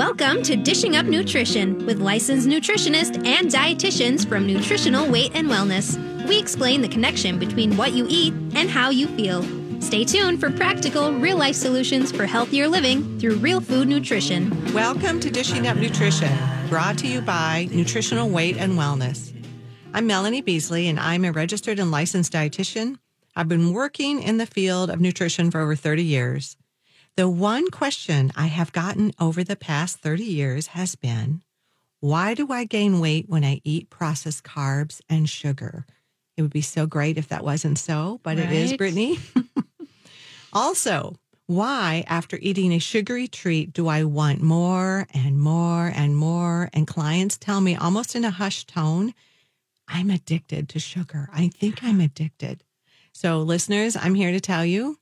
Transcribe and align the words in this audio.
Welcome 0.00 0.42
to 0.44 0.56
Dishing 0.56 0.96
Up 0.96 1.04
Nutrition 1.04 1.84
with 1.84 2.00
licensed 2.00 2.48
nutritionists 2.48 3.22
and 3.26 3.50
dietitians 3.50 4.26
from 4.26 4.46
Nutritional 4.46 5.06
Weight 5.06 5.32
and 5.34 5.46
Wellness. 5.46 5.98
We 6.26 6.38
explain 6.38 6.80
the 6.80 6.88
connection 6.88 7.38
between 7.38 7.76
what 7.76 7.92
you 7.92 8.06
eat 8.08 8.32
and 8.54 8.70
how 8.70 8.88
you 8.88 9.08
feel. 9.08 9.42
Stay 9.82 10.04
tuned 10.04 10.40
for 10.40 10.50
practical, 10.50 11.12
real 11.12 11.36
life 11.36 11.54
solutions 11.54 12.10
for 12.12 12.24
healthier 12.24 12.66
living 12.66 13.20
through 13.20 13.36
real 13.36 13.60
food 13.60 13.88
nutrition. 13.88 14.72
Welcome 14.72 15.20
to 15.20 15.30
Dishing 15.30 15.66
Up 15.66 15.76
Nutrition, 15.76 16.32
brought 16.70 16.96
to 16.96 17.06
you 17.06 17.20
by 17.20 17.68
Nutritional 17.70 18.30
Weight 18.30 18.56
and 18.56 18.78
Wellness. 18.78 19.34
I'm 19.92 20.06
Melanie 20.06 20.40
Beasley, 20.40 20.88
and 20.88 20.98
I'm 20.98 21.26
a 21.26 21.32
registered 21.32 21.78
and 21.78 21.90
licensed 21.90 22.32
dietitian. 22.32 22.96
I've 23.36 23.48
been 23.48 23.74
working 23.74 24.22
in 24.22 24.38
the 24.38 24.46
field 24.46 24.88
of 24.88 24.98
nutrition 24.98 25.50
for 25.50 25.60
over 25.60 25.76
30 25.76 26.02
years. 26.04 26.56
The 27.20 27.28
one 27.28 27.70
question 27.70 28.32
I 28.34 28.46
have 28.46 28.72
gotten 28.72 29.12
over 29.20 29.44
the 29.44 29.54
past 29.54 29.98
30 29.98 30.24
years 30.24 30.68
has 30.68 30.94
been 30.94 31.42
why 32.00 32.32
do 32.32 32.50
I 32.50 32.64
gain 32.64 32.98
weight 32.98 33.28
when 33.28 33.44
I 33.44 33.60
eat 33.62 33.90
processed 33.90 34.42
carbs 34.42 35.02
and 35.06 35.28
sugar? 35.28 35.84
It 36.38 36.40
would 36.40 36.50
be 36.50 36.62
so 36.62 36.86
great 36.86 37.18
if 37.18 37.28
that 37.28 37.44
wasn't 37.44 37.78
so, 37.78 38.20
but 38.22 38.38
it 38.38 38.50
is, 38.50 38.72
Brittany. 38.72 39.18
also, 40.54 41.14
why, 41.46 42.04
after 42.06 42.38
eating 42.40 42.72
a 42.72 42.78
sugary 42.78 43.28
treat, 43.28 43.74
do 43.74 43.86
I 43.86 44.04
want 44.04 44.40
more 44.40 45.06
and 45.12 45.38
more 45.38 45.92
and 45.94 46.16
more? 46.16 46.70
And 46.72 46.86
clients 46.86 47.36
tell 47.36 47.60
me 47.60 47.76
almost 47.76 48.16
in 48.16 48.24
a 48.24 48.30
hushed 48.30 48.68
tone, 48.68 49.12
I'm 49.86 50.08
addicted 50.08 50.70
to 50.70 50.78
sugar. 50.78 51.28
I 51.34 51.48
think 51.48 51.84
I'm 51.84 52.00
addicted. 52.00 52.64
So, 53.12 53.42
listeners, 53.42 53.94
I'm 53.94 54.14
here 54.14 54.32
to 54.32 54.40
tell 54.40 54.64
you 54.64 54.99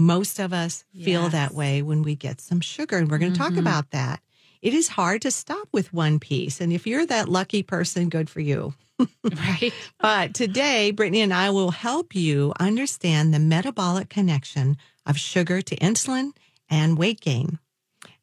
most 0.00 0.38
of 0.40 0.52
us 0.52 0.84
feel 1.04 1.28
that 1.28 1.54
way 1.54 1.82
when 1.82 2.02
we 2.02 2.16
get 2.16 2.40
some 2.40 2.60
sugar, 2.60 2.96
and 2.98 3.10
we're 3.10 3.18
going 3.18 3.32
to 3.32 3.38
talk 3.38 3.52
Mhm. 3.52 3.58
about 3.58 3.90
that. 3.90 4.20
It 4.62 4.74
is 4.74 4.88
hard 4.88 5.22
to 5.22 5.30
stop 5.30 5.68
with 5.72 5.92
one 5.92 6.18
piece. 6.18 6.60
And 6.60 6.72
if 6.72 6.86
you're 6.86 7.06
that 7.06 7.28
lucky 7.28 7.62
person, 7.62 8.08
good 8.08 8.28
for 8.28 8.40
you. 8.40 8.74
Right. 9.32 9.72
But 10.00 10.34
today, 10.34 10.90
Brittany 10.90 11.20
and 11.20 11.32
I 11.32 11.50
will 11.50 11.70
help 11.70 12.14
you 12.14 12.52
understand 12.58 13.32
the 13.32 13.38
metabolic 13.38 14.08
connection 14.08 14.76
of 15.06 15.18
sugar 15.18 15.62
to 15.62 15.76
insulin 15.76 16.32
and 16.68 16.98
weight 16.98 17.20
gain. 17.20 17.58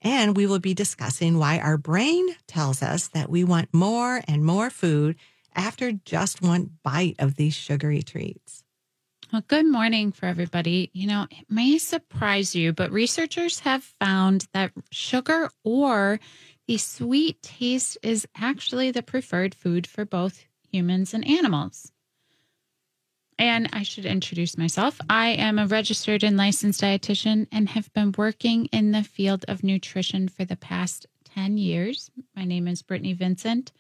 And 0.02 0.36
we 0.36 0.46
will 0.46 0.60
be 0.60 0.74
discussing 0.74 1.38
why 1.40 1.60
our 1.60 1.78
brain 1.78 2.28
tells 2.48 2.84
us 2.84 3.08
that 3.10 3.30
we 3.30 3.44
want 3.44 3.74
more 3.74 4.22
and 4.28 4.46
more 4.46 4.70
food 4.70 5.16
after 5.56 5.92
just 5.92 6.42
one 6.42 6.72
bite 6.84 7.16
of 7.20 7.36
these 7.36 7.56
sugary 7.56 8.04
treats. 8.04 8.64
Well, 9.34 9.44
good 9.46 9.66
morning 9.66 10.14
for 10.14 10.26
everybody. 10.26 10.90
You 10.94 11.06
know, 11.06 11.28
it 11.30 11.46
may 11.50 11.78
surprise 11.80 12.56
you, 12.56 12.72
but 12.72 12.94
researchers 12.94 13.60
have 13.60 13.84
found 14.00 14.48
that 14.54 14.72
sugar 14.90 15.50
or 15.66 16.22
the 16.66 16.78
sweet 16.78 17.44
taste 17.44 17.98
is 18.02 18.26
actually 18.38 18.92
the 18.92 19.04
preferred 19.04 19.54
food 19.54 19.86
for 19.86 20.06
both 20.06 20.46
humans 20.72 21.14
and 21.14 21.28
animals. 21.28 21.92
And 23.38 23.70
I 23.74 23.84
should 23.84 24.06
introduce 24.06 24.58
myself. 24.58 24.98
I 25.10 25.30
am 25.32 25.60
a 25.60 25.68
registered 25.68 26.24
and 26.24 26.38
licensed 26.38 26.82
dietitian 26.82 27.48
and 27.52 27.68
have 27.70 27.92
been 27.92 28.14
working 28.18 28.68
in 28.68 28.92
the 28.92 29.04
field 29.04 29.44
of 29.50 29.62
nutrition 29.62 30.30
for 30.30 30.46
the 30.46 30.56
past 30.56 31.06
10 31.36 31.58
years. 31.58 32.10
My 32.34 32.46
name 32.46 32.66
is 32.66 32.82
Brittany 32.82 33.12
Vincent. 33.12 33.74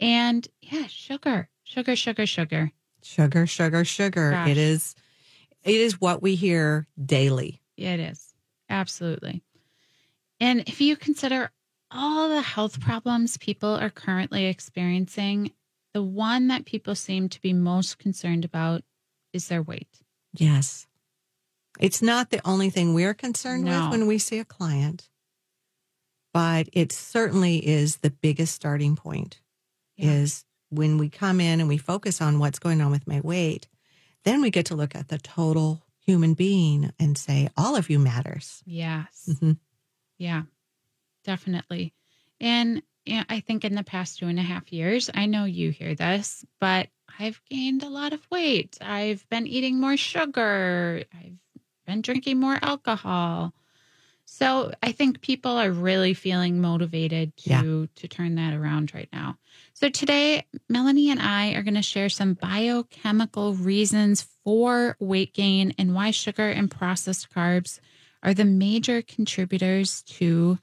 And 0.00 0.48
yeah, 0.60 0.88
sugar, 0.88 1.50
sugar, 1.62 1.94
sugar, 1.94 2.26
sugar. 2.26 2.72
Sugar, 3.02 3.46
sugar, 3.46 3.84
sugar. 3.84 4.30
Gosh. 4.32 4.48
It 4.50 4.56
is 4.58 4.94
it 5.64 5.74
is 5.74 6.00
what 6.00 6.22
we 6.22 6.34
hear 6.34 6.86
daily. 7.04 7.60
It 7.76 8.00
is. 8.00 8.34
Absolutely. 8.68 9.42
And 10.40 10.60
if 10.68 10.80
you 10.80 10.96
consider 10.96 11.50
all 11.90 12.28
the 12.28 12.42
health 12.42 12.80
problems 12.80 13.36
people 13.36 13.68
are 13.76 13.90
currently 13.90 14.46
experiencing, 14.46 15.52
the 15.94 16.02
one 16.02 16.48
that 16.48 16.64
people 16.64 16.94
seem 16.94 17.28
to 17.28 17.40
be 17.40 17.52
most 17.52 17.98
concerned 17.98 18.44
about 18.44 18.82
is 19.32 19.48
their 19.48 19.62
weight. 19.62 20.00
Yes. 20.32 20.86
It's 21.78 22.02
not 22.02 22.30
the 22.30 22.40
only 22.46 22.70
thing 22.70 22.92
we're 22.94 23.14
concerned 23.14 23.64
No. 23.64 23.82
with 23.82 23.90
when 23.90 24.06
we 24.06 24.18
see 24.18 24.38
a 24.38 24.44
client, 24.44 25.08
but 26.32 26.68
it 26.72 26.92
certainly 26.92 27.66
is 27.66 27.98
the 27.98 28.10
biggest 28.10 28.54
starting 28.54 28.96
point 28.96 29.40
Yeah. 29.96 30.10
is 30.12 30.44
when 30.72 30.96
we 30.98 31.08
come 31.08 31.40
in 31.40 31.60
and 31.60 31.68
we 31.68 31.76
focus 31.78 32.20
on 32.22 32.38
what's 32.38 32.58
going 32.58 32.80
on 32.80 32.90
with 32.90 33.06
my 33.06 33.20
weight, 33.20 33.68
then 34.24 34.40
we 34.40 34.50
get 34.50 34.66
to 34.66 34.74
look 34.74 34.94
at 34.94 35.08
the 35.08 35.18
total 35.18 35.82
human 36.04 36.34
being 36.34 36.90
and 36.98 37.16
say, 37.18 37.48
all 37.56 37.76
of 37.76 37.90
you 37.90 37.98
matters. 37.98 38.62
Yes. 38.64 39.28
Mhm. 39.28 39.58
Yeah, 40.18 40.42
definitely. 41.24 41.92
And 42.40 42.82
yeah, 43.04 43.24
I 43.28 43.40
think 43.40 43.64
in 43.64 43.74
the 43.74 43.84
past 43.84 44.18
two 44.18 44.26
and 44.26 44.38
a 44.38 44.42
half 44.42 44.72
years, 44.72 45.10
I 45.12 45.26
know 45.26 45.44
you 45.44 45.70
hear 45.70 45.94
this, 45.94 46.44
but 46.60 46.88
I've 47.18 47.40
gained 47.50 47.82
a 47.82 47.88
lot 47.88 48.12
of 48.12 48.26
weight. 48.30 48.78
I've 48.80 49.28
been 49.28 49.46
eating 49.46 49.80
more 49.80 49.96
sugar. 49.96 51.04
I've 51.12 51.38
been 51.86 52.00
drinking 52.00 52.38
more 52.40 52.58
alcohol. 52.62 53.52
So 54.34 54.72
I 54.82 54.92
think 54.92 55.20
people 55.20 55.52
are 55.58 55.70
really 55.70 56.14
feeling 56.14 56.58
motivated 56.58 57.36
to 57.36 57.50
Yeah. 57.50 57.62
to 57.96 58.08
turn 58.08 58.36
that 58.36 58.54
around 58.54 58.94
right 58.94 59.10
now. 59.12 59.36
So 59.74 59.90
today, 59.90 60.46
Melanie 60.70 61.10
and 61.10 61.20
I 61.20 61.52
are 61.52 61.62
going 61.62 61.74
to 61.74 61.82
share 61.82 62.08
some 62.08 62.32
biochemical 62.32 63.52
reasons 63.52 64.26
for 64.42 64.96
weight 64.98 65.34
gain 65.34 65.74
and 65.76 65.94
why 65.94 66.12
sugar 66.12 66.48
and 66.48 66.70
processed 66.70 67.28
carbs 67.28 67.78
are 68.22 68.32
the 68.32 68.46
major 68.46 69.02
contributors 69.02 70.02
to 70.04 70.58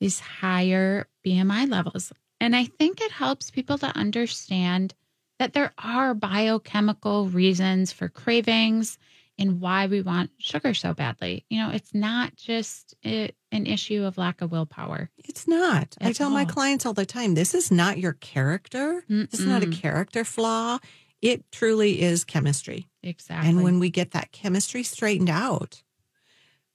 these 0.00 0.20
higher 0.20 1.08
BMI 1.26 1.70
levels. 1.70 2.10
And 2.40 2.56
I 2.56 2.64
think 2.64 3.02
it 3.02 3.12
helps 3.12 3.50
people 3.50 3.76
to 3.78 3.94
understand 3.94 4.94
that 5.38 5.52
there 5.52 5.74
are 5.76 6.14
biochemical 6.14 7.26
reasons 7.28 7.92
for 7.92 8.08
cravings 8.08 8.98
and 9.42 9.60
why 9.60 9.86
we 9.86 10.02
want 10.02 10.30
sugar 10.38 10.72
so 10.72 10.94
badly. 10.94 11.44
You 11.50 11.58
know, 11.62 11.70
it's 11.70 11.92
not 11.92 12.36
just 12.36 12.94
a, 13.04 13.30
an 13.50 13.66
issue 13.66 14.04
of 14.04 14.16
lack 14.16 14.40
of 14.40 14.52
willpower. 14.52 15.10
It's 15.18 15.48
not. 15.48 15.96
I 16.00 16.12
tell 16.12 16.30
my 16.30 16.44
clients 16.44 16.86
all 16.86 16.92
the 16.92 17.04
time 17.04 17.34
this 17.34 17.52
is 17.54 17.70
not 17.72 17.98
your 17.98 18.12
character. 18.12 19.04
This 19.08 19.40
is 19.40 19.46
not 19.46 19.62
a 19.62 19.70
character 19.70 20.24
flaw. 20.24 20.78
It 21.20 21.50
truly 21.50 22.02
is 22.02 22.24
chemistry. 22.24 22.88
Exactly. 23.02 23.48
And 23.48 23.62
when 23.62 23.80
we 23.80 23.90
get 23.90 24.12
that 24.12 24.32
chemistry 24.32 24.82
straightened 24.84 25.30
out, 25.30 25.82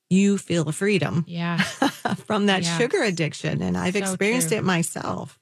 you 0.10 0.38
feel 0.38 0.68
a 0.68 0.72
freedom 0.72 1.26
yeah, 1.28 1.58
from 2.26 2.46
that 2.48 2.64
sugar 2.64 3.04
addiction. 3.04 3.62
And 3.62 3.78
I've 3.78 3.94
So 3.94 4.00
experienced 4.00 4.50
true. 4.50 4.58
it 4.58 4.64
myself. 4.64 5.40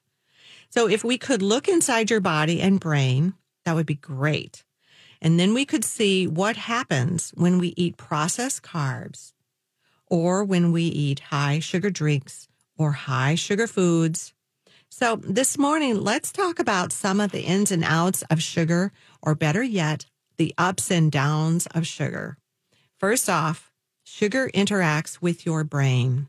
So 0.69 0.87
if 0.89 1.03
we 1.03 1.17
could 1.17 1.41
look 1.41 1.67
inside 1.67 2.09
your 2.09 2.19
body 2.19 2.61
and 2.61 2.79
brain, 2.79 3.33
that 3.63 3.75
would 3.75 3.85
be 3.85 3.95
great. 3.95 4.64
And 5.25 5.39
then 5.39 5.55
we 5.55 5.65
could 5.65 5.83
see 5.83 6.27
what 6.27 6.55
happens 6.55 7.31
when 7.33 7.57
we 7.57 7.73
eat 7.75 7.97
processed 7.97 8.61
carbs 8.61 9.33
or 10.05 10.43
when 10.43 10.71
we 10.71 10.83
eat 10.83 11.19
high 11.19 11.57
sugar 11.57 11.89
drinks 11.89 12.47
or 12.77 12.91
high 12.91 13.33
sugar 13.33 13.65
foods. 13.65 14.35
So 14.87 15.15
this 15.15 15.57
morning, 15.57 15.99
let's 15.99 16.31
talk 16.31 16.59
about 16.59 16.93
some 16.93 17.19
of 17.19 17.31
the 17.31 17.41
ins 17.41 17.71
and 17.71 17.83
outs 17.83 18.21
of 18.29 18.39
sugar, 18.39 18.91
or 19.19 19.33
better 19.33 19.63
yet, 19.63 20.05
the 20.37 20.53
ups 20.59 20.91
and 20.91 21.11
downs 21.11 21.65
of 21.73 21.87
sugar. 21.87 22.37
First 22.99 23.27
off, 23.27 23.71
sugar 24.03 24.51
interacts 24.53 25.23
with 25.23 25.43
your 25.43 25.63
brain. 25.63 26.27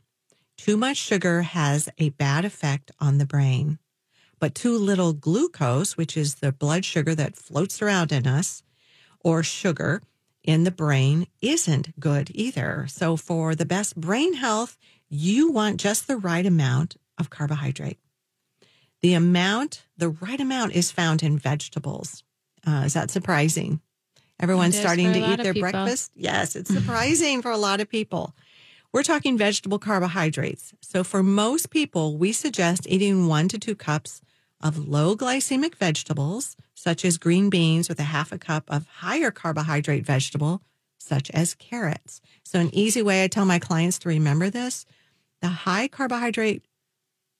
Too 0.56 0.78
much 0.78 0.96
sugar 0.96 1.42
has 1.42 1.90
a 1.98 2.08
bad 2.08 2.46
effect 2.46 2.92
on 2.98 3.18
the 3.18 3.26
brain, 3.26 3.78
but 4.40 4.54
too 4.54 4.78
little 4.78 5.12
glucose, 5.12 5.98
which 5.98 6.16
is 6.16 6.36
the 6.36 6.50
blood 6.50 6.86
sugar 6.86 7.14
that 7.14 7.36
floats 7.36 7.82
around 7.82 8.10
in 8.10 8.26
us, 8.26 8.62
or 9.26 9.42
sugar 9.42 10.00
in 10.44 10.62
the 10.62 10.70
brain, 10.70 11.26
isn't 11.42 11.98
good 11.98 12.30
either. 12.32 12.86
So, 12.88 13.16
for 13.16 13.56
the 13.56 13.64
best 13.64 13.96
brain 13.96 14.34
health, 14.34 14.78
you 15.08 15.50
want 15.50 15.80
just 15.80 16.06
the 16.06 16.16
right 16.16 16.46
amount 16.46 16.96
of 17.18 17.28
carbohydrate. 17.28 17.98
The 19.02 19.14
amount, 19.14 19.84
the 19.96 20.10
right 20.10 20.40
amount 20.40 20.76
is 20.76 20.92
found 20.92 21.24
in 21.24 21.38
vegetables. 21.38 22.22
Uh, 22.64 22.84
is 22.86 22.94
that 22.94 23.10
surprising? 23.10 23.80
Everyone's 24.38 24.78
starting 24.78 25.12
to 25.12 25.32
eat 25.32 25.42
their 25.42 25.54
people. 25.54 25.72
breakfast. 25.72 26.12
Yes, 26.14 26.54
it's 26.54 26.72
surprising 26.72 27.42
for 27.42 27.50
a 27.50 27.56
lot 27.56 27.80
of 27.80 27.88
people. 27.88 28.32
We're 28.92 29.02
talking 29.02 29.36
vegetable 29.36 29.80
carbohydrates. 29.80 30.72
So 30.82 31.02
for 31.02 31.24
most 31.24 31.70
people, 31.70 32.16
we 32.16 32.30
suggest 32.30 32.86
eating 32.88 33.26
one 33.26 33.48
to 33.48 33.58
two 33.58 33.74
cups 33.74 34.22
of 34.60 34.88
low 34.88 35.16
glycemic 35.16 35.74
vegetables, 35.76 36.56
such 36.74 37.04
as 37.04 37.18
green 37.18 37.50
beans, 37.50 37.88
with 37.88 38.00
a 38.00 38.04
half 38.04 38.32
a 38.32 38.38
cup 38.38 38.64
of 38.68 38.86
higher 38.86 39.30
carbohydrate 39.30 40.04
vegetable, 40.04 40.62
such 40.98 41.30
as 41.30 41.54
carrots. 41.54 42.20
So 42.44 42.58
an 42.58 42.74
easy 42.74 43.02
way 43.02 43.22
I 43.24 43.28
tell 43.28 43.44
my 43.44 43.58
clients 43.58 43.98
to 44.00 44.08
remember 44.08 44.50
this, 44.50 44.86
the 45.42 45.48
high 45.48 45.88
carbohydrate 45.88 46.62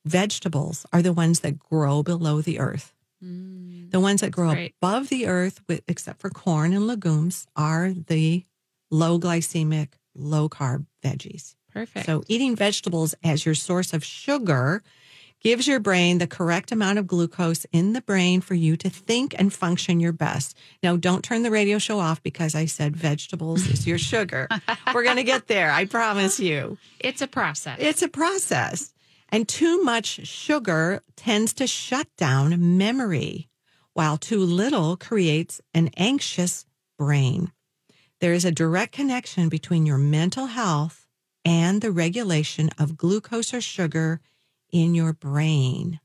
vegetables 0.05 0.87
are 0.93 1.03
the 1.03 1.13
ones 1.13 1.41
that 1.41 1.59
grow 1.59 2.03
below 2.03 2.41
the 2.41 2.59
earth. 2.59 2.93
Mm, 3.25 3.91
The 3.91 4.01
ones 4.01 4.21
that 4.21 4.31
grow 4.31 4.51
above 4.83 5.09
the 5.09 5.27
earth, 5.27 5.61
with, 5.69 5.83
except 5.89 6.21
for 6.21 6.31
corn 6.31 6.73
and 6.73 6.87
legumes, 6.87 7.47
are 7.57 7.93
the 7.93 8.45
low 8.91 9.19
glycemic, 9.19 9.89
low 10.15 10.49
carb 10.49 10.87
veggies. 11.03 11.55
Perfect. 11.73 12.07
So, 12.07 12.23
eating 12.29 12.57
vegetables 12.57 13.15
as 13.25 13.45
your 13.45 13.55
source 13.55 13.93
of 13.93 14.05
sugar 14.05 14.83
gives 15.47 15.69
your 15.69 15.79
brain 15.79 16.19
the 16.19 16.27
correct 16.27 16.73
amount 16.73 16.99
of 16.99 17.07
glucose 17.07 17.65
in 17.71 17.93
the 17.93 18.01
brain 18.01 18.41
for 18.41 18.55
you 18.55 18.77
to 18.77 18.91
think 18.91 19.33
and 19.39 19.53
function 19.53 20.01
your 20.01 20.13
best. 20.13 20.59
Now, 20.83 20.97
don't 20.97 21.23
turn 21.23 21.45
the 21.45 21.53
radio 21.53 21.79
show 21.79 22.01
off 22.01 22.21
because 22.21 22.57
I 22.57 22.65
said 22.65 22.97
vegetables 22.97 23.65
is 23.69 23.87
your 23.87 23.97
sugar. 23.97 24.49
We're 24.93 25.05
going 25.05 25.19
to 25.19 25.23
get 25.23 25.47
there, 25.47 25.71
I 25.71 25.85
promise 25.85 26.41
you. 26.41 26.79
it's 26.99 27.23
a 27.23 27.29
process. 27.29 27.77
It's 27.79 28.03
a 28.03 28.09
process. 28.09 28.93
And 29.29 29.47
too 29.47 29.85
much 29.85 30.27
sugar 30.27 31.05
tends 31.15 31.53
to 31.55 31.69
shut 31.69 32.09
down 32.17 32.77
memory, 32.77 33.49
while 33.93 34.17
too 34.17 34.41
little 34.41 34.97
creates 34.97 35.61
an 35.73 35.91
anxious 35.97 36.67
brain. 36.99 37.53
There 38.21 38.33
is 38.33 38.45
a 38.45 38.51
direct 38.51 38.95
connection 38.95 39.49
between 39.49 39.87
your 39.87 39.99
mental 39.99 40.47
health 40.47 41.07
and 41.45 41.83
the 41.83 41.93
regulation 41.93 42.69
of 42.81 42.97
glucose 42.97 43.55
or 43.55 43.61
sugar 43.61 44.21
in 44.71 44.95
your 44.95 45.13
brain. 45.13 46.01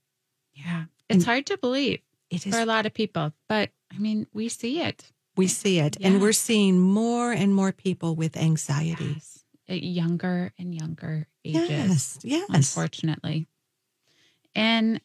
yeah. 0.54 0.86
It's 1.10 1.25
hard 1.25 1.46
to 1.48 1.58
believe 1.58 2.00
It 2.30 2.48
is 2.48 2.54
for 2.56 2.62
a 2.62 2.66
lot 2.66 2.86
of 2.86 2.94
people, 2.94 3.34
but 3.50 3.69
I 3.94 3.98
mean, 3.98 4.28
we 4.34 4.48
see 4.50 4.80
it. 4.81 5.12
we 5.36 5.48
see 5.48 5.80
it 5.80 5.98
Yeah. 6.00 6.08
and 6.08 6.22
we're 6.22 6.31
seeing 6.31 6.80
more 6.80 7.31
and 7.34 7.54
more 7.54 7.72
people 7.74 8.16
with 8.16 8.38
anxiety. 8.38 9.13
Yes. 9.16 9.44
At 9.68 9.84
younger 9.84 10.52
and 10.58 10.74
younger 10.74 11.28
ages. 11.44 11.69
Yes, 11.69 12.19
yes. 12.24 12.46
unfortunately. 12.50 13.48
And 14.56 15.02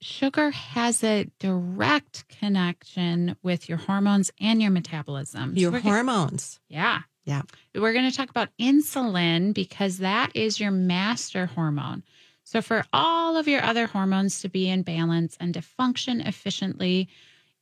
sugar 0.00 0.50
has 0.50 1.02
a 1.04 1.26
direct 1.38 2.28
connection 2.28 3.36
with 3.42 3.68
your 3.68 3.78
hormones 3.78 4.30
and 4.40 4.60
your 4.62 4.70
metabolism. 4.70 5.56
Your 5.56 5.70
gonna- 5.72 5.82
hormones. 5.82 6.60
yeah. 6.68 7.00
Yeah. 7.24 7.42
We're 7.74 7.92
going 7.92 8.10
to 8.10 8.16
talk 8.16 8.30
about 8.30 8.48
insulin 8.58 9.52
because 9.52 9.98
that 9.98 10.34
is 10.34 10.58
your 10.58 10.70
master 10.70 11.44
hormone. 11.46 12.02
So, 12.48 12.62
for 12.62 12.82
all 12.94 13.36
of 13.36 13.46
your 13.46 13.62
other 13.62 13.86
hormones 13.86 14.40
to 14.40 14.48
be 14.48 14.70
in 14.70 14.80
balance 14.80 15.36
and 15.38 15.52
to 15.52 15.60
function 15.60 16.22
efficiently, 16.22 17.10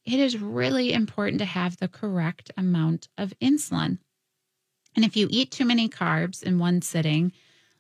it 0.04 0.20
is 0.20 0.38
really 0.38 0.92
important 0.92 1.40
to 1.40 1.44
have 1.44 1.76
the 1.76 1.88
correct 1.88 2.52
amount 2.56 3.08
of 3.18 3.34
insulin. 3.42 3.98
And 4.94 5.04
if 5.04 5.16
you 5.16 5.26
eat 5.28 5.50
too 5.50 5.64
many 5.64 5.88
carbs 5.88 6.40
in 6.40 6.60
one 6.60 6.82
sitting, 6.82 7.32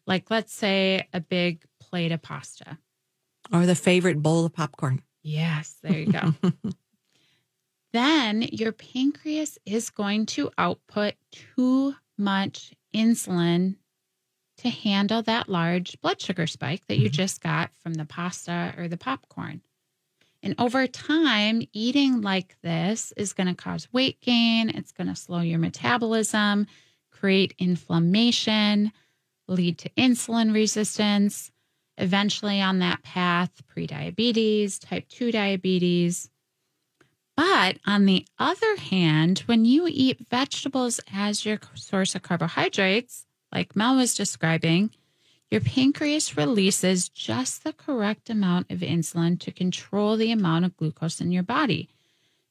like 0.08 0.32
let's 0.32 0.52
say 0.52 1.06
a 1.12 1.20
big 1.20 1.64
plate 1.80 2.10
of 2.10 2.22
pasta. 2.22 2.76
Or 3.52 3.66
the 3.66 3.76
favorite 3.76 4.20
bowl 4.20 4.44
of 4.44 4.52
popcorn. 4.52 5.00
Yes, 5.22 5.76
there 5.84 6.00
you 6.00 6.12
go. 6.12 6.34
then 7.92 8.42
your 8.50 8.72
pancreas 8.72 9.58
is 9.64 9.90
going 9.90 10.26
to 10.26 10.50
output 10.58 11.14
too 11.30 11.94
much 12.18 12.74
insulin 12.92 13.76
to 14.66 14.78
handle 14.78 15.22
that 15.22 15.48
large 15.48 16.00
blood 16.00 16.20
sugar 16.20 16.46
spike 16.46 16.86
that 16.86 16.98
you 16.98 17.08
Mhm. 17.08 17.14
just 17.14 17.40
got 17.40 17.74
from 17.76 17.94
the 17.94 18.04
pasta 18.04 18.74
or 18.76 18.88
the 18.88 18.96
popcorn. 18.96 19.62
And 20.42 20.54
over 20.58 20.86
time, 20.86 21.62
eating 21.72 22.20
like 22.20 22.56
this 22.62 23.12
is 23.16 23.32
going 23.32 23.48
to 23.48 23.54
cause 23.54 23.92
weight 23.92 24.20
gain. 24.20 24.70
It's 24.70 24.92
going 24.92 25.08
to 25.08 25.16
slow 25.16 25.40
your 25.40 25.58
metabolism, 25.58 26.66
create 27.10 27.54
inflammation, 27.58 28.92
lead 29.48 29.78
to 29.78 29.90
insulin 29.90 30.52
resistance, 30.54 31.50
eventually 31.98 32.60
on 32.60 32.78
that 32.80 33.02
path, 33.02 33.62
prediabetes, 33.74 34.78
type 34.80 35.08
2 35.08 35.32
diabetes. 35.32 36.30
But 37.36 37.78
on 37.86 38.06
the 38.06 38.26
other 38.38 38.76
hand, 38.76 39.40
when 39.40 39.64
you 39.64 39.86
eat 39.88 40.26
vegetables 40.30 41.00
as 41.12 41.44
your 41.44 41.58
source 41.74 42.14
of 42.14 42.22
carbohydrates, 42.22 43.25
like 43.56 43.74
Mel 43.74 43.96
was 43.96 44.14
describing, 44.14 44.90
your 45.50 45.62
pancreas 45.62 46.36
releases 46.36 47.08
just 47.08 47.64
the 47.64 47.72
correct 47.72 48.28
amount 48.28 48.70
of 48.70 48.80
insulin 48.80 49.40
to 49.40 49.50
control 49.50 50.18
the 50.18 50.30
amount 50.30 50.66
of 50.66 50.76
glucose 50.76 51.22
in 51.22 51.32
your 51.32 51.42
body. 51.42 51.88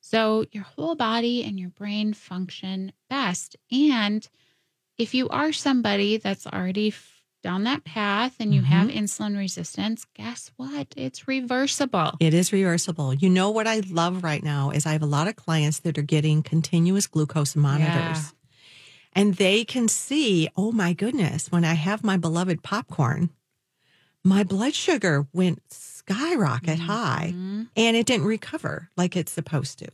So 0.02 0.46
your 0.52 0.64
whole 0.64 0.96
body 0.96 1.44
and 1.44 1.60
your 1.60 1.70
brain 1.70 2.14
function 2.14 2.92
best. 3.08 3.56
And 3.72 4.28
if 4.98 5.14
you 5.14 5.30
are 5.30 5.54
somebody 5.54 6.18
that's 6.18 6.48
already 6.48 6.92
down 7.44 7.66
that 7.66 7.84
path 7.84 8.38
and 8.40 8.52
you 8.52 8.62
mm-hmm. 8.62 8.72
have 8.72 8.88
insulin 8.90 9.38
resistance, 9.38 10.08
guess 10.16 10.50
what? 10.58 10.88
It's 10.98 11.28
reversible. 11.28 12.14
It 12.20 12.34
is 12.34 12.52
reversible. 12.52 13.14
You 13.14 13.30
know 13.30 13.52
what 13.52 13.68
I 13.68 13.82
love 13.92 14.24
right 14.24 14.44
now 14.44 14.72
is 14.72 14.88
I 14.88 14.94
have 14.94 15.04
a 15.04 15.08
lot 15.08 15.28
of 15.28 15.36
clients 15.36 15.82
that 15.82 16.00
are 16.00 16.10
getting 16.16 16.42
continuous 16.42 17.06
glucose 17.06 17.56
monitors. 17.56 17.94
Yeah. 17.94 18.24
And 19.16 19.36
they 19.36 19.64
can 19.64 19.88
see, 19.88 20.50
oh 20.58 20.72
my 20.74 20.92
goodness, 20.94 21.52
when 21.52 21.64
I 21.64 21.74
have 21.74 22.04
my 22.04 22.18
beloved 22.18 22.62
popcorn, 22.64 23.30
my 24.24 24.44
blood 24.44 24.74
sugar 24.74 25.26
went 25.34 25.62
skyrocket 25.72 26.80
high 26.80 27.34
Mhm. 27.34 27.70
and 27.76 27.96
it 27.98 28.06
didn't 28.06 28.26
recover 28.26 28.90
like 28.98 29.16
it's 29.16 29.32
supposed 29.32 29.80
to. 29.80 29.88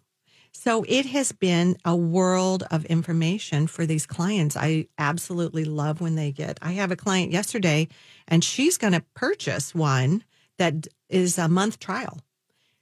So 0.51 0.83
it 0.87 1.05
has 1.07 1.31
been 1.31 1.77
a 1.85 1.95
world 1.95 2.63
of 2.71 2.83
information 2.85 3.67
for 3.67 3.85
these 3.85 4.05
clients. 4.05 4.57
I 4.57 4.87
absolutely 4.97 5.65
love 5.65 6.01
when 6.01 6.15
they 6.15 6.31
get. 6.31 6.57
I 6.61 6.73
have 6.73 6.91
a 6.91 6.95
client 6.97 7.31
yesterday 7.31 7.87
and 8.27 8.43
she's 8.43 8.77
going 8.77 8.93
to 8.93 9.03
purchase 9.13 9.73
one 9.73 10.23
that 10.57 10.87
is 11.09 11.37
a 11.37 11.47
month 11.47 11.79
trial. 11.79 12.19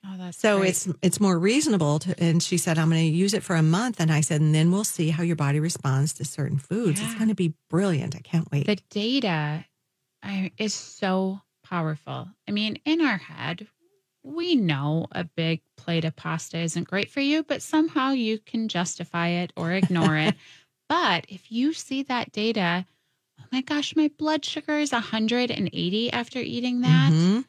Oh, 0.05 0.15
that's 0.17 0.37
So 0.37 0.59
great. 0.59 0.69
it's 0.69 0.87
it's 1.01 1.19
more 1.19 1.37
reasonable 1.37 1.99
to 1.99 2.23
and 2.23 2.41
she 2.41 2.57
said 2.57 2.77
I'm 2.79 2.89
going 2.89 3.01
to 3.01 3.17
use 3.17 3.33
it 3.33 3.43
for 3.43 3.55
a 3.55 3.61
month 3.63 3.99
and 3.99 4.11
I 4.11 4.21
said 4.21 4.39
and 4.41 4.55
then 4.55 4.71
we'll 4.71 4.83
see 4.85 5.09
how 5.09 5.23
your 5.23 5.35
body 5.35 5.59
responds 5.59 6.13
to 6.13 6.25
certain 6.25 6.57
foods. 6.57 7.01
It's 7.01 7.15
going 7.15 7.27
to 7.29 7.35
be 7.35 7.53
brilliant. 7.69 8.15
I 8.15 8.19
can't 8.19 8.49
wait. 8.51 8.65
the 8.65 8.77
data 8.89 9.65
I, 10.23 10.51
is 10.57 10.73
so 10.73 11.41
powerful. 11.63 12.27
I 12.47 12.51
mean, 12.51 12.79
in 12.85 13.01
our 13.01 13.17
head, 13.17 13.67
we 14.23 14.55
know 14.55 15.07
a 15.11 15.23
big 15.23 15.61
plate 15.77 16.03
of 16.05 16.15
pasta 16.15 16.57
isn't 16.59 16.89
great 16.89 17.09
for 17.09 17.21
you, 17.21 17.43
but 17.43 17.61
somehow 17.61 18.11
you 18.11 18.39
can 18.39 18.67
justify 18.67 19.27
it 19.29 19.53
or 19.55 19.71
ignore 19.73 20.15
it. 20.17 20.35
But 20.89 21.25
if 21.29 21.51
you 21.51 21.73
see 21.73 22.01
that 22.03 22.31
data, 22.31 22.83
oh 23.39 23.43
my 23.51 23.61
gosh, 23.61 23.95
my 23.95 24.09
blood 24.17 24.43
sugar 24.43 24.79
is 24.79 24.91
180 24.91 26.11
after 26.11 26.39
eating 26.39 26.81
that, 26.81 27.11
Mhm. 27.11 27.45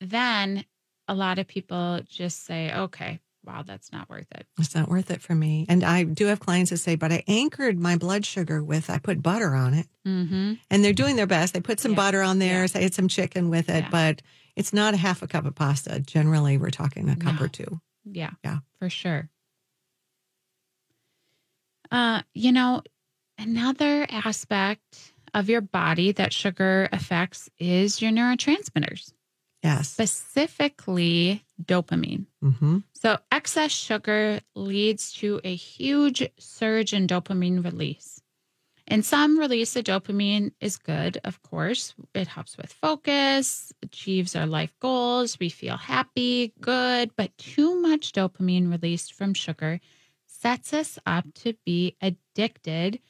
then 0.00 0.64
a 1.08 1.14
lot 1.14 1.38
of 1.38 1.46
people 1.46 2.00
just 2.08 2.44
say, 2.46 2.72
okay, 2.74 3.20
wow, 3.44 3.62
that's 3.62 3.92
not 3.92 4.08
worth 4.08 4.26
it. 4.32 4.46
It's 4.58 4.74
not 4.74 4.88
worth 4.88 5.10
it 5.10 5.20
for 5.20 5.34
me. 5.34 5.66
And 5.68 5.84
I 5.84 6.04
do 6.04 6.26
have 6.26 6.40
clients 6.40 6.70
that 6.70 6.78
say, 6.78 6.94
but 6.96 7.12
I 7.12 7.22
anchored 7.28 7.78
my 7.78 7.96
blood 7.96 8.24
sugar 8.24 8.62
with 8.64 8.88
I 8.88 8.98
put 8.98 9.22
butter 9.22 9.54
on 9.54 9.74
it. 9.74 9.86
Mm-hmm. 10.06 10.54
and 10.70 10.84
they're 10.84 10.92
doing 10.92 11.16
their 11.16 11.26
best. 11.26 11.54
They 11.54 11.60
put 11.60 11.80
some 11.80 11.92
Yeah. 11.92 11.96
butter 11.96 12.22
on 12.22 12.38
there, 12.38 12.60
Yeah. 12.60 12.66
so 12.66 12.78
I 12.78 12.82
had 12.82 12.94
some 12.94 13.08
chicken 13.08 13.48
with 13.50 13.68
it, 13.70 13.84
Yeah. 13.84 13.90
but 13.90 14.22
it's 14.56 14.72
not 14.72 14.92
a 14.94 14.98
half 14.98 15.22
a 15.22 15.26
cup 15.26 15.46
of 15.46 15.54
pasta. 15.54 15.98
Generally, 16.00 16.58
we're 16.58 16.68
talking 16.70 17.08
a 17.08 17.16
cup 17.16 17.38
No. 17.40 17.44
or 17.46 17.48
two. 17.48 17.80
Yeah. 18.04 18.30
Yeah. 18.44 18.58
For 18.78 18.88
sure. 18.90 19.30
Uh, 21.90 22.20
you 22.34 22.52
know, 22.52 22.82
another 23.38 24.06
aspect 24.10 25.12
of 25.32 25.48
your 25.48 25.62
body 25.62 26.12
that 26.12 26.32
sugar 26.34 26.88
affects 26.92 27.48
is 27.58 28.02
your 28.02 28.12
neurotransmitters, 28.12 29.13
Yes. 29.64 29.88
specifically 29.88 31.42
dopamine. 31.62 32.26
hmm 32.42 32.78
So, 32.92 33.18
excess 33.32 33.72
sugar 33.72 34.40
leads 34.54 35.12
to 35.14 35.40
a 35.42 35.54
huge 35.54 36.22
surge 36.38 36.92
in 36.92 37.06
dopamine 37.06 37.64
release. 37.64 38.20
And 38.86 39.02
some 39.04 39.38
release 39.38 39.74
of 39.76 39.84
dopamine 39.84 40.52
is 40.60 40.76
good, 40.76 41.18
of 41.24 41.40
course. 41.42 41.94
It 42.14 42.28
helps 42.28 42.58
with 42.58 42.70
focus, 42.72 43.72
achieves 43.82 44.36
our 44.36 44.46
life 44.46 44.74
goals. 44.80 45.38
We 45.40 45.48
feel 45.48 45.78
happy, 45.78 46.52
good. 46.60 47.16
But 47.16 47.36
too 47.38 47.80
much 47.80 48.12
dopamine 48.12 48.70
released 48.70 49.14
from 49.14 49.32
sugar 49.32 49.80
sets 50.26 50.74
us 50.74 50.98
up 51.06 51.24
to 51.36 51.54
be 51.64 51.96
addicted 52.02 53.00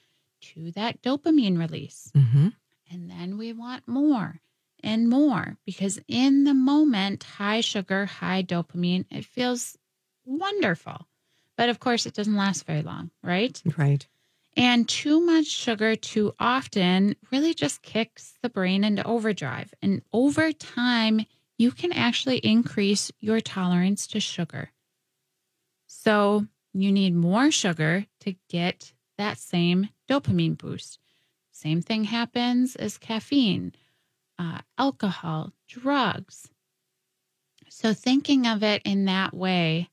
to 0.55 0.71
that 0.73 1.03
dopamine 1.03 1.59
release. 1.59 2.13
hmm 2.15 2.49
And 2.91 3.11
then 3.11 3.39
we 3.39 3.53
want 3.53 3.89
more 3.89 4.41
and 4.85 5.09
more 5.09 5.57
because 5.65 5.99
in 6.07 6.45
the 6.45 6.55
moment, 6.55 7.25
high 7.25 7.63
sugar, 7.63 8.07
high 8.07 8.43
dopamine, 8.43 9.07
it 9.11 9.25
feels 9.25 9.77
wonderful. 10.25 11.09
But 11.57 11.71
of 11.71 11.81
course, 11.81 12.07
it 12.07 12.15
doesn't 12.15 12.37
last 12.37 12.67
very 12.67 12.83
long, 12.83 13.11
right? 13.23 13.61
Right. 13.77 14.07
And 14.57 14.89
too 14.89 15.21
much 15.21 15.47
sugar 15.47 15.97
too 15.97 16.35
often 16.39 17.17
really 17.33 17.55
just 17.55 17.83
kicks 17.83 18.35
the 18.43 18.49
brain 18.49 18.85
into 18.85 19.05
overdrive. 19.05 19.73
And 19.83 20.03
over 20.13 20.53
time, 20.53 21.27
you 21.59 21.73
can 21.73 21.93
actually 21.93 22.39
increase 22.39 23.11
your 23.21 23.41
tolerance 23.41 24.07
to 24.09 24.21
sugar. 24.21 24.71
So 25.87 26.47
you 26.73 26.93
need 26.93 27.15
more 27.15 27.51
sugar 27.51 28.07
to 28.21 28.37
get 28.49 28.93
that 29.17 29.39
same 29.39 29.89
dopamine 30.09 30.59
boost. 30.59 30.99
Same 31.53 31.81
thing 31.81 32.05
happens 32.05 32.77
as 32.77 32.99
caffeine, 32.99 33.73
uh, 34.39 34.59
alcohol, 34.79 35.53
drugs. 35.69 36.49
So 37.69 37.93
thinking 37.95 38.47
of 38.47 38.63
it 38.63 38.83
in 38.85 39.07
that 39.07 39.35
way, 39.35 39.89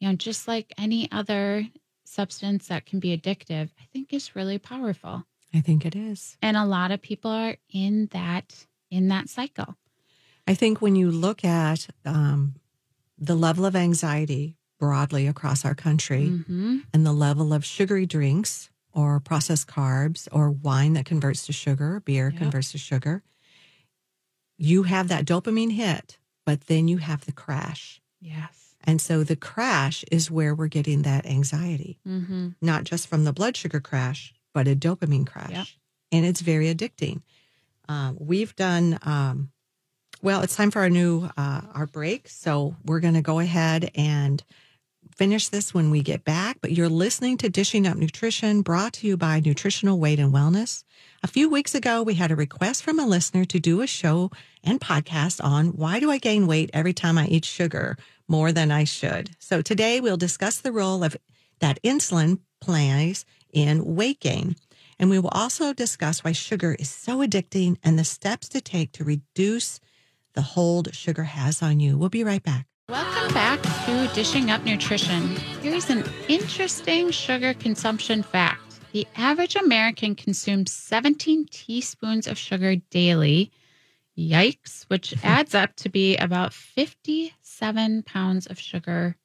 you 0.00 0.08
know, 0.08 0.14
just 0.14 0.46
like 0.46 0.72
any 0.78 1.10
other 1.10 1.66
substance 2.04 2.68
that 2.68 2.86
can 2.86 3.00
be 3.00 3.16
addictive, 3.16 3.70
I 3.80 3.84
think 3.92 4.12
is 4.12 4.36
really 4.36 4.58
powerful. 4.58 5.24
I 5.54 5.60
think 5.60 5.84
it 5.86 5.96
is. 5.96 6.36
And 6.42 6.56
a 6.56 6.64
lot 6.64 6.90
of 6.90 7.00
people 7.02 7.30
are 7.30 7.56
in 7.72 8.06
that 8.12 8.66
in 8.90 9.08
that 9.08 9.28
cycle. 9.28 9.74
I 10.46 10.54
think 10.54 10.80
when 10.80 10.94
you 10.94 11.10
look 11.10 11.44
at 11.44 11.88
um, 12.04 12.54
the 13.18 13.34
level 13.34 13.64
of 13.66 13.74
anxiety 13.74 14.56
broadly 14.78 15.26
across 15.26 15.64
our 15.64 15.74
country 15.74 16.28
Mhm. 16.30 16.84
and 16.94 17.04
the 17.04 17.12
level 17.12 17.52
of 17.52 17.64
sugary 17.64 18.06
drinks 18.06 18.70
or 18.92 19.18
processed 19.18 19.66
carbs 19.66 20.28
or 20.30 20.50
wine 20.52 20.92
that 20.92 21.04
converts 21.04 21.46
to 21.46 21.52
sugar, 21.52 21.98
beer 22.00 22.28
Yep. 22.28 22.36
converts 22.36 22.70
to 22.72 22.78
sugar, 22.78 23.24
you 24.58 24.84
have 24.84 25.08
that 25.08 25.24
dopamine 25.24 25.72
hit, 25.72 26.18
but 26.44 26.62
then 26.62 26.88
you 26.88 26.98
have 26.98 27.24
the 27.26 27.32
crash. 27.32 28.00
Yes. 28.20 28.74
And 28.84 29.00
so 29.00 29.24
the 29.24 29.36
crash 29.36 30.04
is 30.12 30.30
where 30.30 30.54
we're 30.54 30.68
getting 30.68 31.02
that 31.02 31.26
anxiety, 31.26 31.98
Mm-hmm. 32.06 32.50
not 32.62 32.84
just 32.84 33.08
from 33.08 33.24
the 33.24 33.32
blood 33.32 33.56
sugar 33.56 33.80
crash, 33.80 34.32
but 34.54 34.68
a 34.68 34.76
dopamine 34.76 35.26
crash. 35.26 35.50
Yep. 35.50 35.66
And 36.12 36.24
it's 36.26 36.40
very 36.40 36.72
addicting. 36.72 37.22
Um, 37.88 38.16
we've 38.20 38.54
done, 38.56 38.98
um, 39.02 39.50
well, 40.22 40.40
it's 40.42 40.56
time 40.56 40.70
for 40.70 40.80
our 40.80 40.90
new, 40.90 41.28
uh, 41.36 41.60
our 41.74 41.86
break. 41.86 42.28
So 42.28 42.76
we're 42.84 43.00
going 43.00 43.14
to 43.14 43.22
go 43.22 43.38
ahead 43.40 43.90
and 43.94 44.42
finish 45.16 45.48
this 45.48 45.72
when 45.72 45.90
we 45.90 46.02
get 46.02 46.24
back. 46.24 46.58
But 46.60 46.72
you're 46.72 46.88
listening 46.88 47.38
to 47.38 47.48
Dishing 47.48 47.86
Up 47.86 47.96
Nutrition 47.96 48.62
brought 48.62 48.92
to 48.94 49.06
you 49.06 49.16
by 49.16 49.40
Nutritional 49.40 49.98
Weight 49.98 50.18
and 50.18 50.32
Wellness. 50.32 50.84
A 51.22 51.28
few 51.28 51.48
weeks 51.48 51.74
ago, 51.74 52.02
we 52.02 52.14
had 52.14 52.30
a 52.30 52.36
request 52.36 52.82
from 52.82 53.00
a 53.00 53.06
listener 53.06 53.44
to 53.46 53.58
do 53.58 53.80
a 53.80 53.86
show 53.86 54.30
and 54.62 54.80
podcast 54.80 55.42
on 55.42 55.68
why 55.68 56.00
do 56.00 56.10
I 56.10 56.18
gain 56.18 56.46
weight 56.46 56.70
every 56.72 56.92
time 56.92 57.18
I 57.18 57.26
eat 57.26 57.44
sugar 57.44 57.96
more 58.28 58.52
than 58.52 58.70
I 58.70 58.84
should. 58.84 59.30
So 59.38 59.62
today 59.62 60.00
we'll 60.00 60.16
discuss 60.16 60.58
the 60.58 60.72
role 60.72 61.02
of 61.02 61.16
that 61.60 61.82
insulin 61.82 62.40
plays 62.60 63.24
in 63.52 63.96
weight 63.96 64.20
gain. 64.20 64.56
And 64.98 65.10
we 65.10 65.18
will 65.18 65.30
also 65.30 65.72
discuss 65.72 66.24
why 66.24 66.32
sugar 66.32 66.74
is 66.78 66.90
so 66.90 67.18
addicting 67.18 67.76
and 67.82 67.98
the 67.98 68.04
steps 68.04 68.48
to 68.50 68.60
take 68.60 68.92
to 68.92 69.04
reduce 69.04 69.80
the 70.34 70.42
hold 70.42 70.94
sugar 70.94 71.24
has 71.24 71.62
on 71.62 71.80
you. 71.80 71.96
We'll 71.96 72.08
be 72.08 72.24
right 72.24 72.42
back. 72.42 72.66
Welcome 72.88 73.34
back 73.34 73.60
to 73.84 74.08
Dishing 74.14 74.52
Up 74.52 74.64
Nutrition. 74.64 75.34
Here's 75.60 75.90
an 75.90 76.04
interesting 76.28 77.10
sugar 77.10 77.52
consumption 77.52 78.22
fact. 78.22 78.78
The 78.92 79.08
average 79.16 79.56
American 79.56 80.14
consumes 80.14 80.70
17 80.70 81.48
teaspoons 81.50 82.28
of 82.28 82.38
sugar 82.38 82.76
daily. 82.76 83.50
Yikes, 84.16 84.84
which 84.84 85.16
adds 85.24 85.52
up 85.52 85.74
to 85.76 85.88
be 85.88 86.16
about 86.16 86.52
57 86.52 88.04
pounds 88.04 88.46
of 88.46 88.60
sugar 88.60 89.16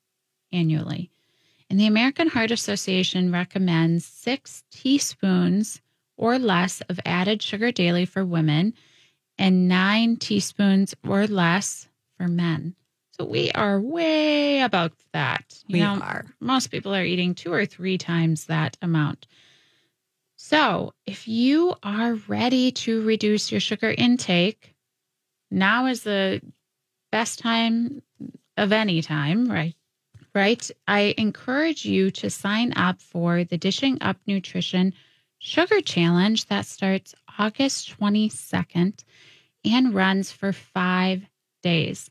annually. 0.51 1.11
And 1.69 1.79
the 1.79 1.85
American 1.85 2.29
Heart 2.29 2.49
Association 2.49 3.31
recommends 3.31 4.05
six 4.05 4.63
teaspoons 4.71 5.81
or 6.17 6.39
less 6.39 6.81
of 6.89 6.99
added 7.05 7.43
sugar 7.43 7.71
daily 7.71 8.05
for 8.05 8.25
women 8.25 8.73
and 9.37 9.67
nine 9.67 10.17
teaspoons 10.17 10.95
or 11.07 11.27
less 11.27 11.87
for 12.17 12.27
men. 12.27 12.75
So 13.11 13.25
we 13.25 13.51
are 13.51 13.79
way 13.79 14.61
above 14.61 14.93
that. 15.13 15.43
You 15.67 15.73
We 15.73 15.79
know, 15.81 15.99
are. 16.01 16.25
Most 16.39 16.67
people 16.67 16.95
are 16.95 17.03
eating 17.03 17.35
two 17.35 17.51
or 17.51 17.65
three 17.65 17.97
times 17.97 18.45
that 18.45 18.77
amount. 18.81 19.27
So 20.37 20.93
if 21.05 21.27
you 21.27 21.75
are 21.83 22.15
ready 22.27 22.71
to 22.71 23.01
reduce 23.03 23.51
your 23.51 23.61
sugar 23.61 23.93
intake, 23.95 24.75
now 25.51 25.85
is 25.85 26.03
the 26.03 26.41
best 27.11 27.39
time 27.39 28.01
of 28.57 28.71
any 28.71 29.01
time, 29.01 29.51
right? 29.51 29.75
Right. 30.33 30.71
I 30.87 31.13
encourage 31.17 31.83
you 31.83 32.09
to 32.11 32.29
sign 32.29 32.71
up 32.77 33.01
for 33.01 33.43
the 33.43 33.57
Dishing 33.57 33.97
Up 34.01 34.17
Nutrition 34.25 34.93
Sugar 35.39 35.81
Challenge 35.81 36.45
that 36.45 36.65
starts 36.65 37.13
August 37.37 37.99
22nd 37.99 39.03
and 39.65 39.93
runs 39.93 40.31
for 40.31 40.53
five 40.53 41.23
days. 41.61 42.09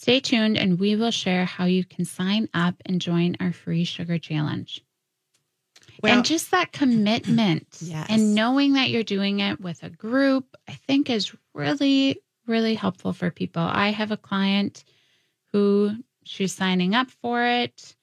Stay 0.00 0.20
tuned 0.20 0.56
and 0.56 0.78
we 0.78 0.94
will 0.94 1.10
share 1.10 1.44
how 1.44 1.64
you 1.64 1.84
can 1.84 2.04
sign 2.04 2.48
up 2.54 2.76
and 2.86 3.00
join 3.00 3.36
our 3.40 3.52
free 3.52 3.82
sugar 3.82 4.16
challenge. 4.16 4.84
Well, 6.00 6.14
and 6.14 6.24
just 6.24 6.52
that 6.52 6.70
commitment 6.70 7.66
Yes. 7.80 8.06
and 8.08 8.32
knowing 8.32 8.74
that 8.74 8.90
you're 8.90 9.02
doing 9.02 9.40
it 9.40 9.60
with 9.60 9.82
a 9.82 9.90
group, 9.90 10.56
I 10.68 10.74
think 10.74 11.10
is 11.10 11.34
really, 11.52 12.22
really 12.46 12.76
helpful 12.76 13.12
for 13.12 13.32
people. 13.32 13.60
I 13.62 13.88
have 13.88 14.12
a 14.12 14.16
client 14.16 14.84
who 15.52 15.96
she's 16.22 16.52
signing 16.54 16.94
up 16.94 17.10
for 17.10 17.44
it. 17.44 17.96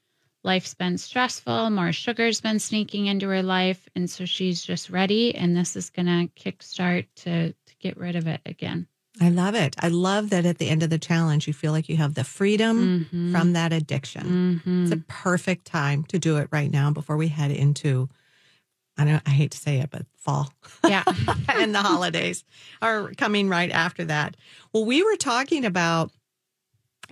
Life's 0.44 0.74
been 0.74 0.98
stressful, 0.98 1.70
more 1.70 1.94
sugar's 1.94 2.42
been 2.42 2.60
sneaking 2.60 3.06
into 3.06 3.30
her 3.30 3.42
life. 3.42 3.88
And 3.96 4.10
so 4.10 4.26
she's 4.26 4.62
just 4.62 4.90
ready. 4.90 5.34
And 5.34 5.56
this 5.56 5.78
is 5.78 5.90
going 5.90 6.08
to 6.08 6.30
kickstart 6.38 7.08
to, 7.24 7.54
to 7.54 7.76
get 7.80 7.96
rid 7.96 8.18
of 8.18 8.28
it 8.28 8.42
again. 8.46 8.86
I 9.22 9.30
love 9.30 9.56
it. 9.56 9.76
I 9.80 9.88
love 9.88 10.30
that 10.32 10.46
at 10.46 10.58
the 10.58 10.68
end 10.70 10.84
of 10.84 10.90
the 10.90 10.98
challenge, 11.00 11.48
you 11.48 11.54
feel 11.54 11.72
like 11.72 11.88
you 11.88 11.98
have 11.98 12.16
the 12.16 12.24
freedom 12.26 13.08
Mhm. 13.14 13.32
from 13.32 13.54
that 13.54 13.72
addiction. 13.72 14.62
Mhm. 14.66 14.84
It's 14.84 14.92
a 14.92 14.98
perfect 15.08 15.66
time 15.66 16.04
to 16.06 16.20
do 16.20 16.38
it 16.38 16.50
right 16.52 16.70
now 16.72 16.92
before 16.92 17.16
we 17.16 17.30
head 17.30 17.52
into, 17.52 18.10
I 18.98 19.06
don't, 19.06 19.22
I 19.26 19.30
hate 19.30 19.52
to 19.52 19.58
say 19.58 19.80
it, 19.80 19.90
but 19.90 20.06
fall 20.18 20.54
Yeah. 20.88 21.04
and 21.50 21.74
the 21.74 21.82
holidays 21.82 22.44
are 22.82 23.12
coming 23.18 23.48
right 23.50 23.72
after 23.72 24.04
that. 24.06 24.36
Well, 24.74 24.86
we 24.86 25.02
were 25.04 25.16
talking 25.18 25.64
about, 25.66 26.12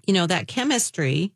you 0.06 0.14
know, 0.14 0.28
that 0.28 0.48
chemistry 0.48 1.32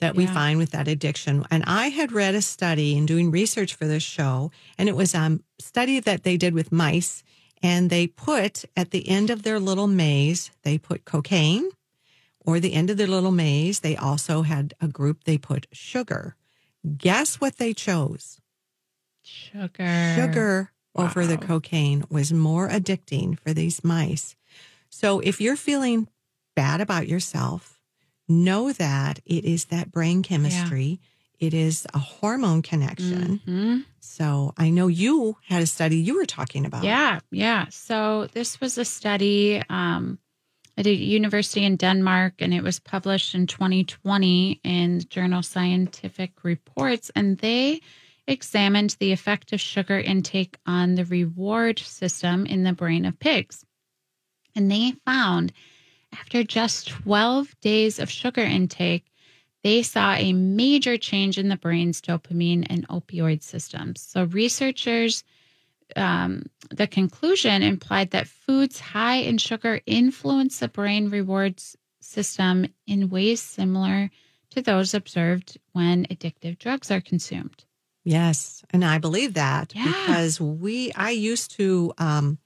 that 0.00 0.14
we 0.16 0.24
Yeah. 0.24 0.34
find 0.34 0.58
with 0.58 0.70
that 0.70 0.88
addiction. 0.88 1.44
And 1.50 1.62
I 1.66 1.88
had 1.88 2.12
read 2.12 2.34
a 2.34 2.42
study 2.42 2.96
in 2.96 3.06
doing 3.06 3.30
research 3.30 3.74
for 3.74 3.86
this 3.86 4.02
show, 4.02 4.50
and 4.78 4.88
it 4.88 4.96
was 4.96 5.14
a 5.14 5.38
study 5.60 6.00
that 6.00 6.22
they 6.24 6.36
did 6.36 6.54
with 6.54 6.72
mice. 6.72 7.22
And 7.62 7.90
they 7.90 8.06
put 8.06 8.64
at 8.76 8.90
the 8.90 9.08
end 9.08 9.30
of 9.30 9.42
their 9.42 9.60
little 9.60 9.86
maze, 9.86 10.50
they 10.62 10.78
put 10.78 11.04
cocaine, 11.04 11.70
or 12.40 12.58
the 12.58 12.74
end 12.74 12.90
of 12.90 12.96
their 12.96 13.06
little 13.06 13.30
maze, 13.30 13.80
they 13.80 13.96
also 13.96 14.42
had 14.42 14.74
a 14.80 14.88
group, 14.88 15.24
they 15.24 15.38
put 15.38 15.68
sugar. 15.72 16.34
Guess 16.96 17.40
what 17.40 17.58
they 17.58 17.72
chose? 17.72 18.40
Sugar. 19.22 20.14
sugar 20.16 20.72
over 20.94 21.26
the 21.26 21.38
cocaine 21.38 22.04
was 22.10 22.32
more 22.32 22.68
addicting 22.68 23.38
for 23.38 23.54
these 23.54 23.84
mice. 23.84 24.36
So 24.90 25.20
if 25.20 25.40
you're 25.40 25.56
feeling 25.56 26.08
bad 26.54 26.80
about 26.80 27.08
yourself, 27.08 27.80
know 28.28 28.72
that 28.72 29.20
it 29.24 29.44
is 29.44 29.66
that 29.66 29.92
brain 29.92 30.22
chemistry. 30.22 31.00
It 31.42 31.54
is 31.54 31.86
a 31.92 31.98
hormone 31.98 32.62
connection. 32.62 33.40
Mhm. 33.44 33.84
So 33.98 34.54
I 34.56 34.70
know 34.70 34.86
you 34.86 35.36
had 35.48 35.60
a 35.60 35.66
study 35.66 35.96
you 35.96 36.14
were 36.14 36.24
talking 36.24 36.64
about. 36.64 36.84
Yeah, 36.84 37.18
yeah. 37.32 37.66
So 37.70 38.28
this 38.32 38.60
was 38.60 38.78
a 38.78 38.84
study 38.84 39.60
um, 39.68 40.20
at 40.76 40.86
a 40.86 40.94
university 40.94 41.64
in 41.64 41.76
Denmark, 41.76 42.34
and 42.38 42.54
it 42.54 42.62
was 42.62 42.78
published 42.78 43.34
in 43.34 43.48
2020 43.48 44.60
in 44.62 44.98
the 44.98 45.04
journal 45.04 45.42
Scientific 45.42 46.44
Reports, 46.44 47.10
and 47.16 47.38
they 47.38 47.80
examined 48.28 48.96
the 49.00 49.10
effect 49.10 49.52
of 49.52 49.60
sugar 49.60 49.98
intake 49.98 50.58
on 50.64 50.94
the 50.94 51.04
reward 51.04 51.80
system 51.80 52.46
in 52.46 52.62
the 52.62 52.72
brain 52.72 53.04
of 53.04 53.18
pigs. 53.18 53.64
And 54.54 54.70
they 54.70 54.94
found 55.04 55.52
after 56.12 56.44
just 56.44 56.86
12 56.88 57.58
days 57.60 57.98
of 57.98 58.08
sugar 58.08 58.44
intake, 58.44 59.06
they 59.62 59.82
saw 59.82 60.14
a 60.14 60.32
major 60.32 60.96
change 60.96 61.38
in 61.38 61.48
the 61.48 61.56
brain's 61.56 62.00
dopamine 62.00 62.66
and 62.68 62.86
opioid 62.88 63.42
systems. 63.42 64.00
So 64.00 64.24
researchers 64.24 65.24
um, 65.94 66.46
the 66.70 66.86
conclusion 66.86 67.62
implied 67.62 68.12
that 68.12 68.26
foods 68.26 68.80
high 68.80 69.16
in 69.16 69.36
sugar 69.38 69.80
influence 69.84 70.58
the 70.60 70.68
brain 70.68 71.10
rewards 71.10 71.76
system 72.00 72.66
in 72.86 73.10
ways 73.10 73.42
similar 73.42 74.10
to 74.50 74.62
those 74.62 74.94
observed 74.94 75.58
when 75.72 76.06
addictive 76.06 76.58
drugs 76.58 76.90
are 76.90 77.00
consumed. 77.00 77.64
Yes, 78.04 78.64
and 78.70 78.84
I 78.84 78.98
believe 78.98 79.34
that 79.34 79.72
Yeah. 79.74 79.84
because 79.84 80.40
we 80.40 80.92
I 80.92 81.10
used 81.10 81.52
to 81.52 81.92
um, 81.98 82.38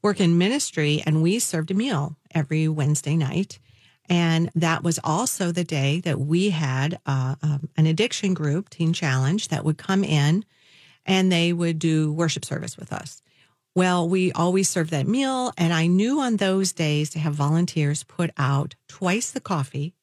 work 0.00 0.20
in 0.20 0.38
ministry 0.38 1.02
and 1.04 1.22
we 1.22 1.38
served 1.38 1.70
a 1.70 1.74
meal 1.74 2.16
every 2.32 2.68
Wednesday 2.68 3.16
night, 3.16 3.58
and 4.10 4.50
that 4.56 4.82
was 4.82 4.98
also 5.02 5.52
the 5.52 5.64
day 5.64 6.00
that 6.00 6.20
we 6.20 6.50
had 6.50 6.98
uh, 7.06 7.36
um, 7.42 7.68
an 7.76 7.86
addiction 7.86 8.34
group, 8.34 8.68
Teen 8.68 8.92
Challenge, 8.92 9.48
that 9.48 9.64
would 9.64 9.78
come 9.78 10.04
in 10.04 10.44
and 11.06 11.30
they 11.32 11.52
would 11.52 11.78
do 11.78 12.12
worship 12.12 12.44
service 12.44 12.76
with 12.76 12.92
us. 12.92 13.22
Well, 13.74 14.08
we 14.08 14.32
always 14.32 14.68
served 14.68 14.90
that 14.90 15.06
meal, 15.06 15.52
and 15.56 15.72
I 15.72 15.86
knew 15.86 16.20
on 16.20 16.36
those 16.36 16.72
days 16.72 17.08
to 17.10 17.20
have 17.20 17.34
volunteers 17.34 18.02
put 18.02 18.30
out 18.36 18.74
twice 18.88 19.30
the 19.30 19.40
coffee, 19.40 19.94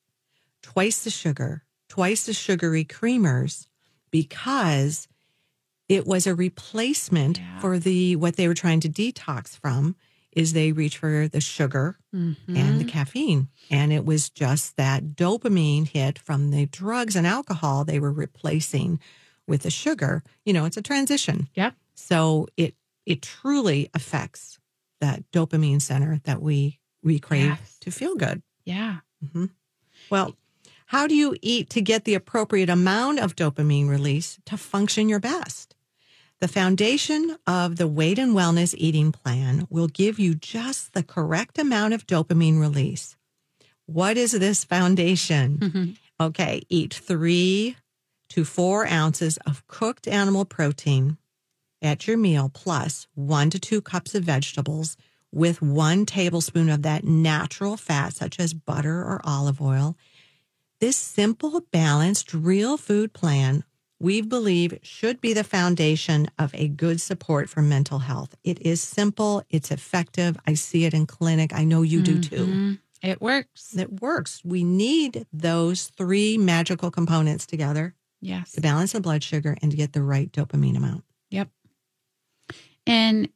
twice 0.64 1.04
the 1.04 1.10
sugar, 1.10 1.64
twice 1.90 2.26
the 2.26 2.34
sugary 2.34 2.86
creamers 2.86 3.68
because 4.10 5.08
it 5.90 6.08
was 6.08 6.26
a 6.26 6.34
replacement 6.36 7.40
Yeah. 7.40 7.60
for 7.60 7.78
the 7.78 8.16
what 8.16 8.38
they 8.38 8.48
were 8.48 8.54
trying 8.54 8.80
to 8.82 8.90
detox 8.90 9.58
from 9.58 9.96
is 10.38 10.54
they 10.54 10.72
reach 10.72 10.98
for 11.00 11.28
the 11.28 11.42
sugar 11.42 11.98
and 12.14 12.80
the 12.80 12.86
Mhm. 12.86 12.88
caffeine 12.88 13.48
and 13.70 13.92
it 13.92 14.06
was 14.06 14.30
just 14.30 14.76
that 14.78 15.16
dopamine 15.16 15.88
hit 15.88 16.18
from 16.20 16.52
the 16.52 16.66
drugs 16.68 17.16
and 17.16 17.26
alcohol 17.28 17.84
they 17.84 18.00
were 18.00 18.12
replacing 18.26 19.00
with 19.48 19.62
the 19.64 19.72
sugar 19.72 20.24
you 20.46 20.54
know 20.54 20.66
it's 20.66 20.78
a 20.78 20.82
transition 20.82 21.48
Yeah. 21.56 21.72
so 21.96 22.48
it 22.56 22.76
it 23.06 23.22
truly 23.22 23.90
affects 23.94 24.60
that 25.00 25.24
dopamine 25.32 25.82
center 25.82 26.20
that 26.26 26.42
we 26.42 26.80
we 27.04 27.20
crave 27.20 27.44
Yes. 27.60 27.78
to 27.82 27.92
feel 27.92 28.16
good. 28.16 28.42
Yeah. 28.66 29.00
hmm 29.34 29.46
Well, 30.10 30.36
how 30.88 31.08
do 31.08 31.16
you 31.16 31.36
eat 31.42 31.70
to 31.72 31.82
get 31.82 32.04
the 32.06 32.16
appropriate 32.16 32.70
amount 32.70 33.20
of 33.20 33.36
dopamine 33.36 33.88
release 33.90 34.40
to 34.46 34.58
function 34.58 35.08
your 35.10 35.20
best? 35.20 35.67
The 36.40 36.48
foundation 36.48 37.38
of 37.48 37.78
the 37.78 37.88
Weight 37.88 38.20
and 38.20 38.36
Wellness 38.36 38.76
Eating 38.78 39.12
Plan 39.12 39.66
will 39.72 39.88
give 39.88 40.20
you 40.20 40.36
just 40.36 40.94
the 40.94 41.02
correct 41.02 41.58
amount 41.58 41.96
of 41.96 42.06
dopamine 42.06 42.60
release. 42.60 43.16
What 43.88 44.18
is 44.18 44.34
this 44.34 44.64
foundation? 44.64 45.58
Mhm. 45.58 45.98
Okay, 46.20 46.62
eat 46.70 46.94
three 46.94 47.76
to 48.30 48.46
four 48.46 48.86
ounces 48.86 49.38
of 49.46 49.66
cooked 49.68 50.08
animal 50.08 50.46
protein 50.46 51.18
at 51.82 52.06
your 52.08 52.18
meal, 52.18 52.52
plus 52.54 53.08
one 53.16 53.50
to 53.50 53.58
two 53.60 53.82
cups 53.82 54.14
of 54.14 54.24
vegetables 54.24 54.98
with 55.32 55.62
one 55.62 56.06
tablespoon 56.06 56.70
of 56.70 56.84
that 56.84 57.04
natural 57.04 57.78
fat, 57.78 58.14
such 58.14 58.40
as 58.40 58.54
butter 58.54 59.00
or 59.02 59.22
olive 59.24 59.62
oil. 59.62 59.96
This 60.80 60.98
simple, 60.98 61.62
balanced, 61.72 62.34
real 62.34 62.78
food 62.78 63.14
plan 63.14 63.64
we 64.00 64.22
believe 64.22 64.78
should 64.84 65.20
be 65.22 65.34
the 65.34 65.44
foundation 65.44 66.28
of 66.38 66.54
a 66.54 66.68
good 66.68 67.02
support 67.02 67.50
for 67.50 67.62
mental 67.62 68.00
health. 68.00 68.36
It 68.44 68.62
is 68.62 68.82
simple, 68.82 69.44
it's 69.50 69.72
effective. 69.72 70.38
I 70.46 70.54
see 70.54 70.86
it 70.86 70.94
in 70.94 71.06
clinic. 71.08 71.54
I 71.54 71.64
know 71.64 71.82
you 71.82 72.02
do 72.02 72.20
too 72.20 72.46
Mhm. 72.46 72.80
It 73.04 73.22
works. 73.22 73.76
It 73.78 74.02
works. 74.02 74.42
We 74.44 74.64
need 74.64 75.26
those 75.32 75.88
three 75.90 76.38
magical 76.38 76.90
components 76.90 77.46
together 77.46 77.94
Yes. 78.22 78.54
to 78.54 78.62
balance 78.62 78.94
the 78.94 79.00
blood 79.02 79.24
sugar 79.24 79.56
and 79.62 79.70
to 79.72 79.78
get 79.78 79.94
the 79.94 80.02
right 80.02 80.32
dopamine 80.32 80.76
amount. 80.76 81.04
Yep. 81.30 81.50
And 82.88 83.30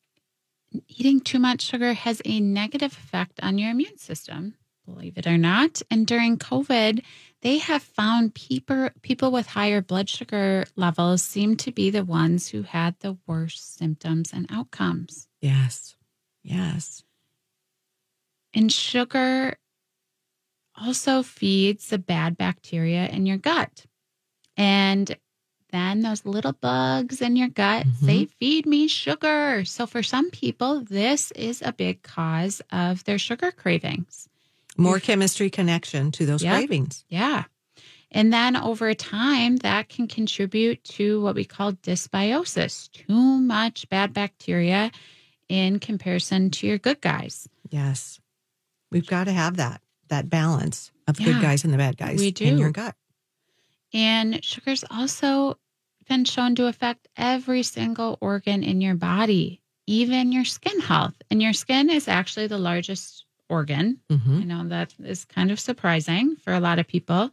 eating 0.87 1.19
too 1.19 1.37
much 1.39 1.61
sugar 1.61 1.93
has 1.93 2.21
a 2.25 2.39
negative 2.39 2.93
effect 2.93 3.39
on 3.43 3.57
your 3.57 3.69
immune 3.71 3.97
system, 3.97 4.55
believe 4.85 5.17
it 5.17 5.27
or 5.27 5.37
not. 5.37 5.81
And 5.91 6.07
during 6.07 6.37
COVID, 6.37 7.03
they 7.41 7.57
have 7.57 7.83
found 7.83 8.33
people 8.33 8.89
people 9.01 9.31
with 9.31 9.47
higher 9.47 9.81
blood 9.81 10.09
sugar 10.09 10.65
levels 10.75 11.21
seem 11.21 11.57
to 11.57 11.71
be 11.71 11.89
the 11.89 12.05
ones 12.05 12.49
who 12.49 12.61
had 12.63 12.95
the 12.99 13.17
worst 13.27 13.75
symptoms 13.77 14.31
and 14.33 14.45
outcomes. 14.49 15.27
Yes. 15.41 15.95
Yes. 16.43 17.03
And 18.53 18.71
sugar 18.71 19.57
also 20.79 21.23
feeds 21.23 21.89
the 21.89 21.97
bad 21.99 22.37
bacteria 22.37 23.07
in 23.07 23.25
your 23.25 23.37
gut. 23.37 23.85
And 24.57 25.17
then 25.71 26.01
those 26.01 26.25
little 26.25 26.53
bugs 26.53 27.21
in 27.21 27.35
your 27.35 27.47
gut 27.47 27.85
Mhm. 27.87 28.05
say, 28.05 28.25
feed 28.25 28.65
me 28.65 28.87
sugar. 28.87 29.63
So 29.65 29.87
for 29.87 30.03
some 30.03 30.29
people, 30.31 30.81
this 30.81 31.31
is 31.31 31.61
a 31.61 31.71
big 31.71 32.01
cause 32.03 32.61
of 32.71 33.03
their 33.05 33.17
sugar 33.17 33.51
cravings. 33.51 34.27
More 34.77 34.99
chemistry 34.99 35.49
connection 35.49 36.11
to 36.13 36.25
those 36.25 36.43
Yep. 36.43 36.53
cravings. 36.53 37.03
Yeah. 37.09 37.43
And 38.11 38.33
then 38.33 38.55
over 38.57 38.93
time, 38.93 39.57
that 39.57 39.87
can 39.89 40.07
contribute 40.07 40.83
to 40.85 41.21
what 41.21 41.35
we 41.35 41.45
call 41.45 41.73
dysbiosis 41.73 42.91
too 42.91 43.13
much 43.39 43.87
bad 43.89 44.13
bacteria 44.13 44.91
in 45.47 45.79
comparison 45.79 46.49
to 46.51 46.67
your 46.67 46.77
good 46.77 46.99
guys. 47.01 47.47
Yes. 47.69 48.19
We've 48.91 49.07
got 49.07 49.25
to 49.25 49.31
have 49.31 49.57
that, 49.57 49.81
that 50.09 50.29
balance 50.29 50.91
of 51.07 51.19
Yeah, 51.19 51.27
good 51.27 51.41
guys 51.41 51.63
and 51.63 51.73
the 51.73 51.77
bad 51.77 51.95
guys 51.97 52.19
we 52.19 52.31
do. 52.31 52.45
in 52.45 52.57
your 52.57 52.71
gut. 52.71 52.95
And 53.93 54.43
sugar's 54.43 54.83
also 54.89 55.57
been 56.09 56.25
shown 56.25 56.55
to 56.55 56.67
affect 56.67 57.07
every 57.15 57.63
single 57.63 58.17
organ 58.21 58.63
in 58.63 58.81
your 58.81 58.95
body, 58.95 59.61
even 59.87 60.31
your 60.31 60.45
skin 60.45 60.79
health. 60.81 61.15
And 61.29 61.41
your 61.41 61.53
skin 61.53 61.89
is 61.89 62.07
actually 62.07 62.47
the 62.47 62.57
largest 62.57 63.25
organ. 63.51 63.99
hmm 64.09 64.39
I 64.41 64.43
know 64.45 64.67
that 64.69 64.93
is 65.03 65.25
kind 65.25 65.51
of 65.51 65.59
surprising 65.59 66.35
for 66.37 66.53
a 66.53 66.59
lot 66.59 66.79
of 66.79 66.87
people. 66.87 67.31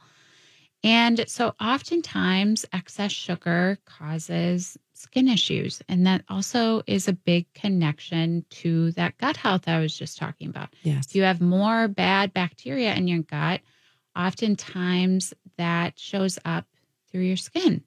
And 0.84 1.24
so 1.26 1.54
oftentimes 1.60 2.64
excess 2.72 3.10
sugar 3.10 3.78
causes 3.84 4.76
skin 4.94 5.28
issues. 5.28 5.82
And 5.88 6.06
that 6.06 6.24
also 6.28 6.82
is 6.86 7.08
a 7.08 7.12
big 7.12 7.52
connection 7.54 8.44
to 8.50 8.92
that 8.92 9.16
gut 9.18 9.36
health 9.36 9.66
I 9.66 9.80
was 9.80 9.96
just 9.96 10.18
talking 10.18 10.48
about. 10.48 10.74
Yes. 10.82 11.06
If 11.06 11.14
you 11.14 11.22
have 11.22 11.40
more 11.40 11.88
bad 11.88 12.32
bacteria 12.32 12.94
in 12.94 13.08
your 13.08 13.22
gut, 13.22 13.60
oftentimes 14.16 15.32
that 15.56 15.98
shows 15.98 16.38
up 16.44 16.66
through 17.10 17.22
your 17.22 17.36
skin. 17.36 17.82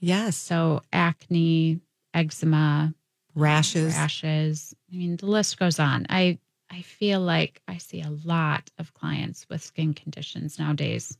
Yes. 0.00 0.36
So 0.36 0.82
acne, 0.92 1.80
eczema, 2.14 2.94
Rashes. 3.34 3.94
rashes. 3.94 4.74
I 4.92 4.96
mean, 4.96 5.16
the 5.16 5.26
list 5.26 5.58
goes 5.58 5.78
on. 5.78 6.06
I 6.08 6.38
I 6.74 6.82
feel 6.82 7.20
like 7.20 7.60
I 7.68 7.78
see 7.78 8.00
a 8.02 8.10
lot 8.24 8.68
of 8.78 8.92
clients 8.94 9.46
with 9.48 9.62
skin 9.62 9.94
conditions 9.94 10.58
nowadays. 10.58 11.16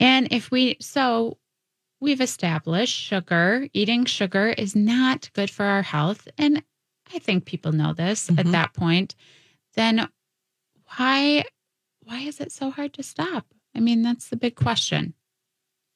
And 0.00 0.28
if 0.32 0.50
we 0.50 0.78
so 0.80 1.38
we've 2.00 2.20
established 2.20 2.94
sugar, 2.94 3.68
eating 3.72 4.04
sugar 4.04 4.48
is 4.48 4.74
not 4.74 5.30
good 5.32 5.48
for 5.48 5.64
our 5.64 5.82
health 5.82 6.26
and 6.36 6.62
I 7.14 7.20
think 7.20 7.44
people 7.44 7.70
know 7.70 7.92
this 7.92 8.28
at 8.30 8.46
Mhm. 8.46 8.50
that 8.52 8.74
point. 8.74 9.14
Then 9.74 10.08
why 10.96 11.44
why 12.02 12.20
is 12.20 12.40
it 12.40 12.50
so 12.50 12.70
hard 12.70 12.94
to 12.94 13.02
stop? 13.04 13.46
I 13.76 13.80
mean, 13.80 14.02
that's 14.02 14.28
the 14.28 14.36
big 14.36 14.56
question. 14.56 15.14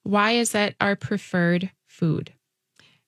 Why 0.04 0.32
is 0.32 0.54
it 0.54 0.76
our 0.80 0.94
preferred 0.94 1.72
food? 1.86 2.32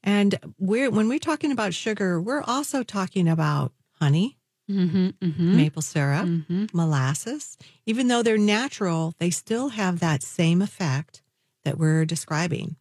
And 0.02 0.34
we're 0.58 0.90
when 0.90 1.08
we're 1.08 1.20
talking 1.20 1.52
about 1.52 1.74
sugar, 1.74 2.20
we're 2.20 2.42
also 2.42 2.82
talking 2.82 3.28
about 3.28 3.72
honey, 4.02 4.36
Mm-hmm, 4.70 5.08
mm-hmm. 5.20 5.56
maple 5.56 5.82
syrup, 5.82 6.26
Mm-hmm. 6.26 6.66
molasses. 6.72 7.56
Even 7.84 8.08
though 8.08 8.22
they're 8.22 8.38
natural, 8.38 9.12
they 9.18 9.30
still 9.30 9.68
have 9.70 10.00
that 10.00 10.22
same 10.22 10.62
effect 10.62 11.22
that 11.64 11.78
we're 11.78 12.04
describing. 12.04 12.76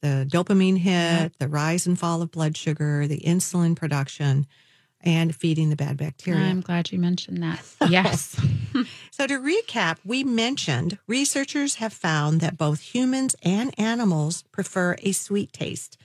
The 0.00 0.26
dopamine 0.28 0.78
hit, 0.78 1.38
the 1.38 1.48
rise 1.48 1.86
and 1.86 1.98
fall 1.98 2.22
of 2.22 2.30
blood 2.30 2.56
sugar, 2.56 3.06
the 3.06 3.20
insulin 3.20 3.76
production, 3.76 4.46
and 5.00 5.34
feeding 5.34 5.68
the 5.70 5.76
bad 5.76 5.96
bacteria. 5.98 6.46
I'm 6.48 6.60
glad 6.62 6.90
you 6.90 6.98
mentioned 6.98 7.42
that. 7.42 7.60
Yes. 7.90 8.40
So, 9.10 9.26
to 9.26 9.38
recap, 9.38 9.96
we 10.04 10.22
mentioned 10.22 10.98
researchers 11.06 11.76
have 11.76 11.94
found 11.94 12.40
that 12.42 12.58
both 12.58 12.80
humans 12.94 13.34
and 13.42 13.72
animals 13.80 14.42
prefer 14.52 14.96
a 15.02 15.12
sweet 15.12 15.50
taste 15.54 15.96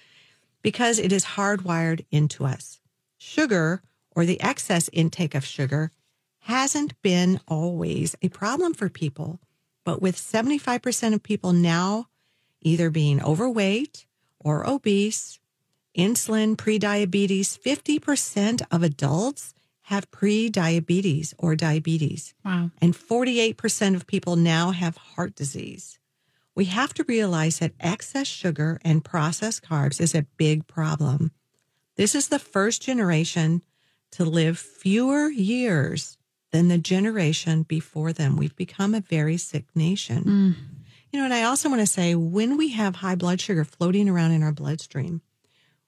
because 0.62 0.98
it 1.00 1.12
is 1.12 1.26
hardwired 1.36 2.06
into 2.12 2.46
us. 2.46 2.80
Sugar, 3.18 3.82
or 4.16 4.26
the 4.26 4.42
excess 4.42 4.90
intake 4.94 5.36
of 5.36 5.46
sugar, 5.46 5.92
hasn't 6.40 7.00
been 7.02 7.40
always 7.48 8.16
a 8.22 8.30
problem 8.30 8.74
for 8.74 8.90
people, 8.90 9.40
but 9.84 10.02
with 10.02 10.16
75% 10.16 11.14
of 11.14 11.24
people 11.24 11.54
now 11.54 12.08
either 12.62 12.90
being 12.90 13.22
overweight 13.24 14.06
or 14.40 14.68
obese, 14.68 15.40
insulin, 15.98 16.56
prediabetes, 16.56 17.60
50% 17.60 18.62
of 18.72 18.84
adults 18.84 19.54
have 19.84 20.12
prediabetes 20.12 21.34
or 21.38 21.56
diabetes 21.56 22.34
wow. 22.46 22.72
and 22.82 22.94
48% 22.94 23.96
of 23.96 24.08
people 24.08 24.36
now 24.36 24.72
have 24.72 24.96
heart 24.98 25.36
disease. 25.36 26.00
We 26.56 26.66
have 26.66 26.94
to 26.96 27.06
realize 27.06 27.60
that 27.60 27.74
excess 27.80 28.28
sugar 28.28 28.80
and 28.84 29.04
processed 29.04 29.64
carbs 29.64 30.00
is 30.00 30.14
a 30.14 30.28
big 30.38 30.68
problem. 30.68 31.32
This 31.96 32.16
is 32.16 32.28
the 32.28 32.40
first 32.40 32.82
generation 32.82 33.62
to 34.12 34.26
live 34.26 34.58
fewer 34.60 35.30
years 35.30 36.18
than 36.52 36.68
the 36.68 36.78
generation 36.78 37.64
before 37.64 38.12
them. 38.14 38.36
We've 38.36 38.56
become 38.56 38.94
a 38.94 39.02
very 39.02 39.38
sick 39.38 39.66
nation. 39.76 40.24
Mm. 40.24 40.56
You 41.12 41.20
know, 41.20 41.26
and 41.26 41.34
I 41.34 41.44
also 41.44 41.70
want 41.70 41.82
to 41.82 41.88
say 41.88 42.16
when 42.16 42.58
we 42.58 42.70
have 42.70 42.98
high 42.98 43.16
blood 43.16 43.40
sugar 43.42 43.64
floating 43.66 44.08
around 44.10 44.32
in 44.32 44.44
our 44.44 44.52
bloodstream, 44.52 45.22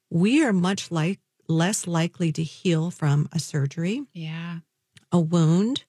we 0.10 0.44
are 0.44 0.54
much 0.54 0.92
like 0.92 1.20
less 1.48 1.88
likely 1.88 2.32
to 2.32 2.44
heal 2.44 2.92
from 2.92 3.28
a 3.32 3.40
surgery, 3.40 4.04
Yeah. 4.14 4.60
a 5.12 5.20
wound, 5.20 5.84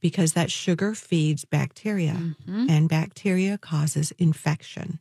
because 0.00 0.32
that 0.34 0.50
sugar 0.50 0.94
feeds 0.94 1.44
bacteria 1.44 2.34
Mhm. 2.46 2.70
and 2.70 2.88
bacteria 2.88 3.56
causes 3.58 4.12
infection. 4.12 5.00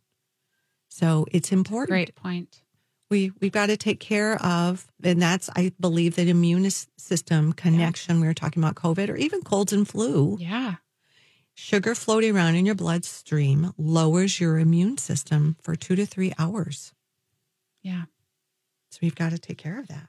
So 0.89 1.25
it's 1.31 1.51
important. 1.51 1.89
Great 1.89 2.15
point. 2.15 2.61
We 3.09 3.31
we've 3.41 3.51
got 3.51 3.67
to 3.67 3.77
take 3.77 3.99
care 3.99 4.35
of, 4.43 4.85
and 5.03 5.21
that's 5.21 5.49
I 5.55 5.71
believe 5.79 6.15
that 6.15 6.27
immune 6.27 6.69
system 6.97 7.53
connection. 7.53 8.21
We 8.21 8.27
were 8.27 8.33
talking 8.33 8.61
about 8.63 8.75
COVID 8.75 9.09
or 9.09 9.15
even 9.15 9.41
colds 9.41 9.73
and 9.73 9.87
flu. 9.87 10.37
Yeah. 10.39 10.75
Sugar 11.55 11.95
floating 11.95 12.35
around 12.35 12.55
in 12.55 12.65
your 12.65 12.75
bloodstream 12.75 13.73
lowers 13.77 14.39
your 14.39 14.59
immune 14.59 14.97
system 14.97 15.57
for 15.61 15.75
two 15.75 15.95
to 15.95 16.05
three 16.05 16.33
hours. 16.37 16.93
Yeah. 17.81 18.03
So 18.91 18.99
we've 19.01 19.15
got 19.15 19.31
to 19.31 19.39
take 19.39 19.57
care 19.57 19.79
of 19.79 19.87
that. 19.87 20.07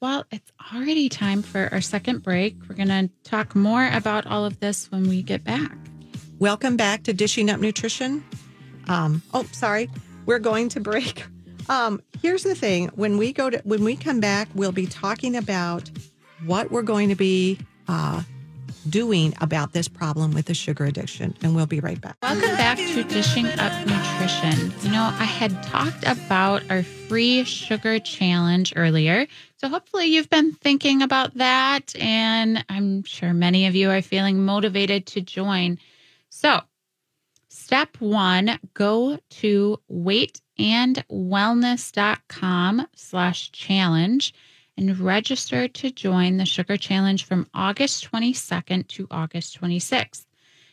Well, 0.00 0.24
it's 0.30 0.52
already 0.72 1.08
time 1.08 1.42
for 1.42 1.68
our 1.72 1.80
second 1.80 2.22
break. 2.22 2.56
We're 2.68 2.76
going 2.76 2.88
to 2.88 3.10
talk 3.24 3.56
more 3.56 3.88
about 3.92 4.26
all 4.26 4.44
of 4.44 4.60
this 4.60 4.90
when 4.92 5.08
we 5.08 5.22
get 5.22 5.42
back. 5.42 5.76
Welcome 6.38 6.76
back 6.76 7.04
to 7.04 7.14
Dishing 7.14 7.50
Up 7.50 7.60
Nutrition. 7.60 8.22
Um, 8.88 9.22
oh, 9.32 9.44
sorry. 9.52 9.90
We're 10.26 10.38
going 10.38 10.68
to 10.70 10.80
break. 10.80 11.24
Um, 11.68 12.02
here's 12.22 12.42
the 12.42 12.54
thing: 12.54 12.88
when 12.94 13.18
we 13.18 13.32
go 13.32 13.50
to 13.50 13.60
when 13.64 13.84
we 13.84 13.96
come 13.96 14.20
back, 14.20 14.48
we'll 14.54 14.72
be 14.72 14.86
talking 14.86 15.36
about 15.36 15.90
what 16.44 16.70
we're 16.70 16.82
going 16.82 17.08
to 17.08 17.14
be 17.14 17.58
uh, 17.88 18.22
doing 18.88 19.34
about 19.40 19.72
this 19.72 19.88
problem 19.88 20.32
with 20.32 20.46
the 20.46 20.54
sugar 20.54 20.84
addiction, 20.84 21.34
and 21.42 21.56
we'll 21.56 21.66
be 21.66 21.80
right 21.80 22.00
back. 22.00 22.16
Welcome 22.22 22.56
back 22.56 22.78
to 22.78 23.04
Dishing 23.04 23.46
Up 23.46 23.86
Nutrition. 23.86 24.72
You 24.82 24.90
know, 24.90 25.02
I 25.18 25.24
had 25.24 25.62
talked 25.64 26.04
about 26.06 26.62
our 26.70 26.82
free 26.82 27.44
sugar 27.44 27.98
challenge 27.98 28.72
earlier. 28.76 29.26
So 29.58 29.68
hopefully 29.68 30.06
you've 30.06 30.30
been 30.30 30.52
thinking 30.52 31.02
about 31.02 31.34
that. 31.34 31.94
And 31.98 32.64
I'm 32.68 33.04
sure 33.04 33.32
many 33.32 33.66
of 33.66 33.74
you 33.74 33.90
are 33.90 34.02
feeling 34.02 34.44
motivated 34.44 35.06
to 35.06 35.20
join. 35.20 35.78
So, 36.28 36.60
step 37.48 37.96
one 38.00 38.58
go 38.74 39.18
to 39.30 39.80
weightandwellness.com 40.58 42.86
slash 42.94 43.50
challenge 43.52 44.34
and 44.76 44.98
register 44.98 45.68
to 45.68 45.90
join 45.90 46.36
the 46.36 46.44
sugar 46.44 46.76
challenge 46.76 47.24
from 47.24 47.48
August 47.54 48.10
22nd 48.10 48.86
to 48.88 49.06
August 49.10 49.60
26th. 49.60 50.26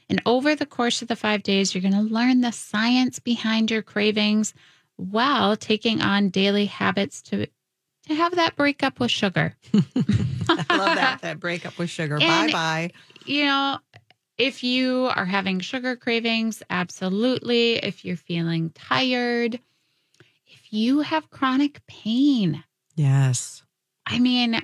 And 0.09 0.21
over 0.25 0.55
the 0.55 0.65
course 0.65 1.01
of 1.01 1.07
the 1.07 1.15
five 1.15 1.43
days, 1.43 1.73
you're 1.73 1.81
going 1.81 1.93
to 1.93 2.01
learn 2.13 2.41
the 2.41 2.51
science 2.51 3.19
behind 3.19 3.71
your 3.71 3.81
cravings 3.81 4.53
while 4.97 5.55
taking 5.55 6.01
on 6.01 6.29
daily 6.29 6.65
habits 6.65 7.21
to 7.23 7.47
to 8.07 8.15
have 8.15 8.35
that 8.35 8.57
breakup 8.57 8.99
with 8.99 9.11
sugar. 9.11 9.55
I 9.73 9.77
love 10.77 10.95
that 10.97 11.19
that 11.21 11.39
breakup 11.39 11.77
with 11.77 11.89
sugar. 11.89 12.19
Bye 12.19 12.25
And- 12.25 12.51
bye. 12.51 12.91
You 13.25 13.45
know, 13.45 13.77
if 14.37 14.61
you 14.61 15.09
are 15.15 15.23
having 15.25 15.61
sugar 15.61 15.95
cravings, 15.95 16.61
absolutely. 16.69 17.75
If 17.75 18.03
you're 18.03 18.17
feeling 18.17 18.71
tired, 18.71 19.55
if 19.55 19.61
you 20.73 20.99
have 21.01 21.29
chronic 21.29 21.85
pain, 21.87 22.63
Yes, 22.95 23.63
I 24.05 24.19
mean, 24.19 24.59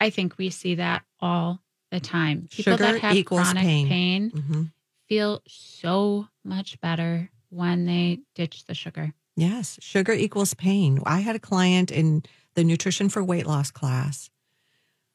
I 0.00 0.10
think 0.10 0.38
we 0.38 0.50
see 0.50 0.76
that 0.76 1.02
all 1.20 1.60
the 1.90 2.00
time. 2.00 2.48
People 2.50 2.72
Sugar 2.76 2.92
that 2.92 3.00
have 3.00 3.24
chronic 3.26 3.62
pain. 3.62 3.88
pain 3.88 4.30
hmm 4.30 4.62
feel 5.08 5.40
so 5.48 6.28
much 6.44 6.78
better 6.82 7.30
when 7.48 7.86
they 7.86 8.18
ditch 8.34 8.66
the 8.66 8.74
sugar. 8.74 9.14
yes. 9.36 9.78
Sugar 9.80 10.12
equals 10.12 10.52
pain. 10.54 11.00
I 11.06 11.20
had 11.20 11.34
a 11.34 11.38
client 11.40 11.90
in 11.90 12.22
the 12.54 12.62
nutrition 12.64 13.08
for 13.08 13.24
weight 13.24 13.46
loss 13.46 13.70
class 13.70 14.28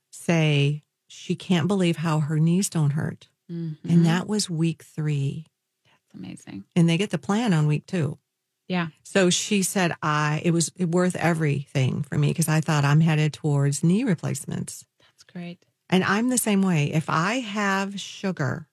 say 0.09 0.83
she 1.07 1.35
can't 1.35 1.67
believe 1.67 1.97
how 1.97 2.19
her 2.21 2.39
knees 2.39 2.69
don't 2.69 2.91
hurt, 2.91 3.27
Mhm. 3.51 3.77
and 3.87 4.05
that 4.05 4.27
was 4.27 4.49
week 4.49 4.83
three. 4.83 5.45
that's 5.85 6.13
amazing. 6.15 6.63
and 6.75 6.89
they 6.89 6.97
get 6.97 7.11
the 7.11 7.17
plan 7.19 7.53
on 7.53 7.67
week 7.67 7.85
two. 7.85 8.17
Yeah. 8.67 8.87
So 9.03 9.29
she 9.29 9.61
said, 9.63 9.93
I 10.01 10.41
it 10.43 10.51
was 10.51 10.71
worth 10.79 11.15
everything 11.15 12.03
for 12.03 12.17
me 12.17 12.29
because 12.29 12.47
I 12.47 12.61
thought 12.61 12.85
I'm 12.85 13.01
headed 13.01 13.33
towards 13.33 13.83
knee 13.83 14.03
replacements. 14.03 14.85
That's 14.99 15.23
great. 15.23 15.65
And 15.89 16.03
I'm 16.03 16.29
the 16.29 16.37
same 16.37 16.61
way. 16.61 16.91
If 16.91 17.09
I 17.09 17.35
have 17.35 17.99
sugar, 17.99 18.67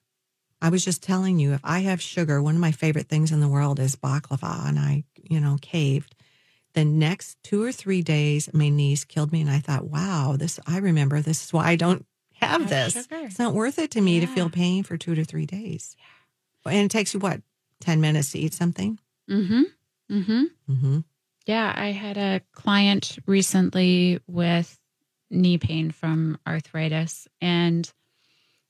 I 0.61 0.69
was 0.69 0.83
just 0.85 1.03
telling 1.03 1.39
you, 1.39 1.53
if 1.53 1.61
I 1.63 1.79
have 1.79 2.01
sugar, 2.01 2.41
one 2.41 2.55
of 2.55 2.61
my 2.61 2.71
favorite 2.71 3.09
things 3.09 3.31
in 3.31 3.41
the 3.41 3.47
world 3.49 3.79
is 3.79 3.95
baklava, 3.95 4.67
and 4.67 4.79
I, 4.79 5.03
you 5.21 5.39
know, 5.39 5.57
caved. 5.61 6.15
The 6.73 6.85
next 6.85 7.37
two 7.43 7.61
or 7.61 7.71
three 7.71 8.01
days, 8.01 8.49
my 8.53 8.69
knees 8.69 9.03
killed 9.03 9.31
me, 9.33 9.41
and 9.41 9.49
I 9.49 9.59
thought, 9.59 9.89
wow, 9.89 10.35
this. 10.37 10.59
I 10.65 10.77
remember 10.77 11.19
this 11.19 11.43
is 11.43 11.51
why 11.53 11.67
I 11.67 11.75
don't 11.75 12.05
have 12.35 12.61
Have 12.61 12.69
this. 12.69 12.93
sugar. 12.93 13.25
It's 13.25 13.39
not 13.39 13.53
worth 13.53 13.77
it 13.77 13.91
to 13.91 14.01
me 14.01 14.19
to 14.21 14.27
feel 14.27 14.49
pain 14.49 14.83
for 14.83 14.97
two 14.97 15.13
to 15.15 15.25
three 15.25 15.45
days. 15.45 15.95
And 16.65 16.85
it 16.85 16.91
takes 16.91 17.13
you 17.13 17.19
what, 17.19 17.41
ten 17.81 17.99
minutes 17.99 18.31
to 18.31 18.39
eat 18.39 18.53
something? 18.53 18.99
Mm-hmm. 19.29 19.63
Mm-hmm. 20.11 20.43
Mm-hmm. 20.69 20.99
Yeah, 21.45 21.73
I 21.75 21.87
had 21.87 22.17
a 22.17 22.41
client 22.53 23.17
recently 23.25 24.19
with 24.27 24.77
knee 25.29 25.57
pain 25.57 25.91
from 25.91 26.37
arthritis. 26.45 27.27
And 27.39 27.91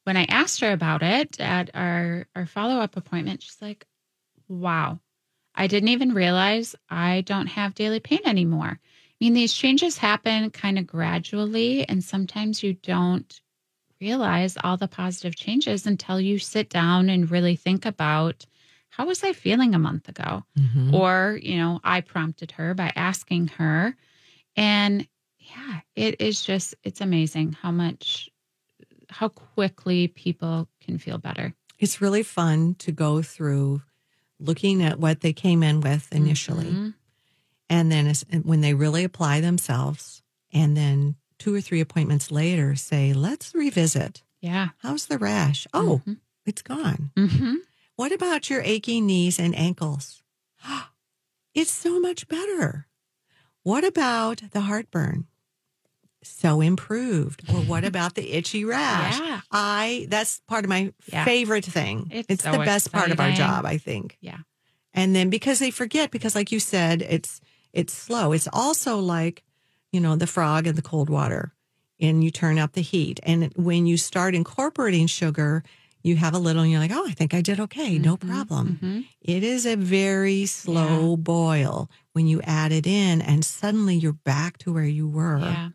when 0.03 0.17
I 0.17 0.25
asked 0.25 0.61
her 0.61 0.71
about 0.71 1.03
it 1.03 1.39
at 1.39 1.71
our, 1.73 2.27
our 2.35 2.45
follow 2.45 2.79
up 2.79 2.95
appointment, 2.95 3.43
she's 3.43 3.61
like, 3.61 3.85
wow, 4.47 4.99
I 5.55 5.67
didn't 5.67 5.89
even 5.89 6.13
realize 6.13 6.75
I 6.89 7.21
don't 7.21 7.47
have 7.47 7.75
daily 7.75 7.99
pain 7.99 8.21
anymore. 8.25 8.79
I 8.79 9.15
mean, 9.19 9.33
these 9.33 9.53
changes 9.53 9.97
happen 9.97 10.49
kind 10.49 10.79
of 10.79 10.87
gradually, 10.87 11.87
and 11.87 12.03
sometimes 12.03 12.63
you 12.63 12.73
don't 12.73 13.39
realize 13.99 14.57
all 14.63 14.77
the 14.77 14.87
positive 14.87 15.35
changes 15.35 15.85
until 15.85 16.19
you 16.19 16.39
sit 16.39 16.69
down 16.69 17.09
and 17.09 17.29
really 17.29 17.55
think 17.55 17.85
about 17.85 18.45
how 18.91 19.05
was 19.07 19.23
I 19.23 19.33
feeling 19.33 19.73
a 19.73 19.79
month 19.79 20.07
ago? 20.09 20.43
Mm-hmm. 20.59 20.93
or 20.93 21.39
you 21.41 21.57
know 21.57 21.79
i 21.83 22.01
prompted 22.01 22.51
her 22.51 22.73
by 22.75 22.91
asking 22.95 23.47
her 23.59 23.95
and 24.55 25.07
yeah 25.39 25.79
it 25.95 26.21
is 26.21 26.43
just 26.43 26.75
it's 26.83 27.01
amazing 27.01 27.53
how 27.61 27.71
much 27.71 28.29
how 29.09 29.27
quickly 29.29 30.07
people 30.07 30.67
can 30.85 30.97
feel 30.97 31.17
better 31.17 31.53
It's 31.79 31.99
really 32.01 32.23
fun 32.23 32.75
to 32.85 32.91
go 32.91 33.21
through 33.21 33.81
looking 34.39 34.83
at 34.83 34.99
what 34.99 35.21
they 35.21 35.33
came 35.33 35.63
in 35.63 35.81
with 35.81 36.07
initially. 36.11 36.65
Mhm. 36.71 36.93
And 37.69 37.91
then 37.91 38.13
when 38.43 38.61
they 38.61 38.73
really 38.73 39.03
apply 39.03 39.39
themselves, 39.41 40.21
and 40.51 40.75
then 40.75 41.15
two 41.39 41.53
or 41.55 41.61
three 41.61 41.79
appointments 41.81 42.31
later 42.31 42.75
say, 42.75 43.13
let's 43.13 43.53
revisit. 43.55 44.23
yeah 44.41 44.69
How's 44.83 45.05
the 45.07 45.17
rash? 45.17 45.67
Oh, 45.73 46.01
Mhm. 46.05 46.17
it's 46.45 46.61
gone. 46.61 47.11
What 48.01 48.11
about 48.11 48.49
your 48.49 48.63
aching 48.63 49.05
knees 49.05 49.39
and 49.39 49.55
ankles? 49.55 50.23
It's 51.53 51.69
so 51.71 51.99
much 51.99 52.27
better. 52.27 52.87
What 53.61 53.83
about 53.83 54.41
the 54.53 54.61
heartburn? 54.61 55.27
So 56.23 56.61
improved. 56.61 57.43
Or 57.47 57.61
what 57.61 57.83
about 57.91 58.15
the 58.15 58.31
itchy 58.31 58.65
rash? 58.65 59.19
yeah 59.19 59.41
I 59.51 60.07
that's 60.09 60.41
part 60.47 60.63
of 60.65 60.69
my 60.69 60.93
Yeah. 61.13 61.25
favorite 61.25 61.65
thing. 61.65 62.09
It's 62.11 62.27
It's, 62.29 62.43
so 62.43 62.53
the 62.53 62.65
best 62.65 62.91
part 62.91 63.11
of 63.11 63.19
our 63.19 63.31
job, 63.33 63.67
I 63.67 63.77
think. 63.77 64.17
Yeah. 64.19 64.39
And 64.95 65.15
then 65.15 65.29
because 65.29 65.59
they 65.59 65.69
forget, 65.69 66.09
because 66.09 66.33
like 66.33 66.51
you 66.51 66.59
said, 66.59 67.03
it's 67.03 67.39
it's 67.71 67.93
slow. 67.93 68.31
It's 68.33 68.47
also 68.51 68.97
like, 68.97 69.43
you 69.93 69.99
know, 70.01 70.15
the 70.15 70.25
frog 70.25 70.65
in 70.65 70.73
the 70.75 70.81
cold 70.81 71.07
water. 71.11 71.53
And 71.99 72.23
you 72.23 72.31
turn 72.31 72.57
up 72.57 72.71
the 72.73 72.81
heat. 72.81 73.19
And 73.21 73.53
when 73.55 73.85
you 73.85 73.95
start 73.97 74.33
incorporating 74.33 75.05
sugar, 75.05 75.61
you 76.03 76.15
have 76.15 76.33
a 76.33 76.39
little 76.39 76.63
and 76.63 76.71
you're 76.71 76.79
like, 76.79 76.91
oh, 76.93 77.05
I 77.07 77.11
think 77.11 77.33
I 77.33 77.41
did 77.41 77.59
okay. 77.59 77.97
No 77.99 78.17
Mhm. 78.17 78.27
problem. 78.27 78.79
Mhm. 78.81 79.05
It 79.21 79.43
is 79.43 79.65
a 79.65 79.75
very 79.75 80.45
slow 80.45 81.15
boil 81.17 81.89
when 82.13 82.27
you 82.27 82.41
add 82.43 82.71
it 82.71 82.87
in, 82.87 83.21
and 83.21 83.45
suddenly 83.45 83.95
you're 83.95 84.13
back 84.25 84.57
to 84.59 84.73
where 84.73 84.85
you 84.85 85.07
were 85.07 85.39
yeah 85.39 85.69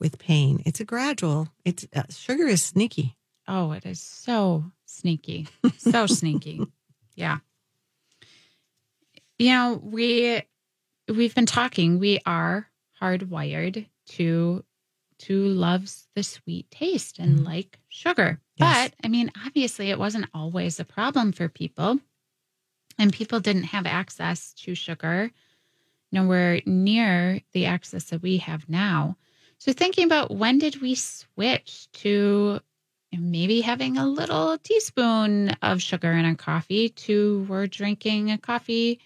with 0.00 0.18
pain. 0.18 0.62
It's 0.66 0.80
a 0.80 0.84
gradual. 0.84 1.48
It's 1.64 1.86
uh, 1.94 2.02
sugar 2.10 2.46
is 2.46 2.62
sneaky. 2.62 3.16
oh 3.48 3.72
it 3.72 3.84
is 3.86 4.00
so 4.00 4.64
sneaky 4.86 5.46
so 5.78 6.06
sneaky 6.20 6.60
yeah 7.14 7.38
you 9.38 9.50
know 9.50 9.80
we 9.82 10.42
we've 11.08 11.34
been 11.34 11.46
talking 11.46 11.98
we 11.98 12.20
are 12.24 12.70
hardwired 13.00 13.86
to 14.06 14.64
to 15.26 15.46
loves 15.48 16.08
the 16.14 16.22
sweet 16.22 16.70
taste 16.70 17.18
and 17.18 17.40
Mhm. 17.40 17.44
like 17.46 17.78
sugar 17.88 18.40
Yes. 18.56 18.90
but 18.90 18.94
i 19.04 19.08
mean 19.08 19.30
obviously 19.46 19.90
it 19.90 19.98
wasn't 19.98 20.28
always 20.34 20.78
a 20.80 20.84
problem 20.84 21.32
for 21.32 21.48
people 21.48 21.98
and 22.98 23.12
people 23.12 23.40
didn't 23.40 23.64
have 23.74 23.86
access 23.86 24.52
to 24.54 24.74
sugar 24.74 25.30
nowhere 26.12 26.60
near 26.66 27.40
the 27.52 27.66
access 27.66 28.04
that 28.10 28.22
we 28.22 28.36
have 28.38 28.68
now 28.68 29.16
so 29.58 29.72
thinking 29.72 30.04
about 30.06 30.30
when 30.30 30.58
did 30.58 30.80
we 30.80 30.94
switch 30.94 31.88
to 31.92 32.60
maybe 33.12 33.60
having 33.60 33.96
a 33.96 34.06
little 34.06 34.58
teaspoon 34.58 35.50
of 35.62 35.80
sugar 35.80 36.12
in 36.12 36.24
our 36.24 36.34
coffee 36.34 36.88
to 36.90 37.46
we're 37.48 37.66
drinking 37.66 38.30
a 38.30 38.38
coffee 38.38 39.00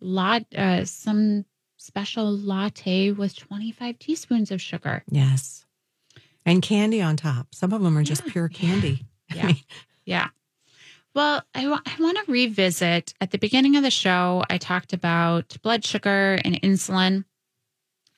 lot 0.00 0.44
uh, 0.54 0.84
some 0.84 1.44
special 1.82 2.30
latte 2.36 3.10
with 3.10 3.34
25 3.36 3.98
teaspoons 3.98 4.50
of 4.50 4.60
sugar 4.60 5.02
Yes. 5.10 5.64
And 6.46 6.62
candy 6.62 7.00
on 7.00 7.16
top. 7.16 7.54
Some 7.54 7.72
of 7.72 7.82
them 7.82 7.96
are 7.98 8.02
just 8.04 8.24
Yeah. 8.26 8.32
pure 8.32 8.48
candy. 8.48 9.04
Yeah. 9.34 9.46
mean, 9.46 9.56
Yeah. 10.04 10.28
Well, 11.14 11.42
I 11.54 11.64
I 11.66 11.96
want 12.00 12.18
to 12.24 12.30
revisit 12.32 13.14
at 13.20 13.30
the 13.32 13.38
beginning 13.38 13.76
of 13.76 13.82
the 13.82 13.90
show, 13.90 14.44
I 14.48 14.58
talked 14.58 14.92
about 14.92 15.56
blood 15.62 15.84
sugar 15.84 16.38
and 16.44 16.60
insulin. 16.62 17.24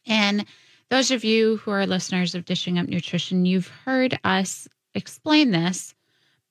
And 0.06 0.44
those 0.90 1.10
of 1.10 1.24
you 1.24 1.56
who 1.58 1.70
are 1.70 1.86
listeners 1.86 2.34
of 2.34 2.44
Dishing 2.44 2.78
Up 2.78 2.86
Nutrition, 2.86 3.46
you've 3.46 3.68
heard 3.68 4.18
us 4.24 4.68
explain 4.94 5.50
this, 5.50 5.94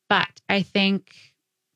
but 0.10 0.42
I 0.50 0.64
think 0.64 1.14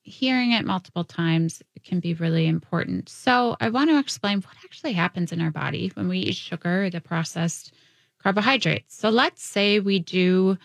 hearing 0.01 0.51
it 0.51 0.65
multiple 0.65 1.03
times 1.03 1.61
can 1.83 1.99
be 1.99 2.13
really 2.13 2.47
important. 2.47 3.09
So, 3.09 3.55
I 3.59 3.69
want 3.69 3.89
to 3.89 3.99
explain 3.99 4.41
what 4.41 4.55
actually 4.63 4.93
happens 4.93 5.31
in 5.31 5.41
our 5.41 5.51
body 5.51 5.91
when 5.93 6.07
we 6.07 6.19
eat 6.19 6.35
sugar 6.35 6.85
or 6.85 6.89
the 6.89 7.01
processed 7.01 7.73
carbohydrates. 8.21 8.95
So, 8.95 9.09
let's 9.09 9.43
say 9.43 9.79
we 9.79 9.99
do 9.99 10.57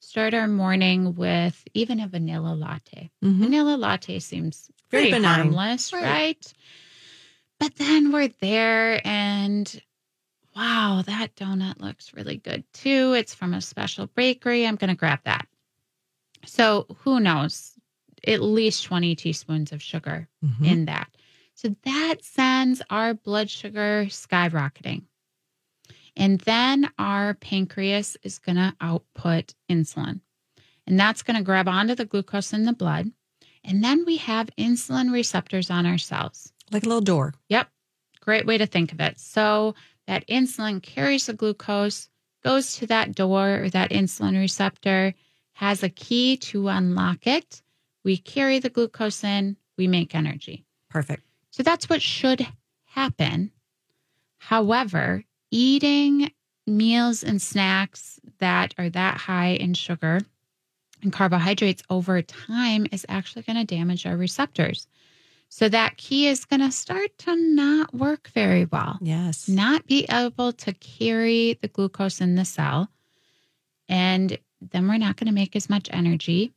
start 0.00 0.34
our 0.34 0.48
morning 0.48 1.14
with 1.14 1.62
even 1.74 2.00
a 2.00 2.08
vanilla 2.08 2.54
latte. 2.54 3.10
Mm-hmm. 3.22 3.42
Vanilla 3.42 3.76
latte 3.76 4.18
seems 4.18 4.70
Very 4.90 5.10
harmless, 5.10 5.92
Right. 5.92 6.02
right. 6.02 6.54
But 7.58 7.76
then 7.76 8.10
we're 8.10 8.30
there 8.40 9.06
and 9.06 9.80
wow, 10.56 11.02
that 11.06 11.36
donut 11.36 11.80
looks 11.80 12.14
really 12.14 12.36
good 12.36 12.64
too. 12.72 13.12
It's 13.12 13.34
from 13.34 13.54
a 13.54 13.60
special 13.60 14.06
bakery. 14.06 14.66
I'm 14.66 14.76
going 14.76 14.88
to 14.88 14.96
grab 14.96 15.20
that. 15.24 15.46
So 16.46 16.86
who 17.00 17.20
knows? 17.20 17.72
At 18.26 18.42
least 18.42 18.84
20 18.84 19.14
teaspoons 19.14 19.72
of 19.72 19.82
sugar 19.82 20.28
Mhm. 20.44 20.66
in 20.66 20.84
that. 20.86 21.14
So 21.54 21.74
that 21.84 22.16
sends 22.22 22.82
our 22.90 23.14
blood 23.14 23.50
sugar 23.50 24.06
skyrocketing. 24.08 25.04
And 26.16 26.40
then 26.40 26.90
our 26.98 27.34
pancreas 27.34 28.16
is 28.22 28.38
going 28.38 28.56
to 28.56 28.74
output 28.80 29.54
insulin. 29.68 30.20
And 30.86 30.98
that's 30.98 31.22
going 31.22 31.36
to 31.36 31.42
grab 31.42 31.68
onto 31.68 31.94
the 31.94 32.04
glucose 32.04 32.52
in 32.52 32.64
the 32.64 32.72
blood. 32.72 33.12
And 33.62 33.84
then 33.84 34.04
we 34.06 34.16
have 34.16 34.48
insulin 34.58 35.12
receptors 35.12 35.70
on 35.70 35.86
our 35.86 35.98
cells. 35.98 36.52
Like 36.72 36.84
a 36.84 36.86
little 36.88 37.00
door. 37.02 37.34
Yep. 37.48 37.70
Great 38.20 38.46
way 38.46 38.58
to 38.58 38.66
think 38.66 38.92
of 38.92 39.00
it. 39.00 39.20
So 39.20 39.74
that 40.06 40.26
insulin 40.28 40.82
carries 40.82 41.26
the 41.26 41.34
glucose, 41.34 42.08
goes 42.42 42.76
to 42.76 42.86
that 42.88 43.14
door 43.14 43.64
or 43.64 43.70
that 43.70 43.90
insulin 43.90 44.38
receptor, 44.38 45.14
has 45.52 45.82
a 45.82 45.88
key 45.88 46.36
to 46.38 46.68
unlock 46.68 47.26
it. 47.26 47.62
We 48.04 48.16
carry 48.16 48.58
the 48.58 48.70
glucose 48.70 49.22
in, 49.24 49.56
we 49.76 49.86
make 49.86 50.14
energy. 50.14 50.64
Perfect. 50.88 51.22
So 51.50 51.62
that's 51.62 51.88
what 51.88 52.02
should 52.02 52.46
happen. 52.86 53.50
However, 54.38 55.24
eating 55.50 56.32
meals 56.66 57.22
and 57.22 57.40
snacks 57.42 58.18
that 58.38 58.74
are 58.78 58.88
that 58.90 59.16
high 59.16 59.50
in 59.50 59.74
sugar 59.74 60.20
and 61.02 61.12
carbohydrates 61.12 61.82
over 61.90 62.20
time 62.22 62.86
is 62.92 63.04
actually 63.08 63.42
going 63.42 63.56
to 63.56 63.64
damage 63.64 64.06
our 64.06 64.16
receptors. 64.16 64.86
So 65.48 65.68
that 65.68 65.96
key 65.96 66.28
is 66.28 66.44
going 66.44 66.60
to 66.60 66.70
start 66.70 67.16
to 67.18 67.34
not 67.36 67.92
work 67.92 68.28
very 68.28 68.66
well, 68.66 68.98
Yes. 69.00 69.48
not 69.48 69.86
be 69.86 70.06
able 70.08 70.52
to 70.52 70.72
carry 70.74 71.58
the 71.60 71.68
glucose 71.68 72.20
in 72.20 72.36
the 72.36 72.44
cell. 72.44 72.88
And 73.88 74.38
then 74.60 74.86
we're 74.86 74.98
not 74.98 75.16
going 75.16 75.26
to 75.26 75.32
make 75.34 75.56
as 75.56 75.68
much 75.68 75.88
energy. 75.92 76.52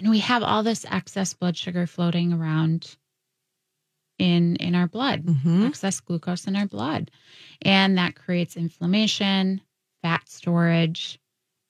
And 0.00 0.08
we 0.10 0.20
have 0.20 0.42
all 0.42 0.62
this 0.62 0.86
excess 0.90 1.34
blood 1.34 1.56
sugar 1.56 1.86
floating 1.86 2.32
around 2.32 2.96
in 4.18 4.56
in 4.56 4.74
our 4.74 4.86
blood 4.86 5.24
hmm 5.24 5.64
excess 5.66 6.00
glucose 6.00 6.46
in 6.46 6.56
our 6.56 6.66
blood. 6.66 7.10
And 7.62 7.98
that 7.98 8.16
creates 8.16 8.56
inflammation, 8.56 9.60
fat 10.02 10.28
storage. 10.28 11.20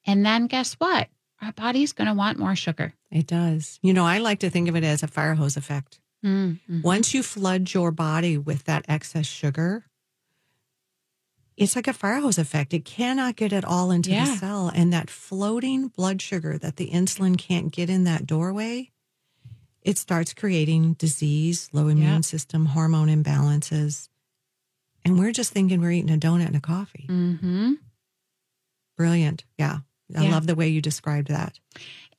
And 0.07 0.25
then 0.25 0.47
guess 0.47 0.75
what? 0.75 1.09
Our 1.43 1.53
body's 1.53 1.93
going 1.93 2.09
to 2.09 2.15
want 2.15 2.39
more 2.39 2.55
sugar. 2.55 2.95
It 3.11 3.27
does. 3.27 3.79
You 3.83 3.93
know, 3.93 4.05
I 4.05 4.19
like 4.19 4.41
to 4.41 4.51
think 4.51 4.69
of 4.69 4.77
it 4.77 4.85
as 4.85 5.03
a 5.03 5.09
fire 5.09 5.35
hose 5.35 5.57
effect. 5.57 6.01
Mm-hmm. 6.25 6.83
Once 6.83 7.15
you 7.15 7.23
flood 7.23 7.73
your 7.73 7.91
body 7.91 8.39
with 8.39 8.65
that 8.65 8.85
excess 8.89 9.27
sugar, 9.27 9.85
it's 11.61 11.77
like 11.77 11.87
a 11.87 11.93
fire 11.93 12.21
hose 12.21 12.39
effect. 12.39 12.73
It 12.75 12.85
cannot 12.85 13.37
get 13.37 13.53
it 13.53 13.65
all 13.65 13.91
into 13.91 14.11
Yeah. 14.11 14.25
the 14.25 14.37
cell. 14.39 14.69
And 14.75 14.93
that 14.93 15.11
floating 15.11 15.89
blood 15.89 16.21
sugar 16.23 16.57
that 16.59 16.77
the 16.77 16.91
insulin 16.91 17.37
can't 17.39 17.71
get 17.71 17.91
in 17.91 18.05
that 18.05 18.27
doorway, 18.27 18.91
it 19.83 19.99
starts 19.99 20.33
creating 20.35 20.95
disease, 20.95 21.69
low 21.73 21.89
immune 21.89 22.07
Yeah. 22.15 22.21
system, 22.23 22.67
hormone 22.67 23.09
imbalances. 23.09 24.09
And 25.05 25.19
we're 25.19 25.33
just 25.33 25.53
thinking 25.53 25.81
we're 25.81 25.93
eating 25.93 26.15
a 26.15 26.19
donut 26.19 26.47
and 26.47 26.57
a 26.57 26.61
coffee. 26.61 27.07
Mm-hmm. 27.09 27.75
Brilliant. 28.97 29.45
Yeah. 29.59 29.81
I 30.17 30.25
Yeah. 30.25 30.31
love 30.31 30.47
the 30.47 30.55
way 30.57 30.69
you 30.69 30.81
described 30.81 31.29
that. 31.29 31.59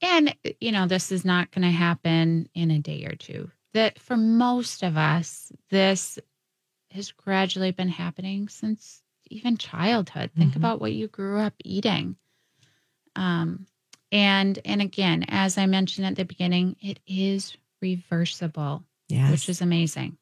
And, 0.02 0.36
you 0.60 0.72
know, 0.72 0.88
this 0.88 1.12
is 1.12 1.26
not 1.26 1.52
going 1.52 1.64
to 1.64 1.72
happen 1.72 2.48
in 2.56 2.72
a 2.72 2.80
day 2.80 3.06
or 3.06 3.16
two. 3.16 3.52
That 3.74 4.00
for 4.00 4.18
most 4.18 4.84
of 4.84 4.98
us, 4.98 5.52
this 5.70 6.18
has 6.92 7.12
gradually 7.12 7.72
been 7.72 7.90
happening 7.90 8.50
since 8.50 9.01
even 9.32 9.58
childhood. 9.58 10.32
Think 10.38 10.54
Mhm. 10.54 10.58
about 10.58 10.80
what 10.82 10.94
you 10.94 11.08
grew 11.08 11.40
up 11.40 11.54
eating. 11.64 12.16
Um, 13.16 13.68
and 14.12 14.60
and 14.66 14.82
again, 14.82 15.26
as 15.28 15.58
I 15.58 15.66
mentioned 15.66 16.06
at 16.08 16.16
the 16.16 16.26
beginning, 16.26 16.76
it 16.82 17.00
is 17.08 17.56
reversible, 17.82 18.84
Yes. 19.10 19.32
which 19.32 19.50
is 19.50 19.62
amazing. 19.62 20.18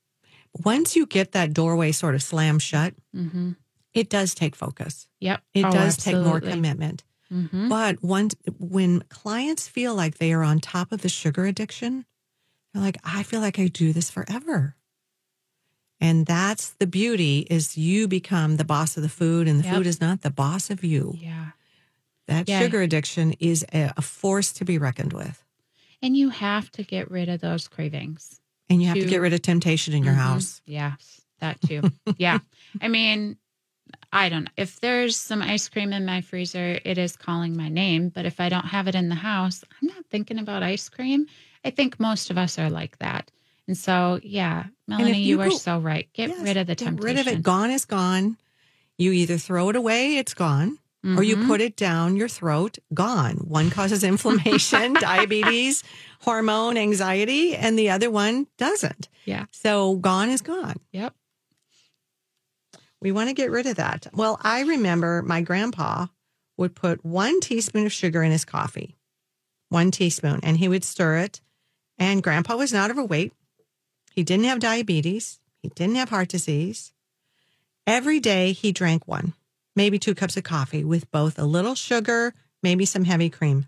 Once 0.64 0.96
you 0.96 1.06
get 1.06 1.32
that 1.34 1.54
doorway 1.54 1.92
sort 1.92 2.16
of 2.16 2.24
slammed 2.24 2.62
shut, 2.62 2.94
Mm-hmm. 3.16 3.52
it 3.94 4.10
does 4.10 4.34
take 4.34 4.56
focus. 4.56 5.08
Yep. 5.20 5.44
It 5.54 5.66
Oh, 5.66 5.72
does 5.72 5.98
take 5.98 6.16
more 6.16 6.38
absolutely. 6.38 6.52
commitment. 6.52 7.04
Mhm. 7.32 7.70
But 7.70 8.02
once 8.04 8.36
when 8.58 9.02
clients 9.10 9.68
feel 9.68 9.94
like 9.94 10.18
they 10.18 10.34
are 10.34 10.44
on 10.44 10.60
top 10.60 10.92
of 10.92 11.02
the 11.02 11.10
sugar 11.10 11.46
addiction, 11.46 12.06
they're 12.74 12.82
like, 12.82 12.98
I 13.04 13.22
feel 13.24 13.40
like 13.42 13.60
I 13.60 13.68
do 13.68 13.94
this 13.94 14.10
forever. 14.10 14.76
And 16.02 16.26
that's 16.26 16.70
the 16.80 16.88
beauty 16.88 17.40
is 17.50 17.78
you 17.78 18.08
become 18.08 18.56
the 18.58 18.64
boss 18.64 18.96
of 18.96 19.04
the 19.04 19.10
food 19.10 19.48
and 19.48 19.60
the 19.60 19.66
Yep. 19.66 19.76
food 19.76 19.88
is 19.88 20.00
not 20.00 20.22
the 20.22 20.30
boss 20.30 20.70
of 20.70 20.84
you. 20.84 21.16
Yeah. 21.20 21.52
That 22.28 22.48
Yeah. 22.48 22.60
sugar 22.62 22.82
addiction 22.82 23.34
is 23.40 23.66
a, 23.74 24.02
force 24.02 24.54
to 24.54 24.66
be 24.66 24.78
reckoned 24.78 25.14
with. 25.14 25.44
And 26.02 26.16
you 26.16 26.30
have 26.30 26.72
to 26.74 26.84
get 26.84 27.12
rid 27.12 27.28
of 27.28 27.42
those 27.42 27.68
cravings. 27.68 28.40
And 28.70 28.82
you 28.82 28.88
have 28.88 28.96
to 28.98 29.04
To- 29.04 29.10
get 29.10 29.20
rid 29.20 29.34
of 29.34 29.42
temptation 29.42 29.94
in 29.94 30.04
your 30.04 30.14
Mhm. 30.14 30.18
house. 30.18 30.62
Yes, 30.66 31.22
that 31.40 31.60
too. 31.62 31.82
yeah. 32.18 32.40
I 32.82 32.88
mean, 32.88 33.38
I 34.14 34.30
don't 34.30 34.44
know. 34.46 34.52
If 34.56 34.80
there's 34.80 35.18
some 35.18 35.42
ice 35.42 35.68
cream 35.68 35.92
in 35.92 36.06
my 36.06 36.22
freezer, 36.22 36.80
it 36.86 36.98
is 36.98 37.16
calling 37.18 37.58
my 37.58 37.68
name. 37.68 38.10
But 38.10 38.26
if 38.26 38.40
I 38.40 38.48
don't 38.48 38.68
have 38.68 38.88
it 38.88 38.96
in 38.96 39.10
the 39.10 39.16
house, 39.16 39.64
I'm 39.82 39.88
not 39.90 40.06
thinking 40.10 40.38
about 40.40 40.64
ice 40.64 40.88
cream. 40.88 41.26
I 41.66 41.72
think 41.72 42.00
most 42.00 42.30
of 42.30 42.38
us 42.38 42.58
are 42.60 42.70
like 42.70 43.00
that. 43.00 43.32
And 43.70 43.78
so, 43.78 44.20
yeah, 44.24 44.64
Melanie, 44.88 45.20
you 45.22 45.36
you, 45.38 45.42
are 45.44 45.50
go- 45.50 45.56
so 45.56 45.78
right. 45.78 46.10
Get 46.14 46.30
Yes, 46.30 46.42
rid 46.42 46.58
of 46.58 46.66
the 46.66 46.74
get 46.74 46.86
temptation. 46.86 47.16
Get 47.16 47.26
rid 47.28 47.34
of 47.34 47.40
it. 47.40 47.44
Gone 47.44 47.70
is 47.70 47.86
gone. 47.86 48.36
You 48.98 49.12
either 49.12 49.38
throw 49.38 49.70
it 49.70 49.76
away, 49.76 50.18
it's 50.18 50.34
gone, 50.34 50.80
or 51.06 51.22
you 51.22 51.36
Mhm. 51.38 51.46
put 51.46 51.62
it 51.62 51.76
down 51.76 52.16
your 52.16 52.28
throat, 52.28 52.80
gone. 52.96 53.36
One 53.36 53.70
causes 53.70 54.04
inflammation, 54.04 54.94
diabetes, 55.00 55.84
hormone, 56.22 56.78
anxiety, 56.78 57.56
and 57.56 57.78
the 57.78 57.92
other 57.92 58.10
one 58.10 58.48
doesn't. 58.58 59.08
Yeah. 59.26 59.46
So 59.52 59.98
gone 59.98 60.30
is 60.32 60.42
gone. 60.42 60.78
Yep. 60.92 61.14
We 63.02 63.12
want 63.12 63.30
to 63.30 63.36
get 63.36 63.52
rid 63.52 63.68
of 63.68 63.76
that. 63.76 64.08
Well, 64.14 64.40
I 64.42 64.62
remember 64.62 65.22
my 65.22 65.42
grandpa 65.42 66.08
would 66.58 66.74
put 66.76 67.06
one 67.06 67.40
teaspoon 67.40 67.86
of 67.86 67.94
sugar 67.94 68.24
in 68.24 68.32
his 68.32 68.46
coffee, 68.46 68.98
one 69.70 69.92
teaspoon, 69.92 70.40
and 70.42 70.58
he 70.58 70.68
would 70.68 70.84
stir 70.84 71.18
it. 71.20 71.40
And 72.00 72.24
grandpa 72.24 72.56
was 72.56 72.74
not 72.74 72.90
overweight. 72.90 73.32
He 74.14 74.24
didn't 74.24 74.46
have 74.46 74.60
diabetes. 74.60 75.40
He 75.62 75.70
didn't 75.70 75.96
have 75.96 76.10
heart 76.10 76.30
disease. 76.30 76.94
Every 77.86 78.20
day 78.20 78.52
he 78.52 78.72
drank 78.72 79.08
one, 79.08 79.34
maybe 79.76 79.98
two 79.98 80.16
cups 80.16 80.38
of 80.38 80.44
coffee 80.44 80.84
with 80.84 81.10
both 81.12 81.40
a 81.40 81.46
little 81.46 81.76
sugar, 81.76 82.34
maybe 82.62 82.86
some 82.86 83.06
heavy 83.06 83.30
cream. 83.30 83.68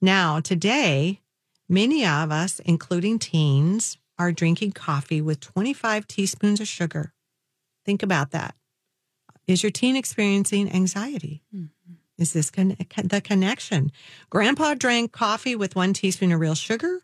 Now, 0.00 0.40
today, 0.40 1.20
many 1.68 2.04
of 2.04 2.30
us, 2.32 2.60
including 2.60 3.18
teens, 3.18 3.98
are 4.18 4.32
drinking 4.32 4.72
coffee 4.72 5.20
with 5.20 5.40
25 5.40 6.06
teaspoons 6.06 6.60
of 6.60 6.68
sugar. 6.68 7.12
Think 7.84 8.02
about 8.02 8.32
that. 8.32 8.54
Is 9.46 9.62
your 9.62 9.70
teen 9.70 9.96
experiencing 9.96 10.70
anxiety? 10.72 11.42
Mm-hmm. 11.54 11.92
Is 12.18 12.32
this 12.32 12.50
con- 12.50 12.76
the 13.04 13.20
connection? 13.20 13.92
Grandpa 14.30 14.74
drank 14.74 15.12
coffee 15.12 15.54
with 15.54 15.76
one 15.76 15.92
teaspoon 15.92 16.32
of 16.32 16.40
real 16.40 16.54
sugar, 16.54 17.02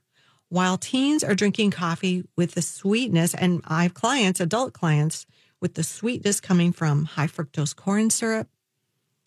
while 0.52 0.76
teens 0.76 1.24
are 1.24 1.34
drinking 1.34 1.70
coffee 1.70 2.24
with 2.36 2.52
the 2.52 2.60
sweetness, 2.60 3.32
and 3.32 3.62
I 3.66 3.84
have 3.84 3.94
clients, 3.94 4.38
adult 4.38 4.74
clients, 4.74 5.24
with 5.62 5.76
the 5.76 5.82
sweetness 5.82 6.42
coming 6.42 6.72
from 6.72 7.06
high 7.06 7.26
fructose 7.26 7.74
corn 7.74 8.10
syrup, 8.10 8.48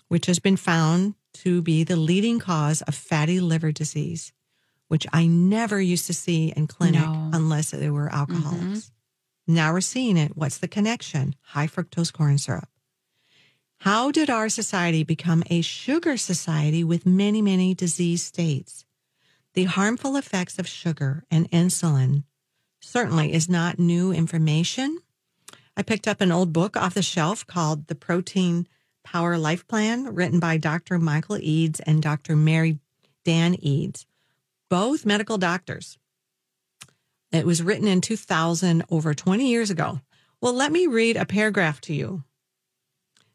which 0.07 0.27
has 0.27 0.37
been 0.37 0.55
found 0.55 1.15
to 1.33 1.63
be 1.63 1.83
the 1.83 1.95
leading 1.95 2.37
cause 2.37 2.83
of 2.83 2.93
fatty 2.93 3.39
liver 3.39 3.71
disease, 3.71 4.33
which 4.87 5.07
I 5.11 5.25
never 5.25 5.81
used 5.81 6.05
to 6.05 6.13
see 6.13 6.53
in 6.55 6.67
clinic 6.67 7.01
No. 7.01 7.31
unless 7.33 7.71
they 7.71 7.89
were 7.89 8.13
alcoholics. 8.13 8.91
Mm-hmm. 9.47 9.55
Now 9.55 9.73
we're 9.73 9.81
seeing 9.81 10.17
it. 10.17 10.37
What's 10.37 10.59
the 10.59 10.67
connection? 10.67 11.33
High 11.41 11.65
fructose 11.65 12.13
corn 12.13 12.37
syrup. 12.37 12.69
How 13.79 14.11
did 14.11 14.29
our 14.29 14.47
society 14.49 15.03
become 15.03 15.41
a 15.49 15.61
sugar 15.61 16.17
society 16.17 16.83
with 16.83 17.07
many, 17.07 17.41
many 17.41 17.73
disease 17.73 18.21
states? 18.21 18.84
The 19.55 19.63
harmful 19.63 20.17
effects 20.17 20.59
of 20.59 20.67
sugar 20.67 21.23
and 21.31 21.49
insulin 21.49 22.23
certainly 22.81 23.31
is 23.31 23.47
not 23.47 23.79
new 23.79 24.11
information. 24.11 24.99
I 25.77 25.81
picked 25.81 26.09
up 26.09 26.19
an 26.19 26.31
old 26.31 26.51
book 26.51 26.75
off 26.75 26.93
the 26.93 27.01
shelf 27.01 27.47
called 27.47 27.87
The 27.87 27.95
Protein 27.95 28.67
Power 29.05 29.37
Life 29.37 29.65
Plan, 29.65 30.13
written 30.13 30.41
by 30.41 30.57
Dr. 30.57 30.99
Michael 30.99 31.37
Eades 31.37 31.79
and 31.79 32.01
Dr. 32.01 32.35
Mary 32.35 32.79
Dan 33.23 33.55
Eades, 33.55 34.05
both 34.69 35.05
medical 35.05 35.37
doctors. 35.37 35.97
It 37.31 37.45
was 37.45 37.63
written 37.63 37.87
in 37.87 38.01
2000, 38.01 38.83
over 38.89 39.13
20 39.13 39.47
years 39.47 39.69
ago. 39.69 40.01
Well, 40.41 40.53
let 40.53 40.73
me 40.73 40.85
read 40.85 41.15
a 41.15 41.25
paragraph 41.25 41.79
to 41.81 41.93
you. 41.93 42.23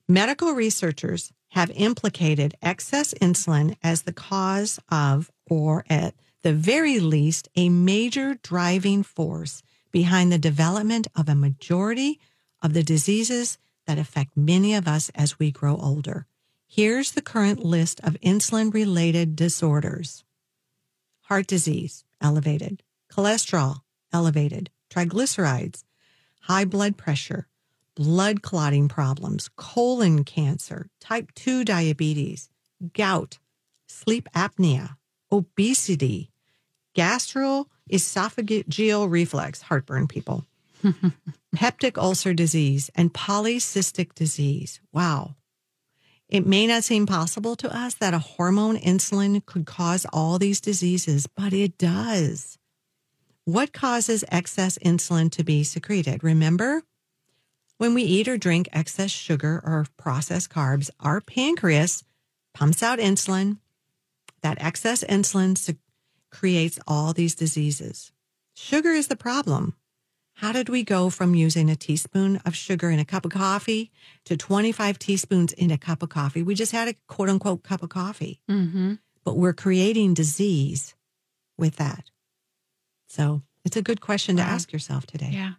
Medical 0.06 0.52
researchers 0.52 1.32
have 1.52 1.70
implicated 1.70 2.54
excess 2.60 3.14
insulin 3.14 3.76
as 3.82 4.02
the 4.02 4.12
cause 4.12 4.78
of, 4.90 5.30
or 5.50 5.84
at 5.90 6.14
the 6.42 6.54
very 6.54 6.98
least, 6.98 7.48
a 7.54 7.68
major 7.68 8.38
driving 8.42 9.02
force 9.02 9.62
behind 9.92 10.32
the 10.32 10.38
development 10.38 11.06
of 11.14 11.28
a 11.28 11.34
majority 11.34 12.18
of 12.62 12.72
the 12.72 12.82
diseases 12.82 13.58
that 13.86 13.98
affect 13.98 14.36
many 14.36 14.74
of 14.74 14.88
us 14.88 15.10
as 15.14 15.38
we 15.38 15.50
grow 15.50 15.76
older. 15.76 16.26
Here's 16.66 17.10
the 17.10 17.20
current 17.20 17.64
list 17.64 18.00
of 18.04 18.16
insulin 18.20 18.72
related 18.72 19.34
disorders. 19.34 20.24
Heart 21.22 21.48
disease, 21.48 22.04
elevated, 22.20 22.82
cholesterol, 23.12 23.80
elevated, 24.12 24.70
triglycerides, 24.88 25.82
high 26.42 26.64
blood 26.64 26.96
pressure, 26.96 27.48
blood 27.96 28.40
clotting 28.42 28.88
problems, 28.88 29.50
colon 29.56 30.24
cancer, 30.24 30.88
type 31.00 31.32
2 31.34 31.64
diabetes, 31.64 32.48
gout, 32.94 33.38
sleep 33.88 34.28
apnea, 34.34 34.96
obesity, 35.32 36.30
gastroesophageal 36.96 39.10
reflux, 39.10 39.62
heartburn 39.62 40.06
people, 40.08 40.46
peptic 41.54 41.98
ulcer 41.98 42.34
disease, 42.34 42.90
and 42.94 43.12
polycystic 43.12 44.14
disease. 44.14 44.80
Wow. 44.92 45.34
It 46.28 46.46
may 46.46 46.68
not 46.68 46.84
seem 46.84 47.06
possible 47.06 47.56
to 47.56 47.76
us 47.76 47.94
that 47.94 48.14
a 48.14 48.20
hormone 48.20 48.76
insulin 48.76 49.44
could 49.44 49.66
cause 49.66 50.06
all 50.12 50.38
these 50.38 50.60
diseases, 50.60 51.26
but 51.26 51.52
it 51.52 51.76
does. 51.76 52.56
What 53.44 53.72
causes 53.72 54.24
excess 54.28 54.78
insulin 54.78 55.30
to 55.32 55.42
be 55.42 55.64
secreted? 55.64 56.22
Remember, 56.22 56.82
when 57.78 57.94
we 57.94 58.02
eat 58.02 58.28
or 58.28 58.36
drink 58.36 58.68
excess 58.72 59.10
sugar 59.10 59.60
or 59.64 59.86
processed 59.96 60.50
carbs, 60.50 60.90
our 61.00 61.20
pancreas 61.20 62.04
pumps 62.54 62.82
out 62.82 62.98
insulin. 62.98 63.58
That 64.42 64.60
excess 64.60 65.04
insulin 65.04 65.76
creates 66.30 66.78
all 66.86 67.12
these 67.12 67.34
diseases. 67.34 68.12
Sugar 68.54 68.90
is 68.90 69.08
the 69.08 69.16
problem. 69.16 69.74
How 70.34 70.52
did 70.52 70.68
we 70.70 70.82
go 70.84 71.10
from 71.10 71.34
using 71.34 71.68
a 71.68 71.76
teaspoon 71.76 72.40
of 72.46 72.54
sugar 72.54 72.90
in 72.90 72.98
a 72.98 73.04
cup 73.04 73.26
of 73.26 73.30
coffee 73.32 73.90
to 74.24 74.36
25 74.38 74.98
teaspoons 74.98 75.52
in 75.52 75.70
a 75.70 75.76
cup 75.76 76.02
of 76.02 76.08
coffee? 76.08 76.42
We 76.42 76.54
just 76.54 76.72
had 76.72 76.88
a 76.88 76.94
quote 77.08 77.28
unquote 77.28 77.62
cup 77.62 77.82
of 77.82 77.90
coffee, 77.90 78.40
Mm-hmm. 78.48 78.94
but 79.24 79.36
we're 79.36 79.52
creating 79.52 80.14
disease 80.14 80.94
with 81.58 81.76
that. 81.76 82.10
So 83.08 83.42
it's 83.66 83.76
a 83.76 83.82
good 83.82 84.00
question 84.00 84.36
to 84.36 84.42
ask 84.42 84.72
yourself 84.72 85.06
today. 85.06 85.30
Yeah. 85.32 85.52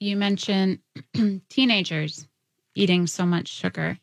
You 0.00 0.16
mentioned 0.16 0.80
teenagers 1.48 2.26
eating 2.74 3.06
so 3.06 3.24
much 3.24 3.48
sugar. 3.48 3.98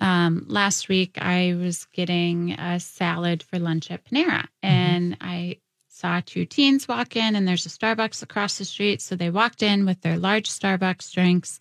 Um, 0.00 0.44
last 0.48 0.88
week, 0.88 1.18
I 1.20 1.54
was 1.54 1.86
getting 1.92 2.52
a 2.52 2.80
salad 2.80 3.42
for 3.42 3.58
lunch 3.58 3.90
at 3.90 4.04
Panera, 4.04 4.46
and 4.62 5.16
I 5.20 5.58
saw 5.88 6.20
two 6.24 6.44
teens 6.44 6.86
walk 6.86 7.16
in, 7.16 7.34
and 7.34 7.46
there's 7.46 7.66
a 7.66 7.70
Starbucks 7.70 8.22
across 8.22 8.58
the 8.58 8.64
street. 8.64 9.02
So 9.02 9.16
they 9.16 9.30
walked 9.30 9.62
in 9.62 9.84
with 9.84 10.00
their 10.00 10.16
large 10.16 10.48
Starbucks 10.48 11.12
drinks, 11.12 11.60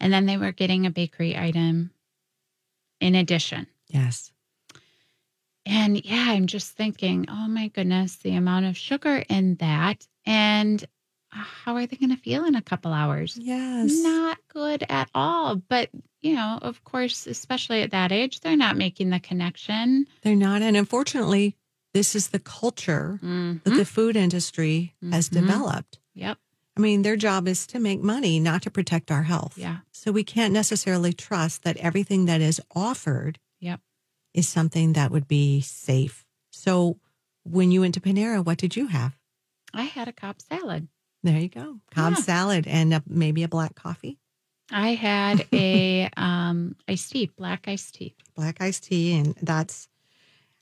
and 0.00 0.12
then 0.12 0.26
they 0.26 0.36
were 0.36 0.52
getting 0.52 0.86
a 0.86 0.90
bakery 0.90 1.36
item 1.36 1.90
in 3.00 3.14
addition. 3.14 3.66
Yes. 3.88 4.32
And 5.66 6.04
yeah, 6.04 6.26
I'm 6.28 6.46
just 6.46 6.72
thinking, 6.72 7.26
oh 7.28 7.48
my 7.48 7.68
goodness, 7.68 8.16
the 8.16 8.34
amount 8.34 8.66
of 8.66 8.76
sugar 8.76 9.22
in 9.28 9.56
that. 9.56 10.06
And 10.26 10.84
how 11.30 11.74
are 11.76 11.86
they 11.86 11.96
going 11.96 12.10
to 12.10 12.16
feel 12.22 12.44
in 12.44 12.54
a 12.54 12.62
couple 12.62 12.92
hours? 12.92 13.36
Yes. 13.40 14.02
Not 14.02 14.38
good 14.52 14.84
at 14.88 15.08
all. 15.14 15.56
But, 15.56 15.90
you 16.20 16.34
know, 16.34 16.58
of 16.60 16.82
course, 16.84 17.26
especially 17.26 17.82
at 17.82 17.92
that 17.92 18.12
age, 18.12 18.40
they're 18.40 18.56
not 18.56 18.76
making 18.76 19.10
the 19.10 19.20
connection. 19.20 20.06
They're 20.22 20.36
not. 20.36 20.62
And 20.62 20.76
unfortunately, 20.76 21.56
this 21.94 22.14
is 22.14 22.28
the 22.28 22.38
culture 22.38 23.18
that 23.22 23.26
Mhm. 23.64 23.76
the 23.76 23.84
food 23.84 24.16
industry 24.16 24.94
has 25.10 25.28
Mhm. 25.28 25.32
developed. 25.32 25.98
Yep. 26.14 26.38
I 26.76 26.80
mean, 26.80 27.02
their 27.02 27.16
job 27.16 27.46
is 27.48 27.66
to 27.68 27.80
make 27.80 28.00
money, 28.00 28.38
not 28.40 28.62
to 28.62 28.70
protect 28.70 29.10
our 29.10 29.24
health. 29.24 29.58
Yeah. 29.58 29.78
So 29.92 30.12
we 30.12 30.24
can't 30.24 30.52
necessarily 30.54 31.12
trust 31.12 31.62
that 31.62 31.76
everything 31.78 32.24
that 32.26 32.40
is 32.40 32.60
offered 32.74 33.38
Yep. 33.60 33.80
is 34.34 34.48
something 34.48 34.92
that 34.94 35.10
would 35.10 35.26
be 35.28 35.60
safe. 35.60 36.24
So 36.50 36.98
when 37.42 37.70
you 37.70 37.80
went 37.82 37.94
to 37.94 38.00
Panera, 38.00 38.44
what 38.44 38.58
did 38.58 38.76
you 38.76 38.86
have? 38.88 39.16
I 39.74 39.82
had 39.82 40.08
a 40.08 40.12
Cobb 40.12 40.40
salad. 40.40 40.88
There 41.22 41.38
you 41.38 41.48
go. 41.48 41.80
Cobb 41.94 42.14
Yeah. 42.14 42.20
salad 42.22 42.66
and 42.66 42.94
uh 42.94 43.00
maybe 43.06 43.42
a 43.42 43.48
black 43.48 43.74
coffee, 43.74 44.18
I 44.70 44.94
had 44.94 45.46
a 45.52 46.08
um 46.16 46.76
iced 46.88 47.12
tea, 47.12 47.30
black 47.36 47.66
iced 47.68 47.94
tea. 47.94 48.14
black 48.36 48.60
iced 48.60 48.84
tea. 48.84 49.14
And 49.18 49.34
that's, 49.42 49.88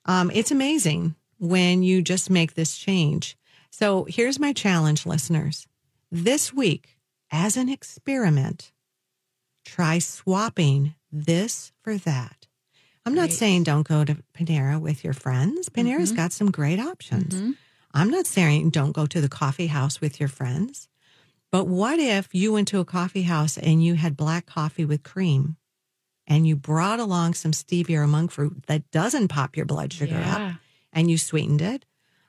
um, 0.05 0.31
it's 0.35 0.51
amazing 0.51 1.15
when 1.39 1.83
you 1.85 2.03
just 2.03 2.29
make 2.31 2.55
this 2.55 2.77
change. 2.77 3.37
So 3.71 4.05
here's 4.09 4.41
my 4.41 4.53
challenge, 4.53 5.07
listeners. 5.07 5.67
This 6.11 6.53
week, 6.53 6.99
as 7.31 7.57
an 7.57 7.69
experiment, 7.69 8.73
try 9.65 9.99
swapping 10.01 10.95
this 11.13 11.73
for 11.83 11.97
that. 11.99 12.47
I'm 13.07 13.15
not 13.15 13.31
saying 13.31 13.63
don't 13.63 13.87
go 13.87 14.05
to 14.05 14.17
Panera 14.35 14.81
with 14.81 15.05
your 15.05 15.15
friends. 15.15 15.69
Panera's 15.69 16.13
Mhm. 16.13 16.17
got 16.17 16.33
some 16.33 16.51
great 16.51 16.81
options. 16.81 17.35
Mhm. 17.35 17.57
I'm 17.99 18.11
not 18.11 18.27
saying 18.27 18.71
don't 18.71 18.93
go 18.93 19.07
to 19.07 19.21
the 19.21 19.29
coffee 19.29 19.67
house 19.67 20.01
with 20.01 20.19
your 20.21 20.29
friends. 20.29 20.89
But 21.51 21.67
what 21.67 21.99
if 21.99 22.35
you 22.35 22.53
went 22.53 22.69
to 22.69 22.79
a 22.81 22.85
coffee 22.85 23.23
house 23.23 23.57
and 23.59 23.83
you 23.83 23.95
had 23.95 24.17
black 24.17 24.45
coffee 24.47 24.85
with 24.85 25.03
cream 25.03 25.57
and 26.27 26.47
you 26.47 26.57
brought 26.57 27.01
along 27.01 27.35
some 27.35 27.53
stevia 27.53 27.97
or 27.99 28.07
monk 28.07 28.31
fruit 28.31 28.65
that 28.67 28.91
doesn't 28.91 29.29
pop 29.29 29.57
your 29.57 29.65
blood 29.67 29.93
sugar 29.93 30.23
up 30.25 30.53
and 30.93 31.11
you 31.11 31.17
sweetened 31.19 31.63
it? 31.63 31.85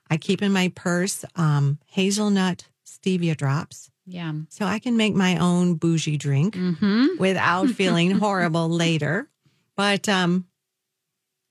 I 0.08 0.16
keep 0.16 0.40
in 0.42 0.52
my 0.52 0.72
purse 0.74 1.24
um, 1.36 1.78
hazelnut 1.86 2.66
stevia 2.86 3.36
drops 3.36 3.90
Yeah. 4.06 4.32
so 4.48 4.64
I 4.64 4.78
can 4.78 4.96
make 4.96 5.14
my 5.14 5.36
own 5.36 5.74
bougie 5.74 6.16
drink 6.16 6.56
Mm-hmm. 6.56 7.18
without 7.18 7.68
feeling 7.80 8.10
horrible 8.12 8.68
later. 8.70 9.28
But 9.76 10.08
um, 10.08 10.46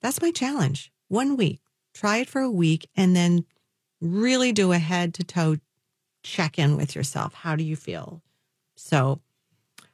that's 0.02 0.22
my 0.22 0.32
challenge. 0.32 0.92
One 1.08 1.38
week, 1.38 1.62
try 1.94 2.18
it 2.18 2.30
for 2.30 2.42
a 2.42 2.52
week, 2.52 2.90
and 2.96 3.16
then 3.16 3.46
really 4.02 4.52
do 4.52 4.72
a 4.72 4.80
head 4.80 5.14
to 5.16 5.24
toe 5.24 5.58
check 6.24 6.60
in 6.60 6.78
with 6.78 6.96
yourself. 6.96 7.34
How 7.34 7.56
do 7.56 7.64
you 7.64 7.76
feel? 7.76 8.22
So, 8.76 9.20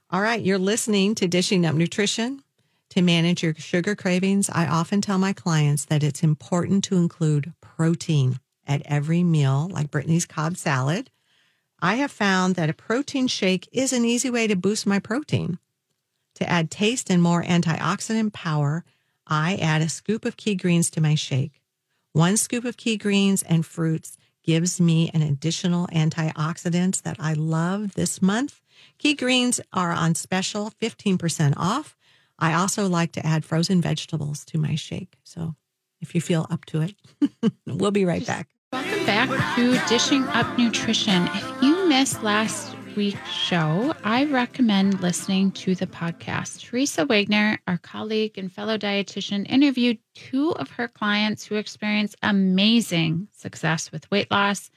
all 0.09 0.21
right, 0.21 0.41
you're 0.41 0.59
listening 0.59 1.15
to 1.15 1.27
Dishing 1.27 1.65
Up 1.65 1.75
Nutrition. 1.75 2.41
To 2.89 3.01
manage 3.01 3.43
your 3.43 3.55
sugar 3.55 3.95
cravings, 3.95 4.49
I 4.49 4.67
often 4.67 5.01
tell 5.01 5.17
my 5.17 5.33
clients 5.33 5.85
that 5.85 6.03
it's 6.03 6.23
important 6.23 6.83
to 6.85 6.95
include 6.95 7.53
protein 7.59 8.39
at 8.67 8.83
every 8.85 9.23
meal, 9.23 9.67
like 9.71 9.91
Brittany's 9.91 10.25
Cobb 10.25 10.55
salad. 10.55 11.09
I 11.79 11.95
have 11.95 12.11
found 12.11 12.55
that 12.55 12.69
a 12.69 12.73
protein 12.73 13.27
shake 13.27 13.67
is 13.71 13.91
an 13.91 14.05
easy 14.05 14.29
way 14.29 14.47
to 14.47 14.55
boost 14.55 14.87
my 14.87 14.99
protein. 14.99 15.59
To 16.35 16.49
add 16.49 16.71
taste 16.71 17.09
and 17.09 17.21
more 17.21 17.43
antioxidant 17.43 18.33
power, 18.33 18.83
I 19.27 19.55
add 19.55 19.81
a 19.81 19.89
scoop 19.89 20.25
of 20.25 20.37
key 20.37 20.55
greens 20.55 20.89
to 20.91 21.01
my 21.01 21.15
shake. 21.15 21.61
One 22.15 22.37
scoop 22.37 22.63
of 22.63 22.77
key 22.77 22.95
greens 22.95 23.43
and 23.43 23.65
fruits 23.65 24.17
gives 24.41 24.79
me 24.79 25.11
an 25.13 25.21
additional 25.21 25.87
antioxidants 25.87 27.01
that 27.01 27.17
I 27.19 27.33
love 27.33 27.95
this 27.95 28.21
month. 28.21 28.61
Key 28.97 29.15
greens 29.15 29.59
are 29.73 29.91
on 29.91 30.15
special, 30.15 30.71
15% 30.81 31.55
off. 31.57 31.97
I 32.39 32.53
also 32.53 32.87
like 32.87 33.11
to 33.11 33.25
add 33.25 33.43
frozen 33.43 33.81
vegetables 33.81 34.45
to 34.45 34.57
my 34.57 34.75
shake. 34.75 35.17
So 35.25 35.55
if 35.99 36.15
you 36.15 36.21
feel 36.21 36.47
up 36.49 36.63
to 36.67 36.83
it, 36.83 36.95
we'll 37.67 37.91
be 37.91 38.05
right 38.05 38.25
back. 38.25 38.47
Welcome 38.71 39.05
back 39.05 39.55
to 39.57 39.77
Dishing 39.89 40.23
Up 40.27 40.57
Nutrition. 40.57 41.27
If 41.33 41.61
you 41.61 41.85
missed 41.89 42.23
last 42.23 42.74
week's 42.95 43.29
show, 43.29 43.93
I 44.03 44.25
recommend 44.25 45.01
listening 45.01 45.51
to 45.51 45.75
the 45.75 45.87
podcast. 45.87 46.61
Teresa 46.61 47.05
Wagner, 47.05 47.59
our 47.67 47.77
colleague 47.77 48.37
and 48.37 48.51
fellow 48.51 48.77
dietitian, 48.77 49.49
interviewed 49.49 49.97
two 50.13 50.51
of 50.51 50.69
her 50.71 50.87
clients 50.87 51.45
who 51.45 51.55
experienced 51.55 52.15
amazing 52.23 53.27
success 53.33 53.91
with 53.91 54.09
weight 54.11 54.31
loss 54.31 54.71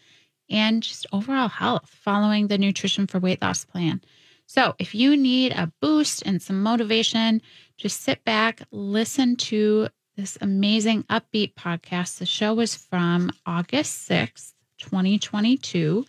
and 0.51 0.83
just 0.83 1.07
overall 1.13 1.49
health 1.49 1.89
following 1.89 2.49
the 2.49 2.59
Nutrition 2.59 3.07
for 3.07 3.21
Weight 3.21 3.41
Loss 3.41 3.67
plan. 3.67 4.01
So, 4.47 4.75
if 4.79 4.95
you 4.95 5.17
need 5.17 5.53
a 5.53 5.73
boost 5.81 6.23
and 6.27 6.43
some 6.43 6.63
motivation, 6.63 7.41
just 7.77 8.01
sit 8.03 8.25
back, 8.25 8.63
listen 8.71 9.37
to 9.37 9.89
this 10.17 10.39
amazing 10.41 11.05
upbeat 11.05 11.55
podcast. 11.55 12.19
The 12.19 12.27
show 12.27 12.55
was 12.55 12.75
from 12.75 13.31
August 13.47 14.09
6th, 14.09 14.55
2022, 14.79 16.05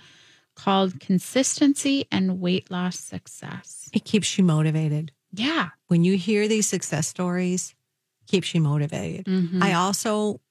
called 0.64 1.00
Consistency 1.00 2.06
and 2.12 2.40
Weight 2.40 2.70
Loss 2.70 3.00
Success. 3.00 3.90
It 3.94 4.06
keeps 4.06 4.38
you 4.38 4.44
motivated. 4.44 5.12
Yeah. 5.32 5.70
When 5.88 6.04
you 6.04 6.18
hear 6.18 6.48
these 6.48 6.68
success 6.68 7.08
stories, 7.08 7.76
keeps 8.28 8.54
you 8.54 8.62
motivated. 8.62 9.26
Mhm. 9.26 9.64
I 9.64 9.74
also 9.74 10.42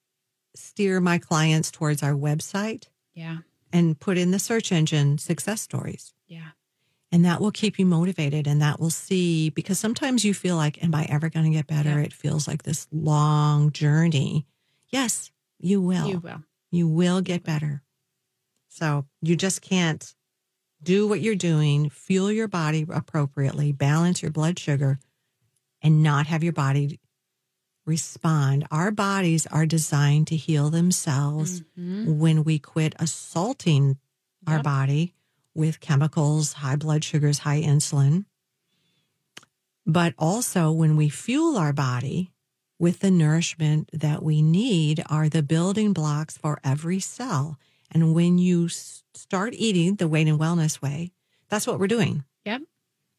steer 0.54 1.00
my 1.00 1.18
clients 1.18 1.70
towards 1.70 2.02
our 2.02 2.14
website 2.14 2.84
yeah. 3.14 3.38
and 3.72 3.98
put 3.98 4.18
in 4.18 4.30
the 4.30 4.38
search 4.38 4.72
engine 4.72 5.18
success 5.18 5.61
stories. 5.61 6.14
Yeah. 6.26 6.50
And 7.12 7.24
that 7.24 7.40
will 7.40 7.52
keep 7.52 7.78
you 7.78 7.86
motivated 7.86 8.46
and 8.46 8.61
that 8.61 8.80
will 8.80 8.90
see 8.90 9.50
because 9.50 9.78
sometimes 9.78 10.24
you 10.24 10.34
feel 10.34 10.56
like, 10.56 10.82
am 10.82 10.94
I 10.94 11.04
ever 11.04 11.30
going 11.30 11.46
to 11.46 11.56
get 11.56 11.66
better? 11.66 12.00
Yeah. 12.00 12.06
It 12.06 12.12
feels 12.12 12.46
like 12.46 12.64
this 12.64 12.86
long 12.92 13.72
journey. 13.72 14.46
Yes, 14.88 15.30
you 15.59 15.80
will. 15.80 16.09
You 16.09 16.18
will. 16.18 16.42
You 16.70 16.88
will 16.88 17.20
get 17.20 17.44
better. 17.44 17.82
So 18.79 19.07
you 19.20 19.35
just 19.35 19.61
can't 19.61 20.14
do 20.83 21.09
what 21.09 21.20
you're 21.20 21.35
doing, 21.35 21.91
fuel 21.91 22.31
your 22.31 22.47
body 22.47 22.87
appropriately, 22.89 23.72
balance 23.72 24.22
your 24.22 24.31
blood 24.31 24.57
sugar, 24.57 25.01
and 25.83 26.03
not 26.03 26.26
have 26.29 26.45
your 26.45 26.53
body 26.53 27.01
respond. 27.85 28.66
Our 28.70 28.93
bodies 28.93 29.47
are 29.49 29.66
designed 29.66 30.29
to 30.29 30.37
heal 30.37 30.70
themselves 30.70 31.62
Mhm. 31.76 32.18
when 32.18 32.45
we 32.45 32.61
quit 32.61 32.95
assaulting 33.01 33.99
our 34.47 34.62
body 34.62 35.14
with 35.55 35.81
chemicals, 35.81 36.53
high 36.55 36.76
blood 36.76 37.03
sugars, 37.03 37.39
high 37.41 37.61
insulin. 37.61 38.26
But 39.85 40.14
also 40.18 40.70
when 40.70 40.97
we 40.97 41.09
fuel 41.09 41.57
our 41.59 41.72
body 41.72 42.31
with 42.79 43.01
the 43.01 43.11
nourishment 43.11 43.91
that 43.93 44.22
we 44.22 44.43
need 44.43 45.03
are 45.07 45.29
the 45.29 45.43
building 45.43 45.93
blocks 45.93 46.37
for 46.37 46.61
every 46.62 47.01
cell. 47.01 47.59
And 47.91 48.14
when 48.14 48.39
you 48.39 48.68
start 48.68 49.55
eating 49.55 49.97
the 49.97 50.09
weight 50.09 50.28
and 50.28 50.39
wellness 50.39 50.80
way, 50.82 51.12
that's 51.49 51.66
what 51.66 51.78
we're 51.78 51.86
doing. 51.86 52.24
Yep. 52.45 52.62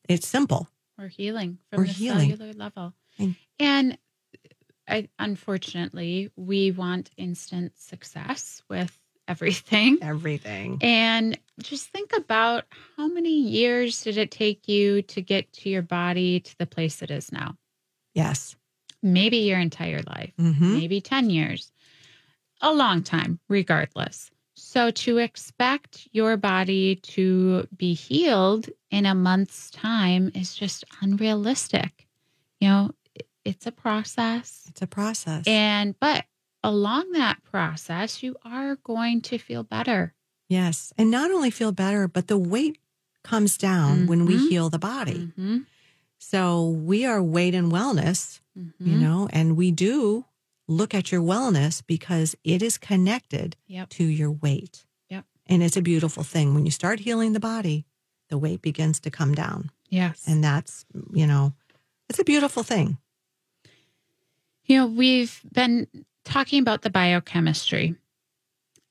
It's 0.07 0.27
simple. 0.27 0.67
We're 0.97 1.07
healing 1.07 1.59
from 1.69 1.79
We're 1.81 1.87
the 1.87 1.93
healing. 1.93 2.29
cellular 2.29 2.53
level. 2.53 2.93
And- 3.17 3.35
And 3.59 3.97
I, 4.87 5.07
unfortunately, 5.19 6.31
we 6.35 6.71
want 6.71 7.11
instant 7.17 7.77
success 7.77 8.61
with 8.69 8.97
everything. 9.27 9.99
Everything. 10.01 10.79
And 10.81 11.37
just 11.61 11.89
think 11.89 12.11
about 12.17 12.65
how 12.97 13.07
many 13.07 13.39
years 13.39 14.01
did 14.01 14.17
it 14.17 14.31
take 14.31 14.67
you 14.67 15.01
to 15.03 15.21
get 15.21 15.51
to 15.53 15.69
your 15.69 15.83
body 15.83 16.39
to 16.39 16.57
the 16.57 16.65
place 16.65 17.01
it 17.03 17.11
is 17.11 17.31
now? 17.31 17.55
Yes. 18.15 18.55
Maybe 19.03 19.37
your 19.37 19.59
entire 19.59 20.01
life, 20.01 20.33
hmm 20.37 20.73
maybe 20.77 20.99
10 21.01 21.29
years, 21.29 21.71
a 22.61 22.73
long 22.73 23.03
time, 23.03 23.39
regardless. 23.47 24.31
So 24.69 24.91
to 24.91 25.17
expect 25.17 26.07
your 26.11 26.37
body 26.37 26.97
to 26.97 27.67
be 27.75 27.95
healed 27.95 28.69
in 28.91 29.07
a 29.07 29.15
month's 29.15 29.71
time 29.71 30.31
is 30.35 30.53
just 30.53 30.83
unrealistic. 31.01 32.05
You 32.61 32.67
know, 32.69 32.91
it's 33.43 33.65
a 33.65 33.71
process. 33.71 34.65
It's 34.69 34.83
a 34.83 34.85
process. 34.85 35.47
And, 35.47 35.95
but 35.99 36.25
along 36.63 37.13
that 37.13 37.43
process, 37.43 38.21
you 38.21 38.35
are 38.45 38.75
going 38.83 39.21
to 39.21 39.39
feel 39.39 39.63
better. 39.63 40.13
yes. 40.49 40.93
And 40.99 41.09
not 41.09 41.31
only 41.31 41.49
feel 41.49 41.71
better, 41.71 42.07
but 42.07 42.27
the 42.27 42.37
weight 42.37 42.77
comes 43.23 43.57
down 43.57 44.05
when 44.05 44.27
we 44.27 44.35
Mhm. 44.35 44.49
heal 44.49 44.69
the 44.69 44.77
body. 44.77 45.31
Mhm. 45.35 45.65
So 46.19 46.69
we 46.69 47.05
are 47.05 47.23
weight 47.23 47.55
and 47.55 47.71
wellness, 47.71 48.39
you 48.55 48.95
Mhm. 48.95 48.99
know, 48.99 49.27
and 49.33 49.57
we 49.57 49.71
do 49.71 50.25
look 50.69 50.93
at 50.93 51.11
your 51.11 51.21
wellness 51.21 51.81
because 51.85 52.35
it 52.43 52.61
is 52.61 52.77
connected 52.77 53.57
Yep. 53.67 53.89
to 53.89 54.03
your 54.03 54.31
weight. 54.31 54.85
Yep. 55.09 55.25
And 55.47 55.63
it's 55.63 55.75
a 55.77 55.81
beautiful 55.81 56.23
thing. 56.23 56.53
When 56.53 56.65
you 56.65 56.71
start 56.71 56.99
healing 56.99 57.33
the 57.33 57.39
body, 57.39 57.85
the 58.29 58.37
weight 58.37 58.61
begins 58.61 58.99
to 59.01 59.09
come 59.09 59.33
down. 59.33 59.71
Yes. 59.89 60.23
And 60.27 60.43
that's, 60.43 60.85
you 61.11 61.25
know, 61.25 61.53
it's 62.07 62.19
a 62.19 62.23
beautiful 62.23 62.61
thing. 62.63 62.97
You 64.65 64.77
know, 64.77 64.85
we've 64.87 65.41
been 65.51 65.87
talking 66.23 66.61
about 66.61 66.83
the 66.83 66.91
biochemistry, 66.91 67.95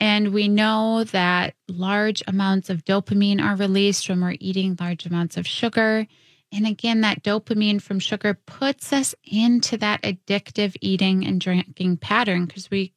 and 0.00 0.32
we 0.32 0.48
know 0.48 1.04
that 1.04 1.54
large 1.68 2.22
amounts 2.26 2.68
of 2.70 2.84
dopamine 2.84 3.40
are 3.40 3.54
released 3.54 4.08
when 4.08 4.20
we're 4.20 4.36
eating 4.40 4.76
large 4.80 5.06
amounts 5.06 5.36
of 5.36 5.46
sugar. 5.46 6.08
And 6.52 6.66
again, 6.66 7.02
that 7.02 7.22
dopamine 7.22 7.80
from 7.82 7.98
sugar 7.98 8.34
puts 8.34 8.92
us 8.92 9.14
into 9.24 9.76
that 9.78 10.02
addictive 10.02 10.76
eating 10.80 11.26
and 11.26 11.40
drinking 11.40 11.98
pattern 11.98 12.46
because 12.46 12.70
we 12.70 12.94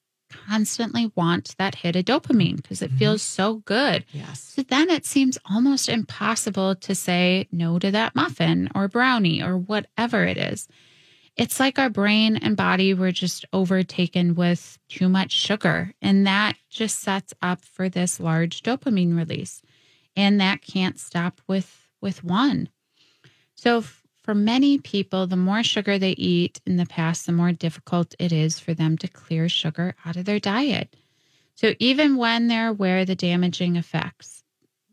constantly 0.48 1.12
want 1.16 1.56
that 1.58 1.76
hit 1.76 1.98
of 1.98 2.06
dopamine 2.06 2.56
because 2.56 2.82
it 2.82 2.92
Mhm. 2.92 2.98
feels 2.98 3.22
so 3.22 3.56
good. 3.66 4.06
Yes. 4.14 4.40
So 4.42 4.64
then 4.64 4.90
it 4.90 5.06
seems 5.06 5.38
almost 5.46 5.90
impossible 5.90 6.76
to 6.76 6.96
say 6.96 7.50
no 7.52 7.78
to 7.80 7.92
that 7.92 8.16
muffin 8.16 8.70
or 8.74 8.88
brownie 8.88 9.42
or 9.44 9.58
whatever 9.58 10.24
it 10.24 10.38
is. 10.38 10.70
It's 11.36 11.60
like 11.60 11.80
our 11.80 11.90
brain 11.90 12.38
and 12.38 12.56
body 12.56 12.94
were 12.94 13.12
just 13.12 13.46
overtaken 13.52 14.36
with 14.36 14.78
too 14.88 15.10
much 15.10 15.32
sugar. 15.34 15.94
And 16.02 16.26
that 16.28 16.56
just 16.70 17.00
sets 17.00 17.34
up 17.42 17.64
for 17.66 17.90
this 17.90 18.20
large 18.20 18.64
dopamine 18.64 19.18
release. 19.18 19.62
And 20.16 20.40
that 20.40 20.62
can't 20.62 21.00
stop 21.00 21.42
with, 21.48 21.88
with 22.02 22.24
one. 22.24 22.70
So 23.62 23.78
f- 23.78 24.02
for 24.24 24.34
many 24.34 24.80
people, 24.80 25.28
the 25.28 25.36
more 25.38 25.62
sugar 25.62 26.00
they 26.00 26.14
eat 26.14 26.60
in 26.66 26.78
the 26.78 26.86
past, 26.88 27.28
the 27.28 27.32
more 27.32 27.52
difficult 27.52 28.16
it 28.18 28.32
is 28.32 28.60
for 28.60 28.74
them 28.74 28.98
to 28.98 29.08
clear 29.08 29.48
sugar 29.48 29.94
out 30.04 30.16
of 30.16 30.26
their 30.26 30.40
diet. 30.40 30.96
So 31.54 31.76
even 31.78 32.18
when 32.18 32.48
they're 32.48 32.70
aware 32.70 33.00
of 33.00 33.08
the 33.08 33.14
damaging 33.16 33.76
effects. 33.76 34.44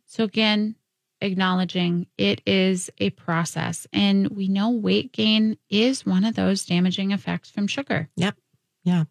So 0.04 0.24
again, 0.24 0.74
acknowledging 1.22 2.08
it 2.18 2.42
is 2.46 2.90
a 2.98 3.08
process 3.08 3.86
and 3.90 4.28
we 4.28 4.48
know 4.48 4.68
weight 4.68 5.12
gain 5.12 5.56
is 5.70 6.04
one 6.04 6.26
of 6.26 6.34
those 6.34 6.66
damaging 6.66 7.12
effects 7.12 7.48
from 7.48 7.68
sugar. 7.68 8.10
Yep. 8.16 8.36
Yeah. 8.84 9.04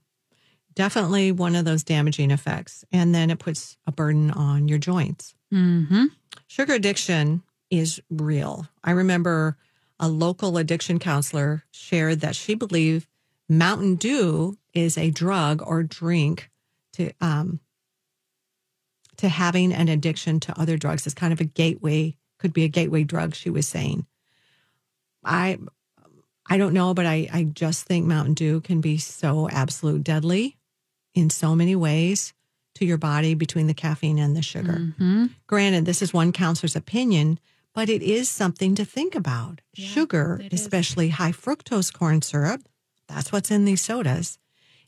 Definitely 0.76 1.32
one 1.32 1.56
of 1.56 1.66
those 1.66 1.84
damaging 1.84 2.30
effects. 2.30 2.86
And 2.92 3.16
then 3.16 3.32
it 3.32 3.40
puts 3.40 3.76
a 3.88 3.92
burden 3.92 4.30
on 4.30 4.68
your 4.68 4.78
joints. 4.78 5.34
Mhm. 5.52 6.10
Sugar 6.46 6.74
addiction 6.74 7.42
is 7.70 8.00
real. 8.10 8.68
I 8.84 8.92
remember 8.92 9.58
a 10.00 10.08
local 10.08 10.58
addiction 10.58 11.00
counselor 11.00 11.64
shared 11.72 12.22
that 12.22 12.36
she 12.36 12.56
believed 12.56 13.08
Mountain 13.50 13.96
Dew 13.96 14.58
is 14.74 14.98
a 14.98 15.10
drug 15.10 15.62
or 15.66 15.84
drink 15.84 16.50
to 16.94 17.12
um, 17.22 17.60
to 19.18 19.30
having 19.30 19.74
an 19.74 19.88
addiction 19.88 20.40
to 20.42 20.60
other 20.60 20.78
drugs. 20.78 21.06
It's 21.06 21.16
kind 21.16 21.34
of 21.34 21.42
a 21.42 21.46
gateway, 21.46 22.16
could 22.38 22.54
be 22.54 22.64
a 22.64 22.68
gateway 22.70 23.04
drug. 23.04 23.34
She 23.36 23.50
was 23.50 23.68
saying. 23.68 24.06
I 25.24 25.58
I 26.50 26.58
don't 26.58 26.74
know, 26.74 26.94
but 26.94 27.06
I 27.06 27.28
I 27.34 27.44
just 27.44 27.86
think 27.86 28.06
Mountain 28.06 28.36
Dew 28.36 28.62
can 28.62 28.82
be 28.82 28.98
so 28.98 29.50
absolute 29.50 30.04
deadly 30.04 30.58
in 31.14 31.30
so 31.30 31.56
many 31.56 31.76
ways 31.76 32.34
to 32.76 32.86
your 32.86 32.98
body 33.00 33.34
between 33.34 33.66
the 33.68 33.74
caffeine 33.74 34.20
and 34.20 34.36
the 34.38 34.42
sugar. 34.44 34.94
Mhm. 35.00 35.32
Granted, 35.48 35.86
this 35.86 36.02
is 36.04 36.14
one 36.14 36.32
counselor's 36.32 36.76
opinion, 36.76 37.40
but 37.78 37.90
it 37.90 38.02
is 38.02 38.28
something 38.28 38.74
to 38.74 38.84
think 38.84 39.14
about. 39.14 39.62
Yeah, 39.76 39.88
Sugar, 39.88 40.42
it 40.44 40.52
is. 40.52 40.62
especially 40.62 41.10
high 41.10 41.32
fructose 41.32 41.94
corn 41.94 42.24
syrup, 42.24 42.62
that's 43.08 43.32
what's 43.32 43.52
in 43.52 43.66
these 43.66 43.82
sodas. 43.84 44.40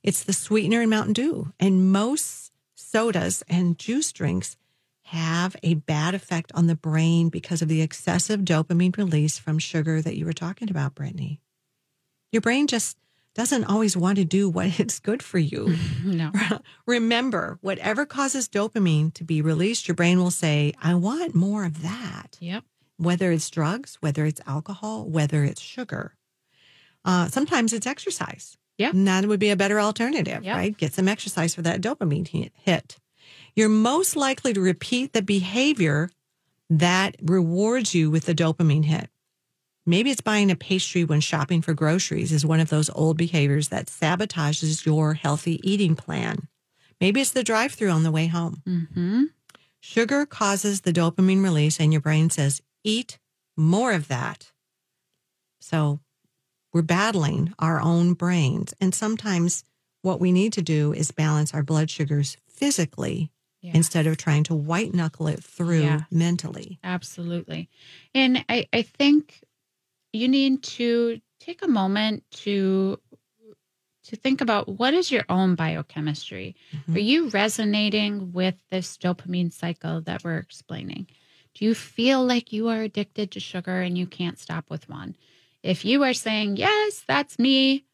It's 0.02 0.24
the 0.24 0.34
sweetener 0.34 0.82
in 0.82 0.90
Mountain 0.90 1.14
Dew. 1.14 1.54
And 1.60 1.92
most 1.92 2.52
sodas 2.74 3.44
and 3.48 3.78
juice 3.78 4.12
drinks 4.12 4.58
have 5.04 5.56
a 5.62 5.76
bad 5.76 6.16
effect 6.16 6.52
on 6.56 6.66
the 6.66 6.76
brain 6.76 7.30
because 7.30 7.62
of 7.62 7.68
the 7.68 7.84
excessive 7.84 8.40
dopamine 8.40 8.98
release 8.98 9.38
from 9.38 9.60
sugar 9.60 10.02
that 10.02 10.18
you 10.18 10.26
were 10.26 10.34
talking 10.34 10.72
about, 10.72 10.96
Brittany. 10.96 11.42
Your 12.32 12.42
brain 12.42 12.66
just 12.66 12.98
doesn't 13.36 13.66
always 13.66 13.96
want 13.96 14.18
to 14.18 14.26
do 14.26 14.50
what 14.50 14.80
is 14.80 15.00
good 15.00 15.22
for 15.22 15.38
you. 15.38 15.76
No. 16.04 16.32
Remember, 16.88 17.60
whatever 17.62 18.06
causes 18.08 18.50
dopamine 18.50 19.14
to 19.14 19.24
be 19.24 19.44
released, 19.44 19.88
your 19.88 19.94
brain 19.96 20.18
will 20.18 20.32
say, 20.32 20.74
I 20.82 20.96
want 20.96 21.36
more 21.36 21.66
of 21.66 21.84
that, 21.84 22.36
Yep. 22.40 22.64
Whether 23.00 23.32
it's 23.32 23.50
drugs, 23.50 23.98
whether 24.02 24.26
it's 24.26 24.42
alcohol, 24.46 25.06
whether 25.06 25.44
it's 25.44 25.62
sugar. 25.62 26.16
Uh, 27.06 27.28
sometimes 27.28 27.74
it's 27.74 27.88
exercise. 27.88 28.58
Yeah. 28.78 28.90
And 28.90 29.08
that 29.08 29.26
would 29.26 29.40
be 29.40 29.50
a 29.50 29.56
better 29.56 29.80
alternative, 29.80 30.44
right? 30.56 30.78
Get 30.78 30.94
some 30.94 31.08
exercise 31.08 31.56
for 31.56 31.62
that 31.64 31.82
dopamine 31.82 32.28
hit- 32.28 32.54
hit. 32.56 32.98
You're 33.56 33.70
most 33.70 34.16
likely 34.16 34.54
to 34.54 34.62
repeat 34.62 35.14
the 35.14 35.22
behavior 35.22 36.10
that 36.70 37.16
rewards 37.22 37.96
you 37.96 38.12
with 38.12 38.26
the 38.26 38.36
dopamine 38.36 38.86
hit. 38.86 39.10
Maybe 39.86 40.12
it's 40.12 40.22
buying 40.22 40.52
a 40.52 40.56
pastry 40.56 41.04
when 41.04 41.20
shopping 41.20 41.62
for 41.62 41.74
groceries 41.74 42.32
is 42.32 42.46
one 42.46 42.60
of 42.60 42.70
those 42.70 42.90
old 42.92 43.18
behaviors 43.18 43.70
that 43.70 43.88
sabotages 43.88 44.86
your 44.86 45.14
healthy 45.16 45.60
eating 45.70 45.96
plan. 45.96 46.48
Maybe 47.02 47.22
it's 47.22 47.32
the 47.32 47.44
drive 47.44 47.74
through 47.74 47.90
on 47.90 48.04
the 48.04 48.12
way 48.12 48.28
home. 48.28 48.62
Mm-hmm. 48.68 49.24
Sugar 49.80 50.26
causes 50.26 50.82
the 50.82 50.94
dopamine 50.94 51.44
release, 51.44 51.80
and 51.80 51.94
your 51.94 52.02
brain 52.02 52.30
says, 52.30 52.62
eat 52.84 53.20
more 53.58 53.92
of 53.94 54.08
that. 54.08 54.52
So 55.62 56.00
we're 56.74 56.82
battling 56.82 57.54
our 57.60 57.82
own 57.82 58.14
brains. 58.14 58.74
And 58.80 58.94
sometimes 58.94 59.64
what 60.02 60.20
we 60.20 60.32
need 60.32 60.54
to 60.54 60.62
do 60.62 60.94
is 60.94 61.12
balance 61.12 61.54
our 61.54 61.64
blood 61.64 61.90
sugars 61.90 62.38
physically 62.48 63.32
Yeah. 63.62 63.72
instead 63.76 64.08
of 64.08 64.16
trying 64.18 64.44
to 64.46 64.56
white 64.56 64.94
knuckle 64.94 65.28
it 65.28 65.44
through 65.44 65.82
Yes. 65.82 66.02
mentally. 66.12 66.80
Absolutely. 66.84 67.70
And 68.16 68.46
I, 68.48 68.68
I 68.72 68.84
think 68.84 69.44
you 70.14 70.28
need 70.28 70.64
to 70.64 71.20
take 71.40 71.62
a 71.62 71.68
moment 71.68 72.24
to 72.32 73.00
to 74.06 74.16
think 74.16 74.42
about 74.42 74.68
what 74.80 74.94
is 74.96 75.12
your 75.12 75.24
own 75.30 75.54
biochemistry. 75.54 76.56
Mhm. 76.74 76.96
Are 76.96 77.00
you 77.00 77.30
resonating 77.30 78.32
with 78.32 78.56
this 78.72 78.98
dopamine 78.98 79.52
cycle 79.54 80.02
that 80.02 80.24
we're 80.24 80.38
explaining? 80.38 81.06
Do 81.56 81.66
you 81.66 81.74
feel 81.76 82.24
like 82.26 82.54
you 82.54 82.70
are 82.70 82.82
addicted 82.82 83.32
to 83.32 83.40
sugar 83.40 83.82
and 83.82 83.98
you 83.98 84.06
can't 84.08 84.40
stop 84.40 84.70
with 84.70 84.88
one? 84.90 85.16
If 85.64 85.84
you 85.84 86.04
are 86.04 86.14
saying, 86.14 86.58
yes, 86.58 87.04
that's 87.08 87.38
me, 87.38 87.86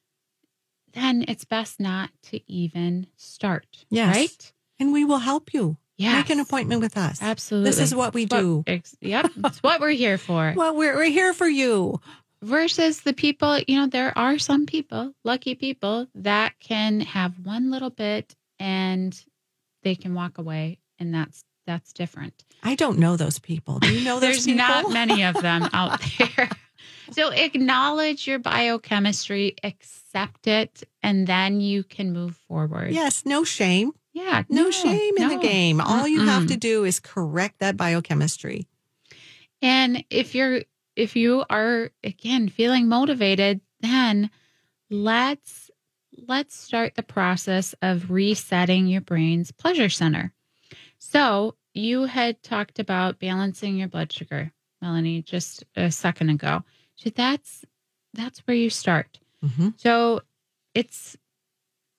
then 0.94 1.26
it's 1.28 1.46
best 1.46 1.80
not 1.80 2.10
to 2.24 2.40
even 2.52 3.08
start. 3.18 3.66
Yes. 3.90 4.16
Right? 4.16 4.54
And 4.80 4.94
we 4.94 5.04
will 5.06 5.20
help 5.20 5.54
you 5.54 5.78
Yeah. 5.98 6.18
Make 6.18 6.30
an 6.30 6.40
appointment 6.42 6.82
with 6.82 6.98
us. 6.98 7.22
Absolutely. 7.22 7.70
This 7.70 7.80
is 7.80 7.96
what 7.96 8.14
we 8.14 8.24
It's 8.24 8.32
what- 8.34 8.40
do. 8.42 8.64
ex- 8.68 8.96
yep. 9.02 9.32
It's 9.46 9.64
what 9.64 9.80
we're 9.80 9.92
here 9.92 10.18
for. 10.18 10.54
Well, 10.58 10.76
we're, 10.76 10.96
we're 10.96 11.06
here 11.06 11.34
for 11.34 11.48
you. 11.48 12.00
versus 12.44 13.02
the 13.02 13.14
people, 13.14 13.58
you 13.68 13.80
know, 13.80 13.88
there 13.88 14.16
are 14.18 14.38
some 14.38 14.66
people, 14.68 15.14
lucky 15.24 15.56
people, 15.56 16.08
that 16.16 16.54
can 16.60 17.00
have 17.00 17.34
one 17.44 17.72
little 17.72 17.90
bit 17.90 18.36
and 18.60 19.20
they 19.84 19.96
can 19.96 20.14
walk 20.14 20.38
away, 20.38 20.80
and 21.00 21.14
that's 21.14 21.44
that's 21.66 21.94
different. 21.94 22.44
I 22.64 22.76
don't 22.76 23.00
know 23.00 23.16
those 23.18 23.40
people. 23.40 23.80
Do 23.80 23.94
you 23.94 24.04
know 24.04 24.16
those 24.20 24.22
There's 24.22 24.46
people? 24.46 24.58
not 24.58 24.92
many 24.92 25.24
of 25.24 25.36
them 25.42 25.70
out 25.74 26.02
there. 26.18 26.50
So 27.12 27.30
acknowledge 27.30 28.28
your 28.28 28.40
biochemistry, 28.40 29.56
accept 29.64 30.48
it, 30.48 30.84
and 31.04 31.28
then 31.28 31.62
you 31.62 31.84
can 31.84 32.12
move 32.14 32.36
forward. 32.48 32.92
Yes, 32.92 33.26
no 33.26 33.44
shame. 33.44 33.92
Yeah. 34.14 34.44
No, 34.50 34.72
shame 34.72 35.18
in 35.18 35.28
the 35.28 35.38
game. 35.38 35.82
All 35.82 36.08
you 36.08 36.26
have 36.26 36.44
Mm-mm. 36.44 36.48
to 36.50 36.58
do 36.58 36.86
is 36.86 37.00
correct 37.00 37.60
that 37.60 37.76
biochemistry. 37.78 38.66
And 39.62 40.04
if 40.10 40.34
you're 40.34 40.62
if 40.96 41.16
you 41.18 41.44
are 41.50 41.92
again 42.04 42.48
feeling 42.48 42.88
motivated, 42.88 43.60
then 43.82 44.30
let's 44.90 45.70
let's 46.28 46.56
start 46.56 46.96
the 46.96 47.04
process 47.04 47.76
of 47.82 48.10
resetting 48.10 48.88
your 48.88 49.02
brain's 49.02 49.52
pleasure 49.52 49.90
center. 49.90 50.32
So, 50.98 51.56
you 51.74 52.06
had 52.06 52.42
talked 52.42 52.80
about 52.80 53.20
balancing 53.20 53.78
your 53.78 53.88
blood 53.88 54.12
sugar, 54.12 54.52
Melanie, 54.82 55.22
just 55.22 55.64
a 55.76 55.92
second 55.92 56.30
ago. 56.30 56.64
So 56.96 57.10
that's 57.10 57.66
that's 58.14 58.40
where 58.40 58.56
you 58.58 58.70
start. 58.70 59.20
hmm 59.42 59.70
So, 59.78 60.22
it's 60.74 61.18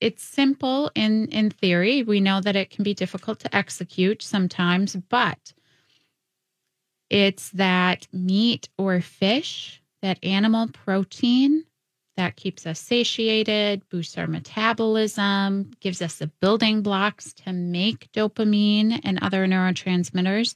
it's 0.00 0.22
simple 0.22 0.90
in 0.94 1.28
in 1.28 1.50
theory. 1.50 2.02
We 2.02 2.20
know 2.20 2.40
that 2.40 2.56
it 2.56 2.70
can 2.70 2.84
be 2.84 2.94
difficult 2.94 3.40
to 3.40 3.56
execute 3.56 4.22
sometimes, 4.22 4.96
but 4.96 5.52
it's 7.08 7.50
that 7.50 8.08
meat 8.12 8.68
or 8.78 9.00
fish, 9.00 9.82
that 10.02 10.18
animal 10.24 10.68
protein 10.68 11.64
that 12.16 12.36
keeps 12.36 12.66
us 12.66 12.80
satiated, 12.80 13.88
boosts 13.88 14.16
our 14.16 14.26
metabolism, 14.26 15.70
gives 15.80 16.00
us 16.00 16.16
the 16.16 16.28
building 16.40 16.82
blocks 16.82 17.32
to 17.34 17.52
make 17.52 18.10
dopamine 18.12 19.00
and 19.04 19.18
other 19.22 19.46
neurotransmitters. 19.46 20.54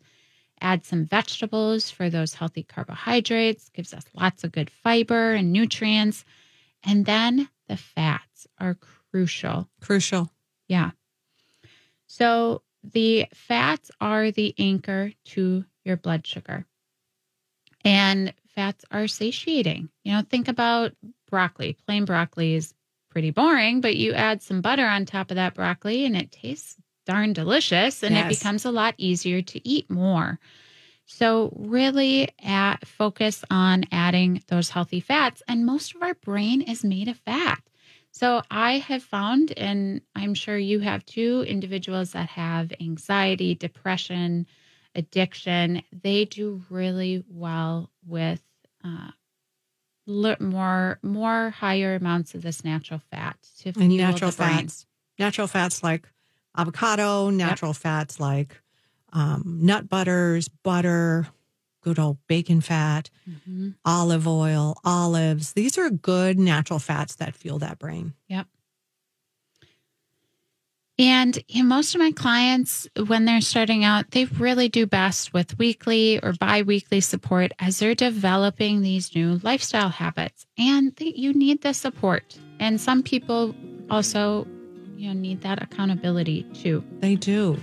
Add 0.62 0.84
some 0.84 1.06
vegetables 1.06 1.90
for 1.90 2.10
those 2.10 2.34
healthy 2.34 2.62
carbohydrates, 2.62 3.68
gives 3.70 3.94
us 3.94 4.04
lots 4.14 4.44
of 4.44 4.52
good 4.52 4.70
fiber 4.70 5.32
and 5.32 5.52
nutrients. 5.52 6.24
And 6.82 7.04
then 7.06 7.48
the 7.68 7.76
fats 7.76 8.46
are 8.58 8.76
crucial. 9.10 9.68
Crucial. 9.80 10.30
Yeah. 10.68 10.90
So 12.06 12.62
the 12.82 13.26
fats 13.34 13.90
are 14.00 14.30
the 14.30 14.54
anchor 14.58 15.12
to 15.26 15.64
your 15.84 15.96
blood 15.96 16.26
sugar. 16.26 16.66
And 17.84 18.34
fats 18.60 18.84
are 18.90 19.08
satiating. 19.08 19.88
You 20.04 20.12
know, 20.12 20.22
think 20.28 20.46
about 20.46 20.92
broccoli. 21.30 21.78
Plain 21.86 22.04
broccoli 22.04 22.54
is 22.54 22.74
pretty 23.08 23.30
boring, 23.30 23.80
but 23.80 23.96
you 23.96 24.12
add 24.12 24.42
some 24.42 24.60
butter 24.60 24.86
on 24.86 25.06
top 25.06 25.30
of 25.30 25.36
that 25.36 25.54
broccoli 25.54 26.04
and 26.04 26.14
it 26.14 26.30
tastes 26.30 26.76
darn 27.06 27.32
delicious 27.32 28.02
and 28.02 28.14
it 28.14 28.28
becomes 28.28 28.66
a 28.66 28.70
lot 28.70 28.94
easier 28.98 29.40
to 29.40 29.66
eat 29.66 29.90
more. 29.90 30.38
So, 31.06 31.52
really 31.56 32.28
at, 32.44 32.86
focus 32.86 33.42
on 33.50 33.84
adding 33.90 34.42
those 34.48 34.68
healthy 34.68 35.00
fats. 35.00 35.42
And 35.48 35.64
most 35.64 35.94
of 35.96 36.02
our 36.02 36.14
brain 36.14 36.60
is 36.60 36.84
made 36.84 37.08
of 37.08 37.16
fat. 37.16 37.62
So, 38.12 38.42
I 38.50 38.78
have 38.78 39.02
found, 39.02 39.52
and 39.56 40.02
I'm 40.14 40.34
sure 40.34 40.58
you 40.58 40.80
have 40.80 41.04
too, 41.06 41.44
individuals 41.48 42.12
that 42.12 42.28
have 42.28 42.72
anxiety, 42.78 43.54
depression, 43.54 44.46
addiction, 44.94 45.82
they 45.90 46.26
do 46.26 46.62
really 46.68 47.24
well 47.28 47.90
with 48.06 48.40
uh, 48.84 49.10
more 50.40 50.98
more 51.02 51.50
higher 51.50 51.94
amounts 51.94 52.34
of 52.34 52.42
this 52.42 52.64
natural 52.64 53.00
fat 53.10 53.36
to 53.58 53.68
And 53.68 53.76
fuel 53.76 53.96
natural 53.96 54.30
the 54.30 54.36
brain. 54.36 54.58
fats. 54.60 54.86
Natural 55.18 55.46
fats 55.46 55.82
like 55.82 56.08
avocado, 56.56 57.30
natural 57.30 57.72
fats 57.72 58.18
like 58.18 58.60
um, 59.12 59.58
nut 59.62 59.88
butters, 59.88 60.48
butter, 60.48 61.26
good 61.82 61.98
old 61.98 62.18
bacon 62.26 62.60
fat, 62.60 63.10
Mhm. 63.28 63.74
olive 63.84 64.26
oil, 64.26 64.76
olives. 64.84 65.52
These 65.52 65.76
are 65.78 65.90
good 65.90 66.38
natural 66.38 66.78
fats 66.78 67.16
that 67.16 67.34
fuel 67.34 67.58
that 67.58 67.78
brain. 67.78 68.14
Yep. 68.28 68.46
And 71.00 71.42
know, 71.62 71.68
most 71.68 71.94
of 71.94 71.98
my 71.98 72.12
clients, 72.12 72.86
when 73.06 73.24
they're 73.24 73.40
starting 73.40 73.84
out, 73.84 74.10
they 74.10 74.26
really 74.26 74.68
do 74.68 74.84
best 74.84 75.32
with 75.32 75.58
weekly 75.58 76.20
or 76.22 76.34
bi 76.34 76.60
weekly 76.60 77.00
support 77.00 77.52
as 77.58 77.78
they're 77.78 77.94
developing 77.94 78.82
these 78.82 79.14
new 79.14 79.40
lifestyle 79.42 79.88
habits. 79.88 80.44
And 80.58 80.94
they, 80.96 81.14
you 81.16 81.32
need 81.32 81.62
the 81.62 81.72
support. 81.72 82.38
And 82.58 82.78
some 82.78 83.02
people 83.02 83.54
also 83.88 84.46
you 84.96 85.08
know, 85.08 85.18
need 85.18 85.40
that 85.40 85.62
accountability 85.62 86.42
too. 86.52 86.84
They 86.98 87.16
do. 87.16 87.58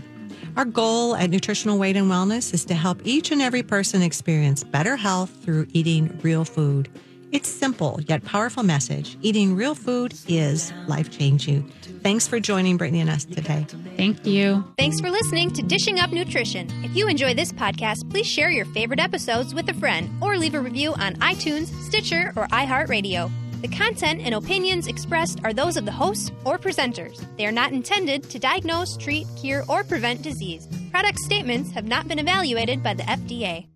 Our 0.55 0.65
goal 0.65 1.15
at 1.15 1.29
Nutritional 1.29 1.77
Weight 1.77 1.95
and 1.95 2.09
Wellness 2.09 2.55
is 2.55 2.65
to 2.65 2.73
help 2.73 3.01
each 3.05 3.31
and 3.31 3.39
every 3.39 3.61
person 3.61 4.01
experience 4.01 4.63
better 4.63 4.95
health 4.95 5.29
through 5.43 5.67
eating 5.73 6.19
real 6.23 6.43
food. 6.43 6.89
It's 7.31 7.49
simple 7.49 7.99
yet 8.07 8.23
powerful 8.23 8.63
message. 8.63 9.17
Eating 9.21 9.55
real 9.55 9.75
food 9.75 10.13
is 10.27 10.71
life 10.87 11.11
changing. 11.11 11.69
Thanks 12.01 12.27
for 12.27 12.39
joining 12.39 12.77
Brittany 12.77 13.01
and 13.01 13.09
us 13.09 13.25
today. 13.25 13.65
Thank 13.97 14.25
you. 14.25 14.63
Thanks 14.77 15.01
for 15.01 15.09
listening 15.09 15.51
to 15.51 15.61
Dishing 15.61 15.99
Up 15.99 16.11
Nutrition. 16.11 16.69
If 16.85 16.95
you 16.95 17.07
enjoy 17.09 17.33
this 17.33 17.51
podcast, 17.51 18.09
please 18.09 18.27
share 18.27 18.49
your 18.49 18.65
favorite 18.67 19.01
episodes 19.01 19.53
with 19.53 19.67
a 19.69 19.73
friend 19.73 20.09
or 20.21 20.37
leave 20.37 20.55
a 20.55 20.61
review 20.61 20.93
on 20.93 21.15
iTunes, 21.15 21.67
Stitcher, 21.83 22.31
or 22.37 22.47
iHeartRadio. 22.47 23.29
The 23.61 23.67
content 23.69 24.21
and 24.21 24.35
opinions 24.35 24.87
expressed 24.87 25.41
are 25.43 25.51
those 25.51 25.77
of 25.77 25.85
the 25.85 25.91
hosts 25.91 26.31
or 26.45 26.57
presenters. 26.57 27.25
They 27.37 27.45
are 27.45 27.51
not 27.51 27.73
intended 27.73 28.23
to 28.29 28.39
diagnose, 28.39 28.95
treat, 28.95 29.27
cure, 29.35 29.63
or 29.67 29.83
prevent 29.83 30.21
disease. 30.21 30.67
Product 30.91 31.17
statements 31.19 31.71
have 31.71 31.85
not 31.85 32.07
been 32.07 32.19
evaluated 32.19 32.81
by 32.81 32.93
the 32.93 33.03
FDA. 33.03 33.67